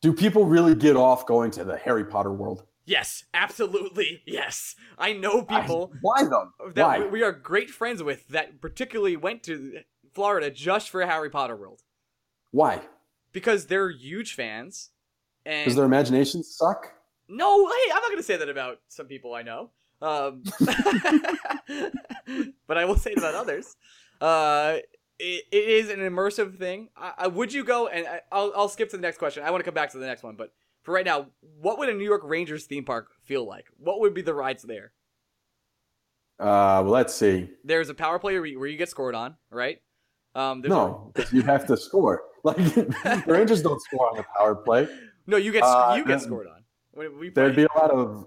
Do 0.00 0.12
people 0.12 0.46
really 0.46 0.74
get 0.74 0.96
off 0.96 1.26
going 1.26 1.50
to 1.52 1.64
the 1.64 1.76
Harry 1.76 2.04
Potter 2.04 2.32
world? 2.32 2.64
yes, 2.84 3.22
absolutely, 3.32 4.20
yes. 4.26 4.74
I 4.98 5.12
know 5.12 5.42
people 5.42 5.92
Why 6.00 6.24
though? 6.24 6.48
that 6.74 6.84
Why? 6.84 6.98
we- 6.98 7.06
we 7.06 7.22
are 7.22 7.30
great 7.30 7.70
friends 7.70 8.02
with 8.02 8.26
that 8.28 8.60
particularly 8.60 9.16
went 9.16 9.44
to 9.44 9.82
Florida 10.12 10.50
just 10.50 10.90
for 10.90 11.06
Harry 11.06 11.30
Potter 11.30 11.54
World 11.54 11.82
Why? 12.50 12.80
because 13.32 13.66
they're 13.66 13.90
huge 13.90 14.34
fans. 14.34 14.90
And 15.46 15.64
Does 15.66 15.76
their 15.76 15.84
imaginations 15.84 16.56
suck? 16.56 16.92
no, 17.28 17.68
hey, 17.68 17.92
I'm 17.94 18.02
not 18.02 18.10
gonna 18.10 18.22
say 18.24 18.36
that 18.36 18.48
about 18.48 18.80
some 18.88 19.06
people 19.06 19.32
I 19.32 19.42
know. 19.42 19.70
Um, 20.02 20.42
but 22.66 22.78
I 22.78 22.84
will 22.84 22.96
say 22.96 23.12
it 23.12 23.18
about 23.18 23.36
others. 23.36 23.76
Uh, 24.20 24.78
it, 25.22 25.44
it 25.52 25.68
is 25.68 25.90
an 25.90 26.00
immersive 26.00 26.58
thing. 26.58 26.88
I, 26.96 27.12
I, 27.18 27.26
would 27.28 27.52
you 27.52 27.64
go? 27.64 27.86
And 27.86 28.06
I, 28.06 28.20
I'll, 28.30 28.52
I'll 28.56 28.68
skip 28.68 28.90
to 28.90 28.96
the 28.96 29.02
next 29.02 29.18
question. 29.18 29.42
I 29.44 29.50
want 29.50 29.60
to 29.60 29.64
come 29.64 29.74
back 29.74 29.90
to 29.92 29.98
the 29.98 30.06
next 30.06 30.22
one, 30.22 30.34
but 30.34 30.52
for 30.82 30.92
right 30.92 31.06
now, 31.06 31.26
what 31.60 31.78
would 31.78 31.88
a 31.88 31.94
New 31.94 32.04
York 32.04 32.22
Rangers 32.24 32.64
theme 32.64 32.84
park 32.84 33.10
feel 33.22 33.46
like? 33.46 33.66
What 33.78 34.00
would 34.00 34.14
be 34.14 34.22
the 34.22 34.34
rides 34.34 34.64
there? 34.64 34.92
Uh, 36.40 36.82
well, 36.82 36.88
let's 36.88 37.14
see. 37.14 37.50
There's 37.62 37.88
a 37.88 37.94
power 37.94 38.18
play 38.18 38.34
where 38.34 38.46
you, 38.46 38.58
where 38.58 38.68
you 38.68 38.76
get 38.76 38.88
scored 38.88 39.14
on, 39.14 39.36
right? 39.50 39.80
Um, 40.34 40.60
there's 40.60 40.70
No, 40.70 41.12
because 41.14 41.32
you 41.32 41.42
have 41.42 41.66
to 41.66 41.76
score. 41.76 42.22
Like 42.44 42.56
the 42.56 43.22
Rangers 43.28 43.62
don't 43.62 43.80
score 43.80 44.10
on 44.10 44.16
the 44.16 44.24
power 44.36 44.56
play. 44.56 44.88
no, 45.28 45.36
you 45.36 45.52
get 45.52 45.62
Uh, 45.62 45.94
you 45.96 46.04
get 46.04 46.20
scored 46.20 46.48
on. 46.48 46.64
There'd 47.34 47.54
be 47.54 47.62
a 47.62 47.78
lot 47.78 47.92
of 47.92 48.26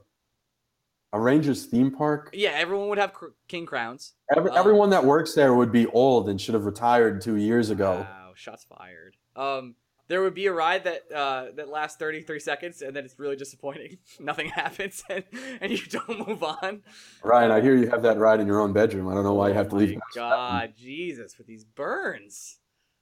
a 1.16 1.20
Rangers 1.20 1.66
theme 1.66 1.92
park. 1.92 2.30
yeah, 2.34 2.50
everyone 2.52 2.90
would 2.90 2.98
have 2.98 3.14
cr- 3.14 3.28
king 3.48 3.66
crowns. 3.66 4.14
Every, 4.36 4.52
Um, 4.52 4.58
everyone 4.58 4.90
that 4.90 5.04
works 5.04 5.34
there 5.34 5.54
would 5.54 5.72
be 5.72 5.88
old 5.88 6.28
and 6.30 6.40
should 6.40 6.54
have 6.54 6.66
retired 6.66 7.22
two 7.22 7.38
years 7.38 7.70
ago. 7.70 8.00
Wow, 8.02 8.32
shots 8.36 8.66
fired. 8.66 9.16
Um, 9.36 9.76
there 10.08 10.22
would 10.22 10.34
be 10.36 10.46
a 10.48 10.54
ride 10.54 10.84
that 10.84 11.12
uh, 11.12 11.48
that 11.56 11.70
lasts 11.70 11.98
33 11.98 12.40
seconds, 12.40 12.82
and 12.82 12.96
then 12.96 13.06
it's 13.06 13.18
really 13.18 13.36
disappointing. 13.38 13.98
Nothing 14.20 14.50
happens, 14.62 15.04
and, 15.10 15.24
and 15.62 15.72
you 15.72 15.80
don't 15.90 16.28
move 16.28 16.44
on. 16.44 16.84
Ryan, 17.24 17.52
I 17.52 17.62
hear 17.62 17.76
you 17.76 17.90
have 17.90 18.04
that 18.04 18.18
ride 18.18 18.40
in 18.42 18.46
your 18.48 18.60
own 18.60 18.74
bedroom. 18.74 19.08
I 19.08 19.14
don't 19.14 19.24
know 19.24 19.34
why 19.34 19.48
you 19.48 19.54
have 19.56 19.70
to 19.70 19.76
Oh 19.76 19.80
leave. 19.80 19.96
my 19.96 20.02
God, 20.14 20.74
Jesus, 20.78 21.38
with 21.38 21.48
these 21.48 21.64
burns. 21.64 22.60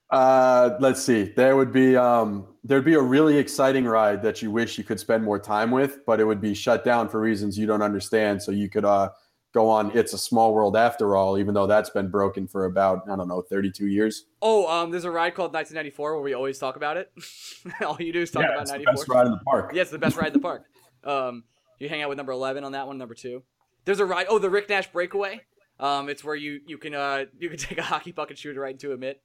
Uh, 0.09 0.77
let's 0.79 1.01
see. 1.01 1.23
There 1.35 1.55
would 1.55 1.71
be 1.71 1.95
um, 1.95 2.47
there'd 2.63 2.85
be 2.85 2.93
a 2.93 3.01
really 3.01 3.37
exciting 3.37 3.85
ride 3.85 4.21
that 4.21 4.41
you 4.41 4.51
wish 4.51 4.77
you 4.77 4.83
could 4.83 4.99
spend 4.99 5.23
more 5.23 5.39
time 5.39 5.71
with, 5.71 6.05
but 6.05 6.19
it 6.19 6.25
would 6.25 6.41
be 6.41 6.53
shut 6.53 6.85
down 6.85 7.09
for 7.09 7.19
reasons 7.19 7.57
you 7.57 7.65
don't 7.65 7.81
understand. 7.81 8.41
So 8.41 8.51
you 8.51 8.69
could 8.69 8.85
uh, 8.85 9.09
go 9.53 9.69
on 9.69 9.91
"It's 9.97 10.13
a 10.13 10.17
Small 10.17 10.53
World" 10.53 10.77
after 10.77 11.15
all, 11.15 11.37
even 11.37 11.53
though 11.53 11.65
that's 11.65 11.89
been 11.89 12.09
broken 12.09 12.47
for 12.47 12.65
about 12.65 13.09
I 13.09 13.15
don't 13.15 13.27
know 13.27 13.41
32 13.41 13.87
years. 13.87 14.25
Oh, 14.41 14.67
um, 14.67 14.91
there's 14.91 15.05
a 15.05 15.11
ride 15.11 15.33
called 15.33 15.53
1994 15.53 16.13
where 16.13 16.21
we 16.21 16.33
always 16.33 16.59
talk 16.59 16.75
about 16.75 16.97
it. 16.97 17.11
All 17.85 17.97
you 17.99 18.13
do 18.13 18.21
is 18.21 18.29
talk 18.29 18.43
yeah, 18.43 18.49
about 18.49 18.61
it's 18.63 18.71
the 18.71 18.77
94. 18.77 18.93
best 18.93 19.09
ride 19.09 19.25
in 19.25 19.31
the 19.31 19.39
park. 19.39 19.71
Yeah, 19.73 19.81
it's 19.81 19.91
the 19.91 19.97
best 19.97 20.17
ride 20.17 20.27
in 20.27 20.33
the 20.33 20.39
park. 20.39 20.65
Um, 21.05 21.43
you 21.79 21.89
hang 21.89 22.01
out 22.01 22.07
with 22.07 22.17
number 22.17 22.31
11 22.31 22.63
on 22.63 22.71
that 22.71 22.87
one, 22.87 22.97
number 22.97 23.13
two. 23.13 23.43
There's 23.83 23.99
a 23.99 24.05
ride. 24.05 24.27
Oh, 24.29 24.39
the 24.39 24.49
Rick 24.49 24.69
Nash 24.69 24.89
Breakaway. 24.89 25.41
Um, 25.77 26.07
it's 26.07 26.23
where 26.23 26.35
you 26.35 26.61
you 26.65 26.77
can 26.77 26.93
uh 26.93 27.25
you 27.37 27.49
can 27.49 27.57
take 27.69 27.77
a 27.77 27.83
hockey 27.83 28.11
puck 28.11 28.29
and 28.29 28.39
shoot 28.39 28.55
it 28.55 28.59
right 28.59 28.71
into 28.71 28.93
a 28.93 28.97
mitt. 28.97 29.21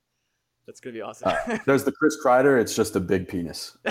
That's 0.68 0.81
gonna 0.81 0.92
be 0.92 1.00
awesome. 1.00 1.28
Uh, 1.31 1.57
there's 1.66 1.85
the 1.85 1.92
Chris 1.92 2.14
Kreider. 2.22 2.61
It's 2.61 2.76
just 2.76 2.94
a 2.94 3.00
big 3.00 3.26
penis. 3.26 3.74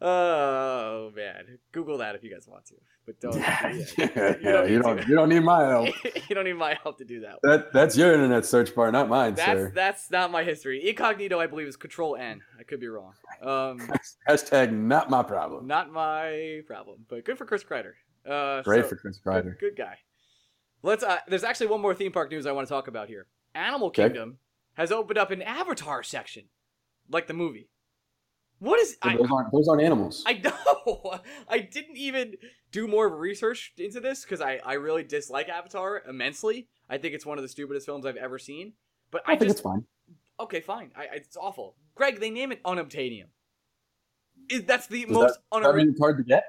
oh 0.00 1.10
man, 1.16 1.58
Google 1.72 1.98
that 1.98 2.14
if 2.14 2.22
you 2.22 2.30
guys 2.32 2.46
want 2.46 2.64
to, 2.66 2.74
but 3.06 3.18
don't. 3.20 3.34
Yeah, 3.34 3.72
yeah. 3.98 4.34
yeah, 4.40 4.64
you 4.66 4.80
don't 4.80 4.98
to. 4.98 5.08
you 5.08 5.16
don't 5.16 5.28
need 5.28 5.40
my 5.42 5.66
help. 5.66 5.88
you 6.28 6.36
don't 6.36 6.44
need 6.44 6.52
my 6.52 6.78
help 6.80 6.98
to 6.98 7.04
do 7.04 7.22
that. 7.22 7.38
That 7.42 7.72
that's 7.72 7.96
your 7.96 8.12
internet 8.12 8.46
search 8.46 8.72
bar, 8.72 8.92
not 8.92 9.08
mine, 9.08 9.34
That's 9.34 9.48
sir. 9.48 9.72
that's 9.74 10.12
not 10.12 10.30
my 10.30 10.44
history. 10.44 10.88
Incognito, 10.88 11.40
I 11.40 11.48
believe, 11.48 11.66
is 11.66 11.74
Control 11.74 12.14
N. 12.14 12.42
I 12.56 12.62
could 12.62 12.78
be 12.78 12.86
wrong. 12.86 13.14
Um, 13.42 13.80
Hashtag 14.28 14.70
not 14.72 15.10
my 15.10 15.24
problem. 15.24 15.66
not 15.66 15.90
my 15.90 16.60
problem, 16.68 17.04
but 17.08 17.24
good 17.24 17.36
for 17.36 17.46
Chris 17.46 17.64
Kreider. 17.64 17.94
Uh, 18.24 18.62
Great 18.62 18.84
so- 18.84 18.90
for 18.90 18.94
Chris 18.96 19.18
Good, 19.18 19.28
Kreider. 19.44 19.58
good 19.58 19.76
guy. 19.76 19.96
Let's. 20.84 21.02
Uh, 21.02 21.18
there's 21.26 21.42
actually 21.42 21.66
one 21.66 21.80
more 21.80 21.96
theme 21.96 22.12
park 22.12 22.30
news 22.30 22.46
I 22.46 22.52
want 22.52 22.68
to 22.68 22.72
talk 22.72 22.86
about 22.86 23.08
here. 23.08 23.26
Animal 23.54 23.88
Okay. 23.88 24.04
Kingdom 24.04 24.38
has 24.74 24.92
opened 24.92 25.18
up 25.18 25.30
an 25.30 25.42
Avatar 25.42 26.02
section, 26.02 26.44
like 27.08 27.26
the 27.26 27.34
movie. 27.34 27.68
What 28.58 28.78
is? 28.78 28.96
I, 29.02 29.16
those 29.16 29.30
aren't 29.30 29.52
those 29.52 29.68
aren't 29.68 29.82
animals. 29.82 30.22
I 30.26 30.34
know. 30.34 31.20
I 31.48 31.60
didn't 31.60 31.96
even 31.96 32.34
do 32.72 32.86
more 32.86 33.08
research 33.08 33.72
into 33.78 34.00
this 34.00 34.22
because 34.22 34.40
I, 34.40 34.60
I 34.64 34.74
really 34.74 35.02
dislike 35.02 35.48
Avatar 35.48 36.02
immensely. 36.06 36.68
I 36.88 36.98
think 36.98 37.14
it's 37.14 37.24
one 37.24 37.38
of 37.38 37.42
the 37.42 37.48
stupidest 37.48 37.86
films 37.86 38.04
I've 38.04 38.16
ever 38.16 38.38
seen. 38.38 38.74
But 39.10 39.22
I, 39.26 39.32
I 39.32 39.36
think 39.36 39.48
just 39.48 39.58
it's 39.58 39.60
fine. 39.62 39.84
okay, 40.38 40.60
fine. 40.60 40.90
I, 40.94 41.08
it's 41.14 41.36
awful. 41.36 41.74
Greg, 41.94 42.20
they 42.20 42.30
name 42.30 42.52
it 42.52 42.62
Unobtainium. 42.62 43.26
Is 44.50 44.64
that's 44.64 44.86
the 44.88 45.04
Does 45.06 45.10
most 45.10 45.34
that, 45.34 45.56
unoriginal? 45.56 45.84
mean 45.84 45.90
it's 45.92 46.00
hard 46.00 46.18
to 46.18 46.24
get? 46.24 46.44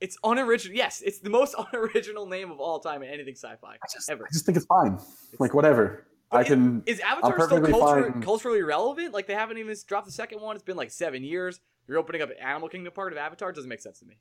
It's 0.00 0.16
unoriginal. 0.24 0.76
Yes, 0.76 1.02
it's 1.04 1.18
the 1.18 1.30
most 1.30 1.54
unoriginal 1.72 2.26
name 2.26 2.50
of 2.52 2.60
all 2.60 2.78
time 2.78 3.02
in 3.02 3.10
anything 3.10 3.34
sci-fi 3.34 3.72
I 3.74 3.76
just, 3.92 4.08
ever. 4.10 4.24
I 4.24 4.32
just 4.32 4.46
think 4.46 4.56
it's 4.56 4.66
fine. 4.66 4.98
Like 5.38 5.54
whatever. 5.54 6.06
I 6.32 6.44
can. 6.44 6.82
Is 6.86 7.00
Avatar 7.00 7.40
still 7.46 7.60
culture, 7.62 8.14
culturally 8.22 8.62
relevant? 8.62 9.12
Like 9.14 9.26
they 9.26 9.34
haven't 9.34 9.58
even 9.58 9.74
dropped 9.86 10.06
the 10.06 10.12
second 10.12 10.40
one. 10.40 10.56
It's 10.56 10.64
been 10.64 10.76
like 10.76 10.90
seven 10.90 11.22
years. 11.24 11.60
You're 11.88 11.98
opening 11.98 12.22
up 12.22 12.30
an 12.30 12.36
Animal 12.40 12.68
Kingdom 12.68 12.92
part 12.92 13.12
of 13.12 13.18
Avatar. 13.18 13.52
Doesn't 13.52 13.68
make 13.68 13.80
sense 13.80 13.98
to 14.00 14.06
me. 14.06 14.18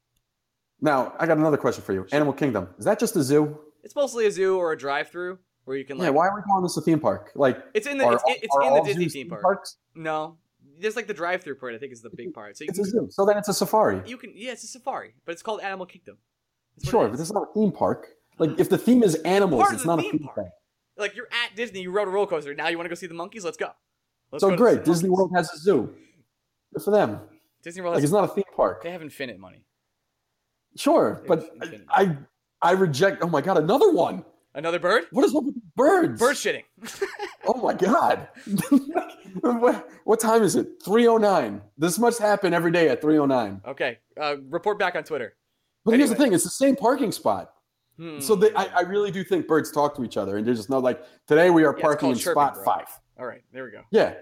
Now 0.81 1.13
I 1.19 1.25
got 1.27 1.37
another 1.37 1.57
question 1.57 1.83
for 1.83 1.93
you. 1.93 2.05
Animal 2.11 2.33
Kingdom 2.33 2.69
is 2.77 2.85
that 2.85 2.99
just 2.99 3.15
a 3.15 3.23
zoo? 3.23 3.57
It's 3.83 3.95
mostly 3.95 4.25
a 4.25 4.31
zoo 4.31 4.57
or 4.57 4.71
a 4.73 4.77
drive-through 4.77 5.39
where 5.65 5.77
you 5.77 5.85
can 5.85 5.97
like. 5.97 6.05
yeah. 6.05 6.09
Why 6.11 6.27
are 6.27 6.35
we 6.35 6.41
calling 6.43 6.63
this 6.63 6.75
a 6.77 6.81
theme 6.81 6.99
park? 6.99 7.31
Like 7.35 7.63
It's 7.73 7.87
in 7.87 7.97
the 7.97 8.05
are 8.05 8.19
it's, 8.27 8.55
are 8.55 8.63
in 8.63 8.73
the 8.75 8.81
Disney 8.81 9.09
theme 9.09 9.29
park. 9.29 9.41
parks? 9.43 9.77
No, 9.95 10.37
there's 10.79 10.95
like 10.95 11.07
the 11.07 11.13
drive-through 11.13 11.55
part. 11.55 11.75
I 11.75 11.77
think 11.77 11.93
is 11.93 12.01
the 12.01 12.09
big 12.09 12.33
part. 12.33 12.57
So 12.57 12.63
you 12.63 12.69
It's 12.69 12.79
a 12.79 12.83
zoo. 12.85 13.07
So 13.11 13.25
then 13.25 13.37
it's 13.37 13.47
a 13.47 13.53
safari. 13.53 14.01
you 14.05 14.17
can 14.17 14.33
yeah, 14.35 14.51
it's 14.51 14.63
a 14.63 14.67
safari, 14.67 15.13
but 15.25 15.31
it's 15.33 15.41
called 15.43 15.61
Animal 15.61 15.85
Kingdom. 15.85 16.17
Sure, 16.83 17.05
but 17.07 17.13
is. 17.13 17.19
this 17.19 17.27
is 17.29 17.33
not 17.33 17.43
a 17.49 17.53
theme 17.53 17.71
park. 17.71 18.07
Like 18.39 18.59
if 18.59 18.69
the 18.69 18.77
theme 18.77 19.03
is 19.03 19.15
animals, 19.15 19.61
Part 19.61 19.73
it's 19.73 19.83
the 19.83 19.87
not 19.87 19.99
a 19.99 20.01
theme 20.01 20.11
theme 20.13 20.23
park. 20.23 20.35
park. 20.35 20.47
Like 21.01 21.15
you're 21.15 21.27
at 21.31 21.55
Disney. 21.55 21.81
You 21.81 21.91
rode 21.91 22.07
a 22.07 22.11
roller 22.11 22.27
coaster. 22.27 22.53
Now 22.53 22.69
you 22.69 22.77
want 22.77 22.85
to 22.85 22.89
go 22.89 22.95
see 22.95 23.07
the 23.07 23.13
monkeys? 23.13 23.43
Let's 23.43 23.57
go. 23.57 23.71
Let's 24.31 24.41
So 24.41 24.51
go 24.51 24.55
great. 24.55 24.85
Disney 24.85 25.09
monkeys. 25.09 25.19
World 25.19 25.31
has 25.35 25.51
a 25.53 25.57
zoo. 25.57 25.93
Good 26.73 26.83
for 26.83 26.91
them. 26.91 27.19
Disney 27.63 27.81
World 27.81 27.95
Like 27.95 28.03
it's 28.03 28.13
not 28.13 28.23
a 28.23 28.27
theme 28.29 28.43
park. 28.55 28.81
they 28.83 28.91
have 28.91 29.01
infinite 29.01 29.37
money. 29.39 29.65
Sure, 30.77 31.21
but 31.27 31.51
I, 31.61 32.03
I 32.03 32.17
I 32.61 32.71
reject. 32.71 33.21
Oh 33.21 33.27
my 33.27 33.41
god, 33.41 33.57
another 33.57 33.91
one. 33.91 34.23
Another 34.53 34.79
bird? 34.79 35.03
What 35.11 35.23
is 35.25 35.35
up 35.35 35.43
with 35.45 35.55
birds? 35.75 36.19
Bird 36.19 36.35
shitting. 36.35 36.63
Oh 37.43 37.55
my 37.55 37.73
god. 37.73 38.27
what, 39.41 39.89
what 40.03 40.19
time 40.19 40.43
is 40.43 40.55
it? 40.55 40.67
309. 40.85 41.59
This 41.75 41.97
must 41.97 42.19
happen 42.19 42.53
every 42.53 42.71
day 42.71 42.87
at 42.89 43.01
309. 43.01 43.61
okay. 43.67 43.97
Uh, 44.15 44.35
report 44.49 44.77
back 44.77 44.95
on 44.95 45.03
Twitter. 45.03 45.35
But 45.83 45.95
here's 45.97 46.09
the 46.11 46.15
thing, 46.15 46.33
it's 46.33 46.43
the 46.43 46.51
same 46.51 46.75
parking 46.75 47.11
spot. 47.11 47.51
Hmm. 47.97 48.19
So 48.19 48.35
they, 48.35 48.53
I, 48.55 48.65
I 48.65 48.81
really 48.81 49.11
do 49.11 49.23
think 49.23 49.47
birds 49.47 49.71
talk 49.71 49.95
to 49.97 50.03
each 50.03 50.17
other 50.17 50.37
and 50.37 50.45
they're 50.47 50.53
just 50.55 50.69
not 50.69 50.81
like 50.83 51.03
today 51.27 51.49
we 51.49 51.63
are 51.65 51.73
it's 51.73 51.81
parking 51.81 52.09
in 52.09 52.15
chirping, 52.15 52.33
spot 52.41 52.53
bro. 52.55 52.63
five. 52.63 52.87
All 53.19 53.25
right. 53.25 53.41
There 53.53 53.63
we 53.65 53.71
go. 53.71 53.81
Yeah. 53.91 54.15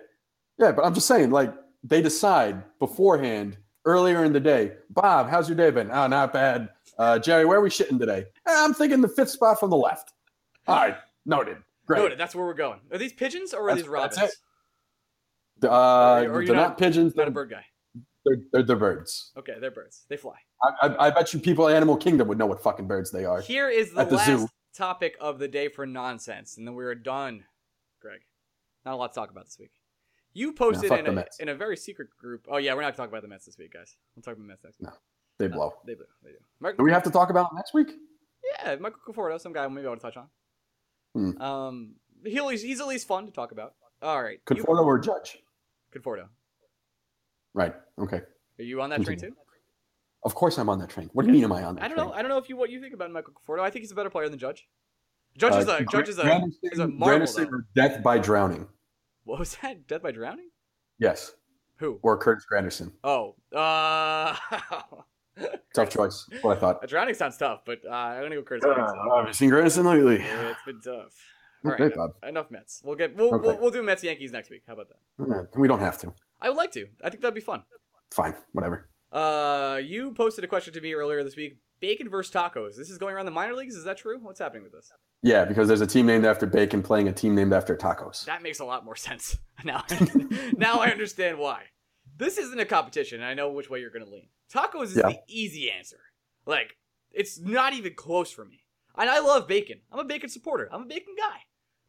Yeah, 0.57 0.71
but 0.73 0.83
I'm 0.83 0.93
just 0.93 1.07
saying, 1.07 1.31
like, 1.31 1.53
they 1.83 2.01
decide 2.01 2.61
beforehand 2.79 3.57
earlier 3.85 4.25
in 4.25 4.33
the 4.33 4.39
day, 4.41 4.73
Bob, 4.89 5.29
how's 5.29 5.47
your 5.47 5.55
day 5.55 5.71
been? 5.71 5.89
Oh, 5.89 6.07
not 6.07 6.33
bad. 6.33 6.67
Uh, 6.97 7.17
Jerry, 7.17 7.45
where 7.45 7.59
are 7.59 7.61
we 7.61 7.69
shitting 7.69 7.97
today? 7.97 8.25
"Eh, 8.45 8.53
I'm 8.53 8.73
thinking 8.73 8.99
the 8.99 9.07
fifth 9.07 9.29
spot 9.29 9.57
from 9.57 9.69
the 9.69 9.77
left. 9.77 10.11
All 10.67 10.75
right, 10.75 10.97
noted. 11.25 11.57
Great. 11.85 11.99
Noted. 11.99 12.17
That's 12.19 12.35
where 12.35 12.45
we're 12.45 12.53
going. 12.55 12.81
Are 12.91 12.97
these 12.97 13.13
pigeons 13.13 13.53
or 13.53 13.61
are 13.61 13.67
That's- 13.67 13.83
these 13.83 13.87
robins? 13.89 14.15
that's 14.17 14.33
it. 15.63 15.69
Uh, 15.69 15.69
Or 15.69 16.19
they're 16.19 16.41
you're 16.41 16.55
not, 16.55 16.61
not- 16.69 16.77
pigeons. 16.77 17.15
Not 17.15 17.23
They're, 17.23 17.27
a 17.29 17.31
bird 17.31 17.49
guy. 17.51 17.65
They're, 18.29 18.37
they're, 18.53 18.63
they're 18.63 18.75
birds. 18.75 19.31
Okay, 19.37 19.53
they're 19.59 19.71
birds. 19.71 20.05
They 20.09 20.17
fly. 20.17 20.35
I, 20.63 20.87
I, 20.87 21.07
I 21.07 21.09
bet 21.09 21.33
you 21.33 21.39
people 21.39 21.67
at 21.67 21.75
Animal 21.75 21.97
Kingdom 21.97 22.27
would 22.27 22.37
know 22.37 22.45
what 22.45 22.61
fucking 22.63 22.87
birds 22.87 23.11
they 23.11 23.25
are. 23.25 23.41
Here 23.41 23.69
is 23.69 23.91
the 23.93 24.05
the 24.05 24.15
last 24.15 24.25
zoo. 24.27 24.47
topic 24.75 25.15
of 25.19 25.39
the 25.39 25.47
day 25.47 25.67
for 25.69 25.85
nonsense, 25.85 26.57
and 26.57 26.65
then 26.67 26.73
we're 26.75 26.95
done. 26.95 27.43
Greg, 28.01 28.21
not 28.85 28.93
a 28.93 28.97
lot 28.97 29.13
to 29.13 29.19
talk 29.19 29.31
about 29.31 29.45
this 29.45 29.57
week. 29.59 29.71
You 30.33 30.53
posted 30.53 30.91
in 30.91 31.17
a, 31.17 31.25
in 31.39 31.49
a 31.49 31.55
very 31.55 31.75
secret 31.75 32.09
group. 32.19 32.45
Oh 32.49 32.57
yeah, 32.57 32.73
we're 32.75 32.81
not 32.81 32.95
talking 32.95 33.09
about 33.11 33.23
the 33.23 33.27
Mets 33.27 33.45
this 33.45 33.57
week, 33.57 33.73
guys. 33.73 33.95
We'll 34.15 34.21
talk 34.23 34.33
about 34.33 34.43
the 34.43 34.47
Mets 34.47 34.63
next 34.63 34.79
week. 34.79 34.89
No, 34.89 34.95
They 35.39 35.47
blow. 35.47 35.73
they 35.85 35.95
blow. 35.95 36.05
They 36.23 36.31
do. 36.31 36.37
Mar- 36.59 36.73
Do 36.73 36.83
we 36.83 36.91
have 36.91 37.03
to 37.03 37.09
talk 37.11 37.29
about 37.29 37.53
next 37.55 37.73
week? 37.73 37.89
yeah, 38.63 38.75
Michael 38.75 38.99
Conforto, 39.07 39.39
some 39.41 39.53
guy 39.53 39.67
maybe 39.67 39.85
I 39.87 39.89
want 39.89 40.01
to 40.01 40.07
touch 40.07 40.17
on. 40.17 40.27
Hmm. 41.15 41.41
Um, 41.41 41.95
he'll, 42.25 42.47
he's, 42.49 42.61
he's 42.61 42.79
at 42.79 42.87
least 42.87 43.07
fun 43.07 43.25
to 43.25 43.31
talk 43.31 43.51
about. 43.51 43.73
All 44.01 44.21
right, 44.21 44.39
you- 44.49 44.55
Conforto 44.55 44.85
or 44.85 44.99
Judge? 44.99 45.39
Conforto. 45.95 46.27
Right. 47.53 47.73
Okay. 47.99 48.21
Are 48.59 48.63
you 48.63 48.81
on 48.81 48.89
that 48.91 49.03
train 49.03 49.17
too? 49.19 49.33
Of 50.23 50.35
course 50.35 50.57
I'm 50.57 50.67
on 50.69 50.79
that 50.79 50.89
train. 50.89 51.09
What 51.13 51.23
do 51.23 51.27
you 51.29 51.33
mean 51.33 51.43
am 51.45 51.53
I 51.53 51.63
on 51.63 51.75
that 51.75 51.83
I 51.83 51.87
don't 51.87 51.97
train? 51.97 52.07
know. 52.09 52.13
I 52.13 52.21
don't 52.21 52.29
know 52.29 52.37
if 52.37 52.49
you 52.49 52.57
what 52.57 52.69
you 52.69 52.81
think 52.81 52.93
about 52.93 53.11
Michael 53.11 53.33
Conforto. 53.33 53.61
I 53.61 53.69
think 53.69 53.83
he's 53.83 53.91
a 53.91 53.95
better 53.95 54.09
player 54.09 54.27
than 54.29 54.37
Judge. 54.39 54.67
Judge 55.37 55.55
is 55.55 55.67
Uh, 55.69 55.77
a 55.79 55.85
Judge 55.85 56.09
is 56.09 56.19
a 56.19 56.23
Granderson- 56.23 56.51
is 56.63 56.79
a 56.79 56.87
marvel. 56.87 57.61
Death 57.75 58.03
by 58.03 58.17
drowning. 58.17 58.67
What 59.23 59.39
was 59.39 59.55
that? 59.61 59.87
Death 59.87 60.01
by 60.01 60.11
drowning? 60.11 60.49
Yes. 60.97 61.33
Who? 61.77 61.99
Or 62.01 62.17
Curtis 62.17 62.45
Granderson. 62.51 62.91
Oh, 63.05 63.35
uh, 63.55 64.35
Tough 65.73 65.89
choice. 65.89 66.27
What 66.41 66.57
I 66.57 66.59
thought. 66.59 66.83
a 66.83 66.87
drowning 66.87 67.13
sounds 67.15 67.37
tough, 67.37 67.61
but 67.65 67.79
uh, 67.85 67.91
I'm 67.93 68.23
gonna 68.23 68.35
go 68.35 68.41
Curtis. 68.43 68.65
Uh, 68.65 68.73
Granderson. 68.75 69.27
you 69.27 69.33
seen 69.33 69.49
Granderson 69.51 69.85
lately? 69.85 70.17
Yeah, 70.19 70.49
it's 70.49 70.59
been 70.65 70.81
tough. 70.81 71.13
All 71.63 71.71
Okay, 71.73 71.83
right, 71.83 71.95
Bob. 71.95 72.11
enough 72.27 72.51
Mets. 72.51 72.81
We'll 72.83 72.95
get 72.95 73.15
we'll, 73.15 73.33
Okay. 73.35 73.47
we'll 73.47 73.57
we'll 73.59 73.71
do 73.71 73.81
Mets 73.83 74.03
Yankees 74.03 74.33
next 74.33 74.49
week. 74.49 74.63
How 74.67 74.73
about 74.73 74.87
that? 74.89 75.47
We 75.57 75.67
don't 75.69 75.79
have 75.79 75.97
to. 75.99 76.13
I 76.41 76.49
would 76.49 76.57
like 76.57 76.71
to. 76.73 76.87
I 77.03 77.09
think 77.09 77.21
that'd 77.21 77.33
be 77.35 77.41
fun. 77.41 77.63
Fine. 78.11 78.35
Whatever. 78.53 78.89
Uh, 79.11 79.79
you 79.83 80.13
posted 80.13 80.43
a 80.43 80.47
question 80.47 80.73
to 80.73 80.81
me 80.81 80.93
earlier 80.93 81.23
this 81.23 81.35
week. 81.35 81.57
Bacon 81.79 82.09
versus 82.09 82.33
tacos. 82.33 82.75
This 82.75 82.89
is 82.89 82.97
going 82.97 83.15
around 83.15 83.25
the 83.25 83.31
minor 83.31 83.55
leagues. 83.55 83.75
Is 83.75 83.85
that 83.85 83.97
true? 83.97 84.19
What's 84.21 84.39
happening 84.39 84.63
with 84.63 84.73
this? 84.73 84.91
Yeah, 85.23 85.45
because 85.45 85.67
there's 85.67 85.81
a 85.81 85.87
team 85.87 86.05
named 86.05 86.25
after 86.25 86.45
bacon 86.45 86.81
playing 86.83 87.07
a 87.07 87.13
team 87.13 87.35
named 87.35 87.53
after 87.53 87.75
tacos. 87.75 88.25
That 88.25 88.43
makes 88.43 88.59
a 88.59 88.65
lot 88.65 88.85
more 88.85 88.95
sense 88.95 89.37
now. 89.63 89.83
now 90.57 90.79
I 90.79 90.89
understand 90.89 91.39
why. 91.39 91.63
This 92.17 92.37
isn't 92.37 92.59
a 92.59 92.65
competition, 92.65 93.21
and 93.21 93.25
I 93.29 93.33
know 93.33 93.49
which 93.51 93.69
way 93.69 93.79
you're 93.79 93.91
going 93.91 94.05
to 94.05 94.11
lean. 94.11 94.27
Tacos 94.53 94.85
is 94.85 94.97
Yeah. 94.97 95.09
the 95.09 95.19
easy 95.27 95.71
answer. 95.71 95.99
Like 96.45 96.75
it's 97.11 97.39
not 97.39 97.73
even 97.73 97.93
close 97.93 98.31
for 98.31 98.45
me. 98.45 98.63
And 98.97 99.09
I 99.09 99.19
love 99.19 99.47
bacon. 99.47 99.79
I'm 99.91 99.99
a 99.99 100.03
bacon 100.03 100.29
supporter. 100.29 100.67
I'm 100.71 100.81
a 100.83 100.85
bacon 100.85 101.15
guy. 101.17 101.37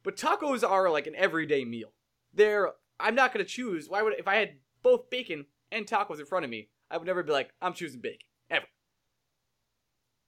But 0.05 0.17
tacos 0.17 0.69
are 0.69 0.89
like 0.91 1.07
an 1.07 1.15
everyday 1.17 1.65
meal. 1.65 1.93
They're 2.33 2.71
I'm 3.01 3.15
not 3.15 3.33
going 3.33 3.45
to 3.45 3.51
choose. 3.51 3.89
Why 3.89 4.03
would 4.03 4.15
if 4.19 4.29
I 4.29 4.37
had 4.37 4.51
both 4.83 5.11
bacon 5.11 5.47
and 5.73 5.87
tacos 5.87 6.21
in 6.21 6.27
front 6.27 6.45
of 6.45 6.51
me, 6.51 6.69
I 6.91 6.97
would 6.97 7.07
never 7.07 7.23
be 7.23 7.33
like 7.33 7.51
I'm 7.61 7.75
choosing 7.75 8.01
bacon 8.01 8.27
ever. 8.51 8.67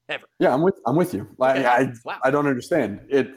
Ever. 0.09 0.25
Yeah, 0.39 0.53
I'm 0.53 0.63
with 0.63 0.79
I'm 0.87 0.97
with 0.97 1.15
you. 1.15 1.29
Like, 1.39 1.57
Okay. 1.59 1.67
I 1.67 1.93
Wow. 2.05 2.19
I 2.25 2.31
don't 2.31 2.47
understand. 2.47 3.01
It 3.09 3.31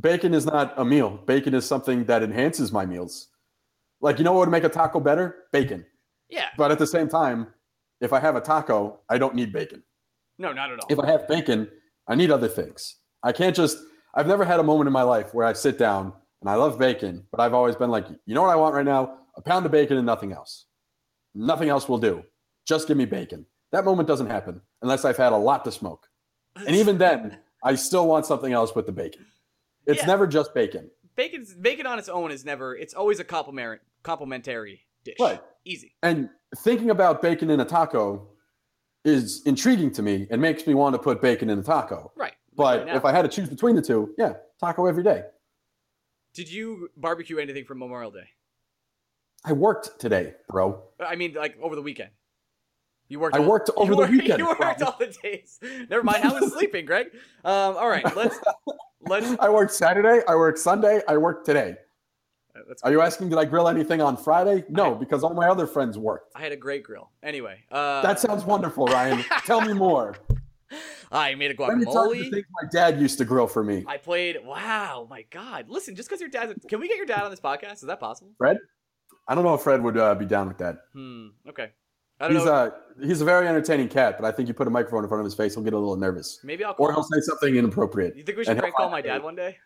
bacon 0.00 0.34
is 0.34 0.46
not 0.46 0.74
a 0.76 0.84
meal. 0.84 1.10
Bacon 1.26 1.54
is 1.54 1.64
something 1.64 2.04
that 2.04 2.22
enhances 2.22 2.72
my 2.72 2.84
meals. 2.86 3.28
Like 4.00 4.18
you 4.18 4.24
know 4.24 4.32
what 4.32 4.40
would 4.40 4.50
make 4.50 4.64
a 4.64 4.68
taco 4.68 5.00
better? 5.00 5.44
Bacon. 5.52 5.84
Yeah. 6.28 6.48
But 6.56 6.70
at 6.70 6.78
the 6.78 6.86
same 6.86 7.08
time, 7.08 7.48
if 8.00 8.12
I 8.12 8.20
have 8.20 8.36
a 8.36 8.40
taco, 8.40 9.00
I 9.08 9.18
don't 9.18 9.34
need 9.34 9.52
bacon. 9.52 9.82
No, 10.38 10.52
not 10.52 10.70
at 10.70 10.78
all. 10.80 10.86
If 10.88 10.98
I 10.98 11.06
have 11.06 11.26
bacon, 11.26 11.68
I 12.06 12.14
need 12.14 12.30
other 12.30 12.48
things. 12.48 12.96
I 13.22 13.32
can't 13.32 13.56
just 13.56 13.78
I've 14.14 14.26
never 14.26 14.44
had 14.44 14.60
a 14.60 14.62
moment 14.62 14.86
in 14.86 14.92
my 14.92 15.02
life 15.02 15.34
where 15.34 15.46
I 15.46 15.52
sit 15.52 15.78
down 15.78 16.12
and 16.40 16.48
I 16.50 16.54
love 16.54 16.78
bacon, 16.78 17.24
but 17.30 17.40
I've 17.40 17.54
always 17.54 17.76
been 17.76 17.90
like, 17.90 18.06
you 18.26 18.34
know 18.34 18.42
what 18.42 18.50
I 18.50 18.56
want 18.56 18.74
right 18.74 18.84
now? 18.84 19.18
A 19.36 19.42
pound 19.42 19.66
of 19.66 19.72
bacon 19.72 19.96
and 19.96 20.06
nothing 20.06 20.32
else. 20.32 20.66
Nothing 21.34 21.68
else 21.68 21.88
will 21.88 21.98
do. 21.98 22.24
Just 22.66 22.88
give 22.88 22.96
me 22.96 23.04
bacon. 23.04 23.46
That 23.72 23.84
moment 23.84 24.08
doesn't 24.08 24.28
happen 24.28 24.60
unless 24.82 25.04
I've 25.04 25.16
had 25.16 25.32
a 25.32 25.36
lot 25.36 25.64
to 25.64 25.72
smoke. 25.72 26.08
And 26.56 26.74
even 26.74 26.98
then, 26.98 27.38
I 27.62 27.74
still 27.74 28.06
want 28.06 28.26
something 28.26 28.52
else 28.52 28.74
with 28.74 28.86
the 28.86 28.92
bacon. 28.92 29.26
It's 29.86 30.00
Yeah. 30.00 30.06
never 30.06 30.26
just 30.26 30.54
bacon. 30.54 30.90
Bacon's 31.16 31.54
bacon 31.54 31.86
on 31.86 31.98
its 31.98 32.08
own 32.08 32.30
is 32.30 32.44
never. 32.44 32.76
It's 32.76 32.94
always 32.94 33.20
a 33.20 33.24
compliment 33.24 33.80
complimentary 34.02 34.80
dish. 35.04 35.16
Right. 35.20 35.40
Easy. 35.64 35.94
And 36.02 36.30
thinking 36.58 36.90
about 36.90 37.20
bacon 37.20 37.50
in 37.50 37.60
a 37.60 37.64
taco 37.64 38.28
is 39.04 39.42
intriguing 39.44 39.90
to 39.92 40.02
me 40.02 40.26
and 40.30 40.40
makes 40.40 40.66
me 40.66 40.74
want 40.74 40.94
to 40.94 40.98
put 40.98 41.20
bacon 41.20 41.50
in 41.50 41.58
a 41.58 41.62
taco. 41.62 42.12
Right. 42.16 42.34
But 42.56 42.86
Right 42.86 42.96
if 42.96 43.04
I 43.04 43.12
had 43.12 43.22
to 43.22 43.28
choose 43.28 43.48
between 43.48 43.76
the 43.76 43.82
two, 43.82 44.14
yeah, 44.18 44.34
taco 44.60 44.86
every 44.86 45.02
day. 45.02 45.24
Did 46.34 46.50
you 46.50 46.88
barbecue 46.96 47.38
anything 47.38 47.64
for 47.64 47.74
Memorial 47.74 48.10
Day? 48.10 48.28
I 49.44 49.52
worked 49.52 49.98
today, 50.00 50.34
bro. 50.48 50.82
I 51.00 51.16
mean, 51.16 51.34
like 51.34 51.56
over 51.60 51.76
the 51.76 51.82
weekend. 51.82 52.10
You 53.08 53.20
worked. 53.20 53.36
I 53.36 53.38
all- 53.38 53.46
worked 53.48 53.70
over 53.76 53.92
the 53.92 53.96
worked- 54.02 54.12
weekend, 54.12 54.38
You 54.38 54.46
worked 54.46 54.60
Brian. 54.60 54.82
all 54.82 54.96
the 54.98 55.06
days. 55.22 55.58
Never 55.88 56.02
mind. 56.02 56.24
I 56.24 56.38
was 56.40 56.52
sleeping, 56.52 56.84
Greg. 56.84 57.06
Um. 57.44 57.76
All 57.76 57.88
right. 57.88 58.04
Let's. 58.16 58.38
Let's. 59.00 59.36
I 59.40 59.48
worked 59.48 59.72
Saturday, 59.72 60.20
I 60.28 60.34
worked 60.34 60.58
Sunday, 60.58 61.00
I 61.08 61.16
worked 61.16 61.46
today. 61.46 61.76
let's 62.68 62.82
Are 62.82 62.90
you 62.90 63.00
asking 63.00 63.28
did 63.30 63.38
I 63.38 63.44
grill 63.44 63.68
anything 63.68 64.02
on 64.02 64.16
Friday? 64.16 64.64
No, 64.68 64.94
because 64.96 65.22
all 65.22 65.32
my 65.34 65.48
other 65.48 65.66
friends 65.68 65.96
worked. 65.96 66.32
I 66.34 66.42
had 66.42 66.50
a 66.50 66.56
great 66.56 66.82
grill. 66.82 67.08
Anyway. 67.22 67.60
Uh. 67.70 68.02
That 68.02 68.18
sounds 68.18 68.44
wonderful, 68.44 68.86
Ryan. 68.86 69.24
Tell 69.46 69.60
me 69.60 69.72
more. 69.72 70.16
I 71.12 71.34
made 71.34 71.50
a 71.58 71.62
Let 71.62 71.78
me 71.78 71.84
tell 71.84 72.14
you 72.14 72.24
the 72.24 72.28
guacamole. 72.28 72.32
things 72.32 72.46
my 72.62 72.68
dad 72.70 73.00
used 73.00 73.18
to 73.18 73.24
grill 73.24 73.46
for 73.46 73.64
me. 73.64 73.84
I 73.86 73.96
played. 73.96 74.36
Wow. 74.44 75.06
My 75.10 75.24
God. 75.30 75.66
Listen. 75.68 75.94
Just 75.96 76.08
because 76.08 76.20
your 76.20 76.30
dad, 76.30 76.54
can 76.68 76.80
we 76.80 76.88
get 76.88 76.96
your 76.96 77.06
dad 77.06 77.22
on 77.22 77.30
this 77.30 77.40
podcast? 77.40 77.74
Is 77.74 77.80
that 77.82 78.00
possible? 78.00 78.32
Fred? 78.38 78.58
I 79.26 79.34
don't 79.34 79.44
know 79.44 79.54
if 79.54 79.62
Fred 79.62 79.82
would 79.82 79.96
uh, 79.96 80.14
be 80.14 80.24
down 80.26 80.48
with 80.48 80.58
that. 80.58 80.78
Hmm. 80.94 81.28
Okay. 81.48 81.70
I 82.20 82.26
don't 82.26 82.36
He's 82.36 82.44
know. 82.46 82.72
a 83.00 83.06
he's 83.06 83.20
a 83.20 83.24
very 83.24 83.46
entertaining 83.46 83.88
cat, 83.88 84.16
but 84.18 84.26
I 84.26 84.32
think 84.32 84.48
you 84.48 84.54
put 84.54 84.66
a 84.66 84.70
microphone 84.70 85.04
in 85.04 85.08
front 85.08 85.20
of 85.20 85.24
his 85.24 85.34
face, 85.34 85.54
he'll 85.54 85.62
get 85.62 85.72
a 85.72 85.78
little 85.78 85.94
nervous, 85.96 86.40
Maybe 86.42 86.64
I'll 86.64 86.74
call. 86.74 86.86
or 86.88 86.92
he'll 86.92 87.04
say 87.04 87.20
something 87.20 87.54
inappropriate. 87.54 88.16
You 88.16 88.24
think 88.24 88.36
we 88.38 88.44
should 88.44 88.58
prank 88.58 88.74
call 88.74 88.90
my 88.90 89.00
dad 89.00 89.22
one 89.22 89.36
day? 89.36 89.56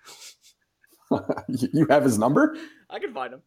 you 1.48 1.86
have 1.88 2.04
his 2.04 2.18
number? 2.18 2.56
I 2.90 2.98
can 2.98 3.12
find 3.14 3.32
him. 3.32 3.42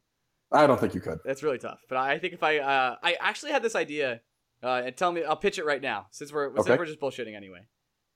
I 0.51 0.65
don't 0.67 0.79
think 0.79 0.95
you 0.95 1.01
could. 1.01 1.19
That's 1.23 1.43
really 1.43 1.57
tough. 1.57 1.79
But 1.87 1.97
I 1.99 2.17
think 2.17 2.33
if 2.33 2.41
I, 2.43 2.57
uh, 2.59 2.95
I 3.03 3.15
actually 3.19 3.51
had 3.51 3.61
this 3.61 3.75
idea, 3.75 4.21
uh, 4.63 4.83
and 4.85 4.95
tell 4.95 5.11
me, 5.11 5.23
I'll 5.23 5.35
pitch 5.35 5.59
it 5.59 5.65
right 5.65 5.81
now 5.81 6.07
since 6.11 6.31
we're 6.31 6.55
since 6.55 6.67
we're 6.67 6.85
just 6.85 6.99
bullshitting 6.99 7.35
anyway. 7.35 7.67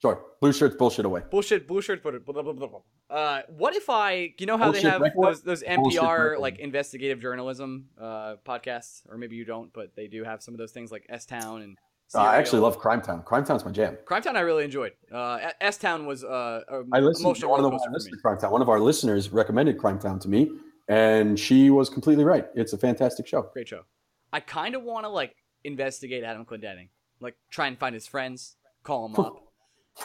Sure. 0.02 0.22
Blue 0.40 0.54
shirts 0.54 0.76
bullshit 0.78 1.06
away. 1.06 1.24
Bullshit, 1.30 1.68
bullshit. 1.68 2.02
Blah, 2.02 2.14
blah, 2.20 2.42
blah, 2.42 2.54
blah, 2.54 2.68
blah. 2.68 2.80
Uh, 3.10 3.42
what 3.50 3.76
if 3.76 3.90
I, 3.90 4.34
you 4.38 4.46
know 4.46 4.58
how 4.58 4.72
they 4.72 4.82
have 4.82 5.02
record? 5.02 5.26
those 5.26 5.42
those 5.42 5.64
NPR 5.64 6.40
like 6.40 6.60
investigative 6.60 7.20
journalism 7.20 7.88
uh, 8.00 8.36
podcasts, 8.46 9.02
or 9.10 9.18
maybe 9.18 9.36
you 9.36 9.44
don't, 9.44 9.74
but 9.74 9.96
they 9.96 10.08
do 10.08 10.24
have 10.24 10.42
some 10.42 10.54
of 10.54 10.58
those 10.58 10.72
things 10.72 10.92
like 10.92 11.06
S 11.10 11.26
Town 11.26 11.62
and. 11.62 11.78
Uh, 12.16 12.22
I 12.22 12.38
actually 12.38 12.62
love 12.62 12.80
Crime 12.80 13.04
Town. 13.04 13.22
Crime 13.22 13.46
Town's 13.46 13.64
my 13.64 13.72
jam. 13.72 13.96
Crime 14.06 14.24
Town. 14.24 14.36
I 14.36 14.40
really 14.40 14.64
enjoyed. 14.64 14.94
Uh, 15.14 15.52
S 15.62 15.78
Town 15.78 16.08
was 16.08 16.24
uh, 16.24 16.62
a 16.68 16.82
I 16.92 17.02
listened 17.02 17.36
to 17.36 17.48
one 17.48 17.60
of 17.60 17.64
the 17.64 17.70
coaster 17.70 18.10
I 18.18 18.22
Crime 18.22 18.40
Town. 18.40 18.52
One 18.52 18.64
of 18.64 18.70
our 18.70 18.80
listeners 18.80 19.30
recommended 19.32 19.78
Crime 19.78 20.00
Town 20.00 20.18
to 20.20 20.30
me, 20.30 20.50
and 20.88 21.38
she 21.38 21.70
was 21.70 21.88
completely 21.88 22.24
right. 22.24 22.48
It's 22.56 22.74
a 22.74 22.80
fantastic 22.80 23.28
show. 23.28 23.44
Great 23.54 23.68
show. 23.68 23.82
I 24.34 24.40
kind 24.40 24.74
of 24.74 24.82
want 24.82 25.06
to 25.06 25.10
like 25.10 25.36
investigate 25.64 26.24
Adam 26.24 26.46
Clendenning, 26.46 26.90
like 27.20 27.36
try 27.50 27.68
and 27.68 27.78
find 27.78 27.94
his 27.94 28.08
friends, 28.08 28.56
call 28.84 29.06
him 29.08 29.16
up, 29.16 29.44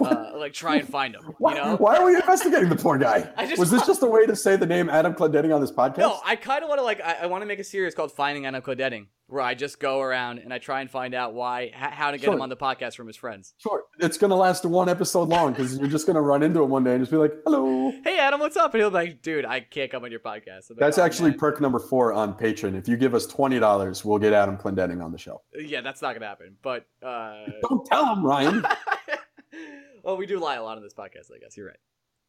uh, 0.01 0.33
like 0.37 0.53
try 0.53 0.77
and 0.77 0.89
find 0.89 1.15
him. 1.15 1.23
Why, 1.39 1.55
You 1.57 1.63
know? 1.65 1.77
why 1.77 1.97
are 1.97 2.05
we 2.05 2.15
investigating 2.17 2.69
the 2.69 2.77
poor 2.77 2.99
guy? 2.99 3.21
Just 3.47 3.59
was 3.59 3.71
this 3.71 3.87
just 3.87 4.03
a 4.03 4.07
way 4.07 4.27
to 4.27 4.35
say 4.35 4.57
the 4.57 4.67
name 4.67 4.89
Adam 4.91 5.15
Clendenning 5.15 5.55
on 5.55 5.61
this 5.61 5.71
podcast? 5.73 5.99
No, 5.99 6.19
I 6.25 6.37
kind 6.37 6.63
of 6.63 6.69
want 6.69 6.79
to 6.81 6.85
like 6.85 7.01
I, 7.01 7.19
I 7.23 7.27
want 7.27 7.43
to 7.43 7.47
make 7.47 7.59
a 7.61 7.65
series 7.65 7.95
called 7.95 8.11
Finding 8.13 8.47
Adam 8.47 8.63
Clendenning, 8.63 9.07
where 9.35 9.43
I 9.43 9.55
just 9.55 9.80
go 9.80 10.01
around 10.01 10.39
and 10.39 10.55
I 10.55 10.59
try 10.59 10.80
and 10.80 10.89
find 10.89 11.12
out 11.12 11.35
why, 11.35 11.72
how 11.74 12.12
to 12.12 12.18
get 12.18 12.32
him 12.32 12.41
on 12.41 12.49
the 12.49 12.57
podcast 12.57 12.95
from 12.95 13.09
his 13.09 13.16
friends. 13.16 13.55
Sure, 13.59 13.82
it's 13.99 14.16
gonna 14.16 14.37
last 14.37 14.64
one 14.64 14.89
episode 14.89 15.28
long 15.28 15.53
because 15.53 15.76
you're 15.76 15.89
just 15.89 16.07
gonna 16.07 16.22
run 16.22 16.45
into 16.45 16.62
him 16.62 16.70
one 16.70 16.85
day 16.85 16.93
and 16.93 17.03
just 17.03 17.11
be 17.11 17.16
like, 17.16 17.32
"Hello." 17.45 17.91
Hey 18.05 18.16
Adam, 18.16 18.39
what's 18.39 18.57
up? 18.57 18.72
And 18.74 18.80
he'll 18.80 18.91
be 18.91 18.95
like, 18.95 19.22
dude, 19.22 19.45
I 19.45 19.59
can't 19.59 19.91
come 19.91 20.05
on 20.05 20.12
your 20.12 20.20
podcast. 20.20 20.70
Like, 20.70 20.78
That's 20.78 20.99
"Oh, 20.99 21.03
actually 21.05 21.30
man." 21.30 21.41
perk 21.41 21.61
number 21.61 21.80
four 21.80 22.12
on 22.12 22.35
Patreon. 22.35 22.78
If 22.78 22.87
you 22.87 22.97
give 22.97 23.12
us 23.12 23.26
twenty 23.26 23.59
dollars, 23.59 24.05
we'll 24.05 24.20
get 24.20 24.32
Adam 24.32 24.57
Clendenning 24.57 25.05
on 25.05 25.11
the 25.11 25.18
show. 25.18 25.43
yeah, 25.53 25.80
that's 25.80 26.01
not 26.01 26.14
gonna 26.14 26.26
happen. 26.26 26.57
But 26.62 26.87
uh, 27.03 27.47
Don't 27.68 27.85
tell 27.87 28.14
him, 28.14 28.24
Ryan. 28.24 28.64
well, 30.05 30.16
we 30.16 30.26
do 30.26 30.39
lie 30.39 30.55
a 30.55 30.62
lot 30.62 30.76
on 30.76 30.82
this 30.85 30.95
podcast. 30.95 31.32
I 31.35 31.39
guess 31.41 31.57
you're 31.57 31.66
right. 31.66 31.76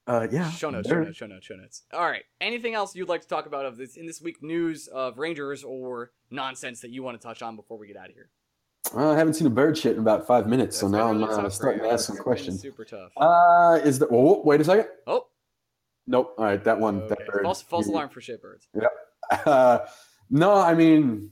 Uh, 0.07 0.27
yeah. 0.31 0.49
Show 0.51 0.69
notes, 0.69 0.87
show 0.87 1.01
notes, 1.01 1.17
show 1.17 1.25
notes, 1.25 1.45
show 1.45 1.55
notes. 1.55 1.83
All 1.91 2.05
right. 2.05 2.23
Anything 2.39 2.75
else 2.75 2.95
you'd 2.95 3.09
like 3.09 3.21
to 3.21 3.27
talk 3.27 3.47
about 3.47 3.65
of 3.65 3.75
this 3.77 3.97
in 3.97 4.05
this 4.05 4.21
week 4.21 4.43
news 4.43 4.87
of 4.87 5.17
Rangers 5.17 5.63
or 5.63 6.11
nonsense 6.29 6.79
that 6.81 6.91
you 6.91 7.01
want 7.01 7.19
to 7.19 7.27
touch 7.27 7.41
on 7.41 7.55
before 7.55 7.77
we 7.79 7.87
get 7.87 7.97
out 7.97 8.09
of 8.09 8.13
here? 8.15 8.29
Uh, 8.95 9.11
I 9.13 9.17
haven't 9.17 9.33
seen 9.33 9.47
a 9.47 9.51
bird 9.51 9.75
shit 9.75 9.93
in 9.93 9.99
about 9.99 10.27
five 10.27 10.45
minutes, 10.47 10.77
so 10.77 10.87
now 10.87 11.09
I'm 11.09 11.23
uh, 11.23 11.49
starting 11.49 11.81
to 11.81 11.89
ask 11.89 12.05
some 12.05 12.17
questions. 12.17 12.61
Super 12.61 12.85
tough. 12.85 13.11
Uh, 13.17 13.79
is 13.83 13.97
the 13.97 14.07
oh 14.11 14.43
wait 14.43 14.61
a 14.61 14.63
second? 14.63 14.87
oh, 15.07 15.25
Nope. 16.05 16.35
All 16.37 16.45
right, 16.45 16.63
that 16.63 16.79
one. 16.79 16.99
okay. 17.01 17.15
That 17.17 17.27
bird. 17.27 17.41
false, 17.43 17.63
false 17.63 17.87
alarm 17.87 18.09
for 18.09 18.21
shitbirds. 18.21 18.67
Uh, 19.47 19.79
no, 20.29 20.53
I 20.53 20.75
mean 20.75 21.31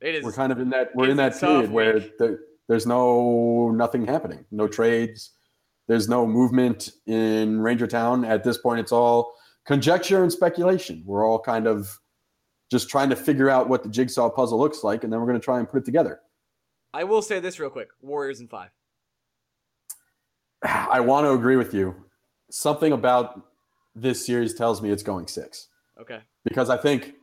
It 0.00 0.14
is. 0.14 0.24
we're 0.24 0.32
kind 0.32 0.50
of 0.50 0.60
in 0.60 0.70
that 0.70 0.92
we're 0.94 1.10
in 1.10 1.18
that 1.18 1.32
it's 1.32 1.36
a 1.38 1.40
tough 1.40 1.50
period 1.50 1.70
where 1.72 1.94
week. 1.96 2.12
there, 2.18 2.38
there's 2.68 2.86
no 2.86 3.70
nothing 3.70 4.06
happening, 4.06 4.46
no 4.50 4.66
trades, 4.66 5.32
there's 5.88 6.08
no 6.08 6.26
movement 6.26 6.92
in 7.06 7.60
Ranger 7.60 7.86
Town 7.86 8.24
at 8.24 8.44
this 8.44 8.58
point. 8.58 8.80
It's 8.80 8.92
all 8.92 9.34
conjecture 9.66 10.22
and 10.22 10.30
speculation. 10.30 11.02
We're 11.04 11.26
all 11.26 11.40
kind 11.40 11.66
of 11.66 11.98
just 12.70 12.90
trying 12.90 13.08
to 13.10 13.16
figure 13.16 13.48
out 13.48 13.68
what 13.68 13.82
the 13.82 13.88
jigsaw 13.88 14.28
puzzle 14.28 14.58
looks 14.58 14.84
like, 14.84 15.02
and 15.02 15.12
then 15.12 15.18
we're 15.18 15.26
going 15.26 15.40
to 15.40 15.44
try 15.44 15.58
and 15.58 15.68
put 15.68 15.78
it 15.78 15.84
together. 15.86 16.20
I 16.92 17.04
will 17.04 17.22
say 17.22 17.40
this 17.40 17.58
real 17.58 17.70
quick 17.70 17.88
Warriors 18.02 18.40
in 18.40 18.48
five. 18.48 18.70
I 20.62 21.00
want 21.00 21.24
to 21.24 21.32
agree 21.32 21.56
with 21.56 21.72
you. 21.72 21.94
Something 22.50 22.92
about 22.92 23.40
this 23.94 24.24
series 24.24 24.54
tells 24.54 24.80
me 24.82 24.90
it's 24.90 25.02
going 25.02 25.26
six. 25.26 25.68
Okay. 26.00 26.20
Because 26.44 26.70
I 26.70 26.76
think 26.76 27.14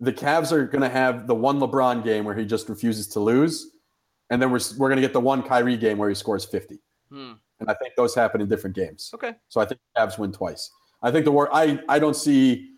the 0.00 0.12
Cavs 0.12 0.52
are 0.52 0.66
going 0.66 0.82
to 0.82 0.88
have 0.88 1.26
the 1.26 1.34
one 1.34 1.58
LeBron 1.58 2.02
game 2.04 2.24
where 2.24 2.34
he 2.34 2.44
just 2.44 2.68
refuses 2.68 3.08
to 3.08 3.20
lose, 3.20 3.70
and 4.30 4.40
then 4.40 4.50
we're 4.50 4.60
we're 4.78 4.88
going 4.88 4.96
to 4.96 5.02
get 5.02 5.12
the 5.12 5.20
one 5.20 5.42
Kyrie 5.42 5.76
game 5.76 5.98
where 5.98 6.08
he 6.08 6.14
scores 6.14 6.44
fifty. 6.44 6.80
Hmm. 7.10 7.32
And 7.60 7.70
I 7.70 7.74
think 7.74 7.94
those 7.96 8.14
happen 8.14 8.40
in 8.40 8.48
different 8.48 8.74
games. 8.76 9.10
Okay. 9.14 9.34
So 9.48 9.60
I 9.60 9.64
think 9.64 9.80
the 9.94 10.00
Cavs 10.00 10.18
win 10.18 10.32
twice. 10.32 10.70
I 11.02 11.10
think 11.10 11.24
the 11.24 11.32
war. 11.32 11.48
I 11.52 11.78
I 11.88 11.98
don't 11.98 12.16
see. 12.16 12.70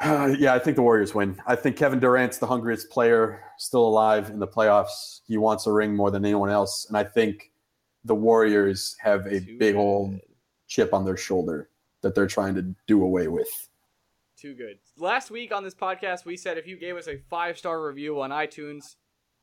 Uh, 0.00 0.34
yeah, 0.38 0.54
I 0.54 0.58
think 0.58 0.76
the 0.76 0.82
Warriors 0.82 1.14
win. 1.14 1.40
I 1.46 1.56
think 1.56 1.76
Kevin 1.76 1.98
Durant's 1.98 2.38
the 2.38 2.46
hungriest 2.46 2.90
player 2.90 3.42
still 3.58 3.86
alive 3.86 4.30
in 4.30 4.38
the 4.38 4.46
playoffs. 4.46 5.20
He 5.26 5.36
wants 5.38 5.66
a 5.66 5.72
ring 5.72 5.94
more 5.96 6.10
than 6.10 6.24
anyone 6.24 6.50
else, 6.50 6.86
and 6.88 6.96
I 6.96 7.04
think 7.04 7.50
the 8.04 8.14
Warriors 8.14 8.96
have 9.00 9.26
a 9.26 9.40
Too 9.40 9.58
big 9.58 9.74
good. 9.74 9.80
old 9.80 10.20
chip 10.68 10.92
on 10.94 11.04
their 11.04 11.16
shoulder 11.16 11.70
that 12.02 12.14
they're 12.14 12.26
trying 12.26 12.54
to 12.54 12.74
do 12.86 13.02
away 13.02 13.26
with. 13.28 13.48
Too 14.36 14.54
good. 14.54 14.78
Last 14.98 15.30
week 15.30 15.52
on 15.52 15.64
this 15.64 15.74
podcast, 15.74 16.24
we 16.24 16.36
said 16.36 16.58
if 16.58 16.66
you 16.66 16.76
gave 16.76 16.96
us 16.96 17.08
a 17.08 17.16
five 17.30 17.56
star 17.56 17.82
review 17.82 18.20
on 18.20 18.30
iTunes 18.30 18.96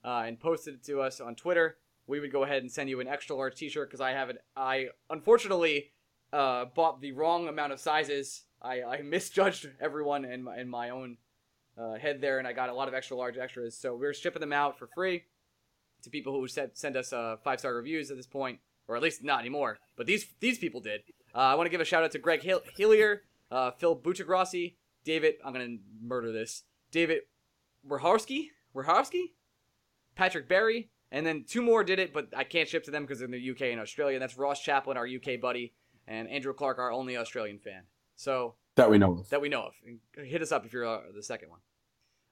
uh, 0.05 0.23
and 0.27 0.39
posted 0.39 0.75
it 0.75 0.83
to 0.85 1.01
us 1.01 1.19
on 1.19 1.35
Twitter, 1.35 1.77
we 2.07 2.19
would 2.19 2.31
go 2.31 2.43
ahead 2.43 2.61
and 2.61 2.71
send 2.71 2.89
you 2.89 2.99
an 2.99 3.07
extra 3.07 3.35
large 3.35 3.55
T-shirt 3.55 3.89
because 3.89 4.01
I 4.01 4.11
haven't. 4.11 4.39
I 4.55 4.87
unfortunately 5.09 5.91
uh, 6.31 6.65
bought 6.65 7.01
the 7.01 7.11
wrong 7.11 7.47
amount 7.47 7.73
of 7.73 7.79
sizes. 7.79 8.43
I, 8.61 8.83
I 8.83 9.01
misjudged 9.03 9.69
everyone 9.79 10.25
in 10.25 10.43
my, 10.43 10.59
in 10.59 10.69
my 10.69 10.89
own 10.89 11.17
uh, 11.77 11.93
head 11.95 12.21
there, 12.21 12.39
and 12.39 12.47
I 12.47 12.53
got 12.53 12.69
a 12.69 12.73
lot 12.73 12.87
of 12.87 12.93
extra 12.93 13.17
large 13.17 13.37
extras. 13.37 13.77
So 13.77 13.95
we're 13.95 14.13
shipping 14.13 14.41
them 14.41 14.53
out 14.53 14.77
for 14.77 14.87
free 14.93 15.23
to 16.03 16.09
people 16.09 16.33
who 16.33 16.47
sent 16.47 16.77
send 16.77 16.97
us 16.97 17.13
uh, 17.13 17.37
five 17.43 17.59
star 17.59 17.73
reviews 17.73 18.11
at 18.11 18.17
this 18.17 18.27
point, 18.27 18.59
or 18.87 18.95
at 18.95 19.01
least 19.01 19.23
not 19.23 19.39
anymore. 19.39 19.77
But 19.95 20.05
these 20.07 20.25
these 20.39 20.57
people 20.57 20.81
did. 20.81 21.01
Uh, 21.33 21.39
I 21.39 21.55
want 21.55 21.65
to 21.65 21.71
give 21.71 21.81
a 21.81 21.85
shout 21.85 22.03
out 22.03 22.11
to 22.11 22.19
Greg 22.19 22.43
Hill- 22.43 22.61
Hillier, 22.77 23.21
uh, 23.49 23.71
Phil 23.71 23.95
Buchagrossi, 23.95 24.75
David. 25.03 25.35
I'm 25.43 25.53
gonna 25.53 25.77
murder 26.01 26.31
this. 26.31 26.63
David 26.91 27.21
Werhowski, 27.87 28.49
Werhowski, 28.75 29.31
Patrick 30.15 30.47
Berry, 30.47 30.89
and 31.13 31.25
then 31.25 31.45
two 31.47 31.61
more 31.61 31.85
did 31.85 31.99
it, 31.99 32.11
but 32.13 32.27
I 32.35 32.43
can't 32.43 32.67
ship 32.67 32.83
to 32.85 32.91
them 32.91 33.03
because 33.03 33.19
they're 33.19 33.27
in 33.27 33.31
the 33.31 33.51
UK 33.51 33.61
and 33.71 33.79
Australia. 33.79 34.15
And 34.17 34.21
that's 34.21 34.37
Ross 34.37 34.61
Chaplin, 34.61 34.97
our 34.97 35.07
UK 35.07 35.39
buddy, 35.39 35.71
and 36.07 36.27
Andrew 36.27 36.53
Clark, 36.53 36.77
our 36.79 36.91
only 36.91 37.15
Australian 37.15 37.59
fan. 37.59 37.83
So 38.17 38.55
That 38.75 38.89
we 38.89 38.97
know 38.97 39.19
of. 39.19 39.29
that 39.29 39.39
we 39.39 39.47
know 39.47 39.61
of. 39.63 39.73
And 39.87 39.99
Hit 40.27 40.41
us 40.41 40.51
up 40.51 40.65
if 40.65 40.73
you're 40.73 40.85
uh, 40.85 40.99
the 41.15 41.23
second 41.23 41.49
one. 41.49 41.59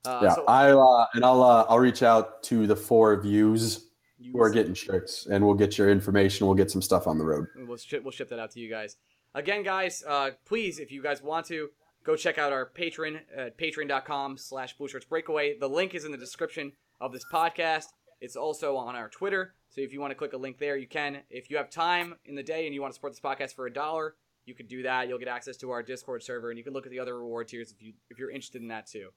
Uh, 0.03 0.19
yeah, 0.23 0.33
so 0.35 0.43
I'll 0.47 0.81
uh, 0.81 1.05
and 1.13 1.23
I'll 1.23 1.43
uh, 1.43 1.65
I'll 1.69 1.79
reach 1.79 2.01
out 2.03 2.41
to 2.43 2.65
the 2.67 2.75
four 2.75 3.21
views 3.21 3.85
you- 4.17 4.31
who 4.33 4.41
are 4.41 4.49
getting 4.49 4.73
shirts, 4.73 5.27
and 5.27 5.45
we'll 5.45 5.53
get 5.55 5.77
your 5.77 5.89
information. 5.91 6.47
We'll 6.47 6.55
get 6.55 6.71
some 6.71 6.81
stuff 6.81 7.05
on 7.07 7.17
the 7.19 7.23
road. 7.25 7.45
We'll 7.55 7.77
ship, 7.77 8.03
we'll 8.03 8.11
ship 8.11 8.29
that 8.29 8.39
out 8.39 8.49
to 8.51 8.59
you 8.59 8.67
guys. 8.69 8.97
Again, 9.35 9.61
guys, 9.63 10.03
uh, 10.07 10.31
please, 10.45 10.79
if 10.79 10.91
you 10.91 11.01
guys 11.03 11.21
want 11.21 11.45
to, 11.47 11.69
go 12.03 12.15
check 12.15 12.37
out 12.39 12.51
our 12.51 12.69
Patreon 12.75 13.19
at 13.37 13.57
patreon.com 13.59 14.37
slash 14.37 14.75
Blue 14.75 14.87
Shirts 14.87 15.05
Breakaway. 15.05 15.57
The 15.59 15.69
link 15.69 15.93
is 15.93 16.03
in 16.03 16.11
the 16.11 16.17
description 16.17 16.71
of 16.99 17.13
this 17.13 17.23
podcast. 17.31 17.85
It's 18.21 18.35
also 18.35 18.77
on 18.77 18.95
our 18.95 19.09
Twitter. 19.09 19.55
So 19.69 19.81
if 19.81 19.91
you 19.91 19.99
want 19.99 20.11
to 20.11 20.15
click 20.15 20.33
a 20.33 20.37
link 20.37 20.59
there, 20.59 20.77
you 20.77 20.87
can. 20.87 21.21
If 21.29 21.49
you 21.49 21.57
have 21.57 21.69
time 21.69 22.15
in 22.25 22.35
the 22.35 22.43
day 22.43 22.65
and 22.65 22.73
you 22.73 22.81
want 22.81 22.93
to 22.93 22.95
support 22.95 23.13
this 23.13 23.19
podcast 23.19 23.55
for 23.55 23.65
a 23.65 23.73
dollar, 23.73 24.15
you 24.45 24.53
could 24.53 24.67
do 24.67 24.83
that. 24.83 25.07
You'll 25.07 25.19
get 25.19 25.27
access 25.27 25.57
to 25.57 25.71
our 25.71 25.83
Discord 25.83 26.23
server, 26.23 26.49
and 26.49 26.57
you 26.57 26.63
can 26.63 26.73
look 26.73 26.85
at 26.85 26.91
the 26.91 26.99
other 26.99 27.17
reward 27.17 27.47
tiers 27.47 27.71
if 27.71 27.81
you 27.81 27.93
if 28.09 28.19
you're 28.19 28.31
interested 28.31 28.61
in 28.61 28.67
that 28.69 28.87
too. 28.87 29.09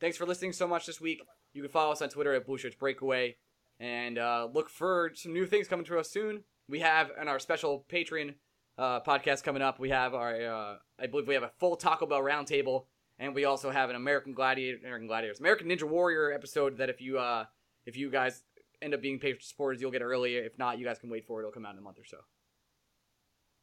Thanks 0.00 0.16
for 0.16 0.26
listening 0.26 0.52
so 0.52 0.66
much 0.66 0.86
this 0.86 1.00
week. 1.00 1.22
You 1.54 1.62
can 1.62 1.70
follow 1.70 1.92
us 1.92 2.02
on 2.02 2.08
Twitter 2.08 2.34
at 2.34 2.46
Blue 2.46 2.58
Shirts 2.58 2.76
Breakaway, 2.76 3.36
and 3.78 4.18
uh, 4.18 4.48
look 4.52 4.68
for 4.68 5.12
some 5.14 5.32
new 5.32 5.46
things 5.46 5.68
coming 5.68 5.86
to 5.86 5.98
us 5.98 6.10
soon. 6.10 6.44
We 6.68 6.80
have 6.80 7.10
in 7.20 7.28
our 7.28 7.38
special 7.38 7.84
Patreon 7.90 8.34
uh, 8.78 9.00
podcast 9.00 9.44
coming 9.44 9.62
up. 9.62 9.78
We 9.78 9.90
have 9.90 10.14
our, 10.14 10.34
uh, 10.34 10.76
I 10.98 11.06
believe 11.06 11.28
we 11.28 11.34
have 11.34 11.42
a 11.42 11.52
full 11.58 11.76
Taco 11.76 12.06
Bell 12.06 12.20
roundtable, 12.20 12.86
and 13.18 13.34
we 13.34 13.44
also 13.44 13.70
have 13.70 13.90
an 13.90 13.96
American 13.96 14.32
Gladiator, 14.32 14.78
American 14.78 15.06
Gladiators, 15.06 15.40
American 15.40 15.68
Ninja 15.68 15.84
Warrior 15.84 16.32
episode 16.32 16.78
that 16.78 16.88
if 16.88 17.00
you, 17.00 17.18
uh, 17.18 17.44
if 17.86 17.96
you 17.96 18.10
guys 18.10 18.42
end 18.80 18.94
up 18.94 19.02
being 19.02 19.18
Patreon 19.18 19.42
supporters, 19.42 19.80
you'll 19.80 19.90
get 19.90 20.02
it 20.02 20.06
early. 20.06 20.36
If 20.36 20.58
not, 20.58 20.78
you 20.78 20.84
guys 20.84 20.98
can 20.98 21.10
wait 21.10 21.26
for 21.26 21.40
it. 21.40 21.42
It'll 21.42 21.52
come 21.52 21.66
out 21.66 21.72
in 21.74 21.78
a 21.78 21.82
month 21.82 21.98
or 21.98 22.04
so. 22.04 22.18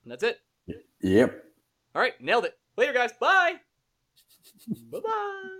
And 0.04 0.12
that's 0.12 0.24
it. 0.24 0.40
Yep. 1.02 1.44
All 1.96 2.02
right, 2.02 2.20
nailed 2.22 2.46
it. 2.46 2.58
Later, 2.78 2.94
guys. 2.94 3.12
Bye. 3.20 3.56
bye 4.92 5.00
bye. 5.00 5.60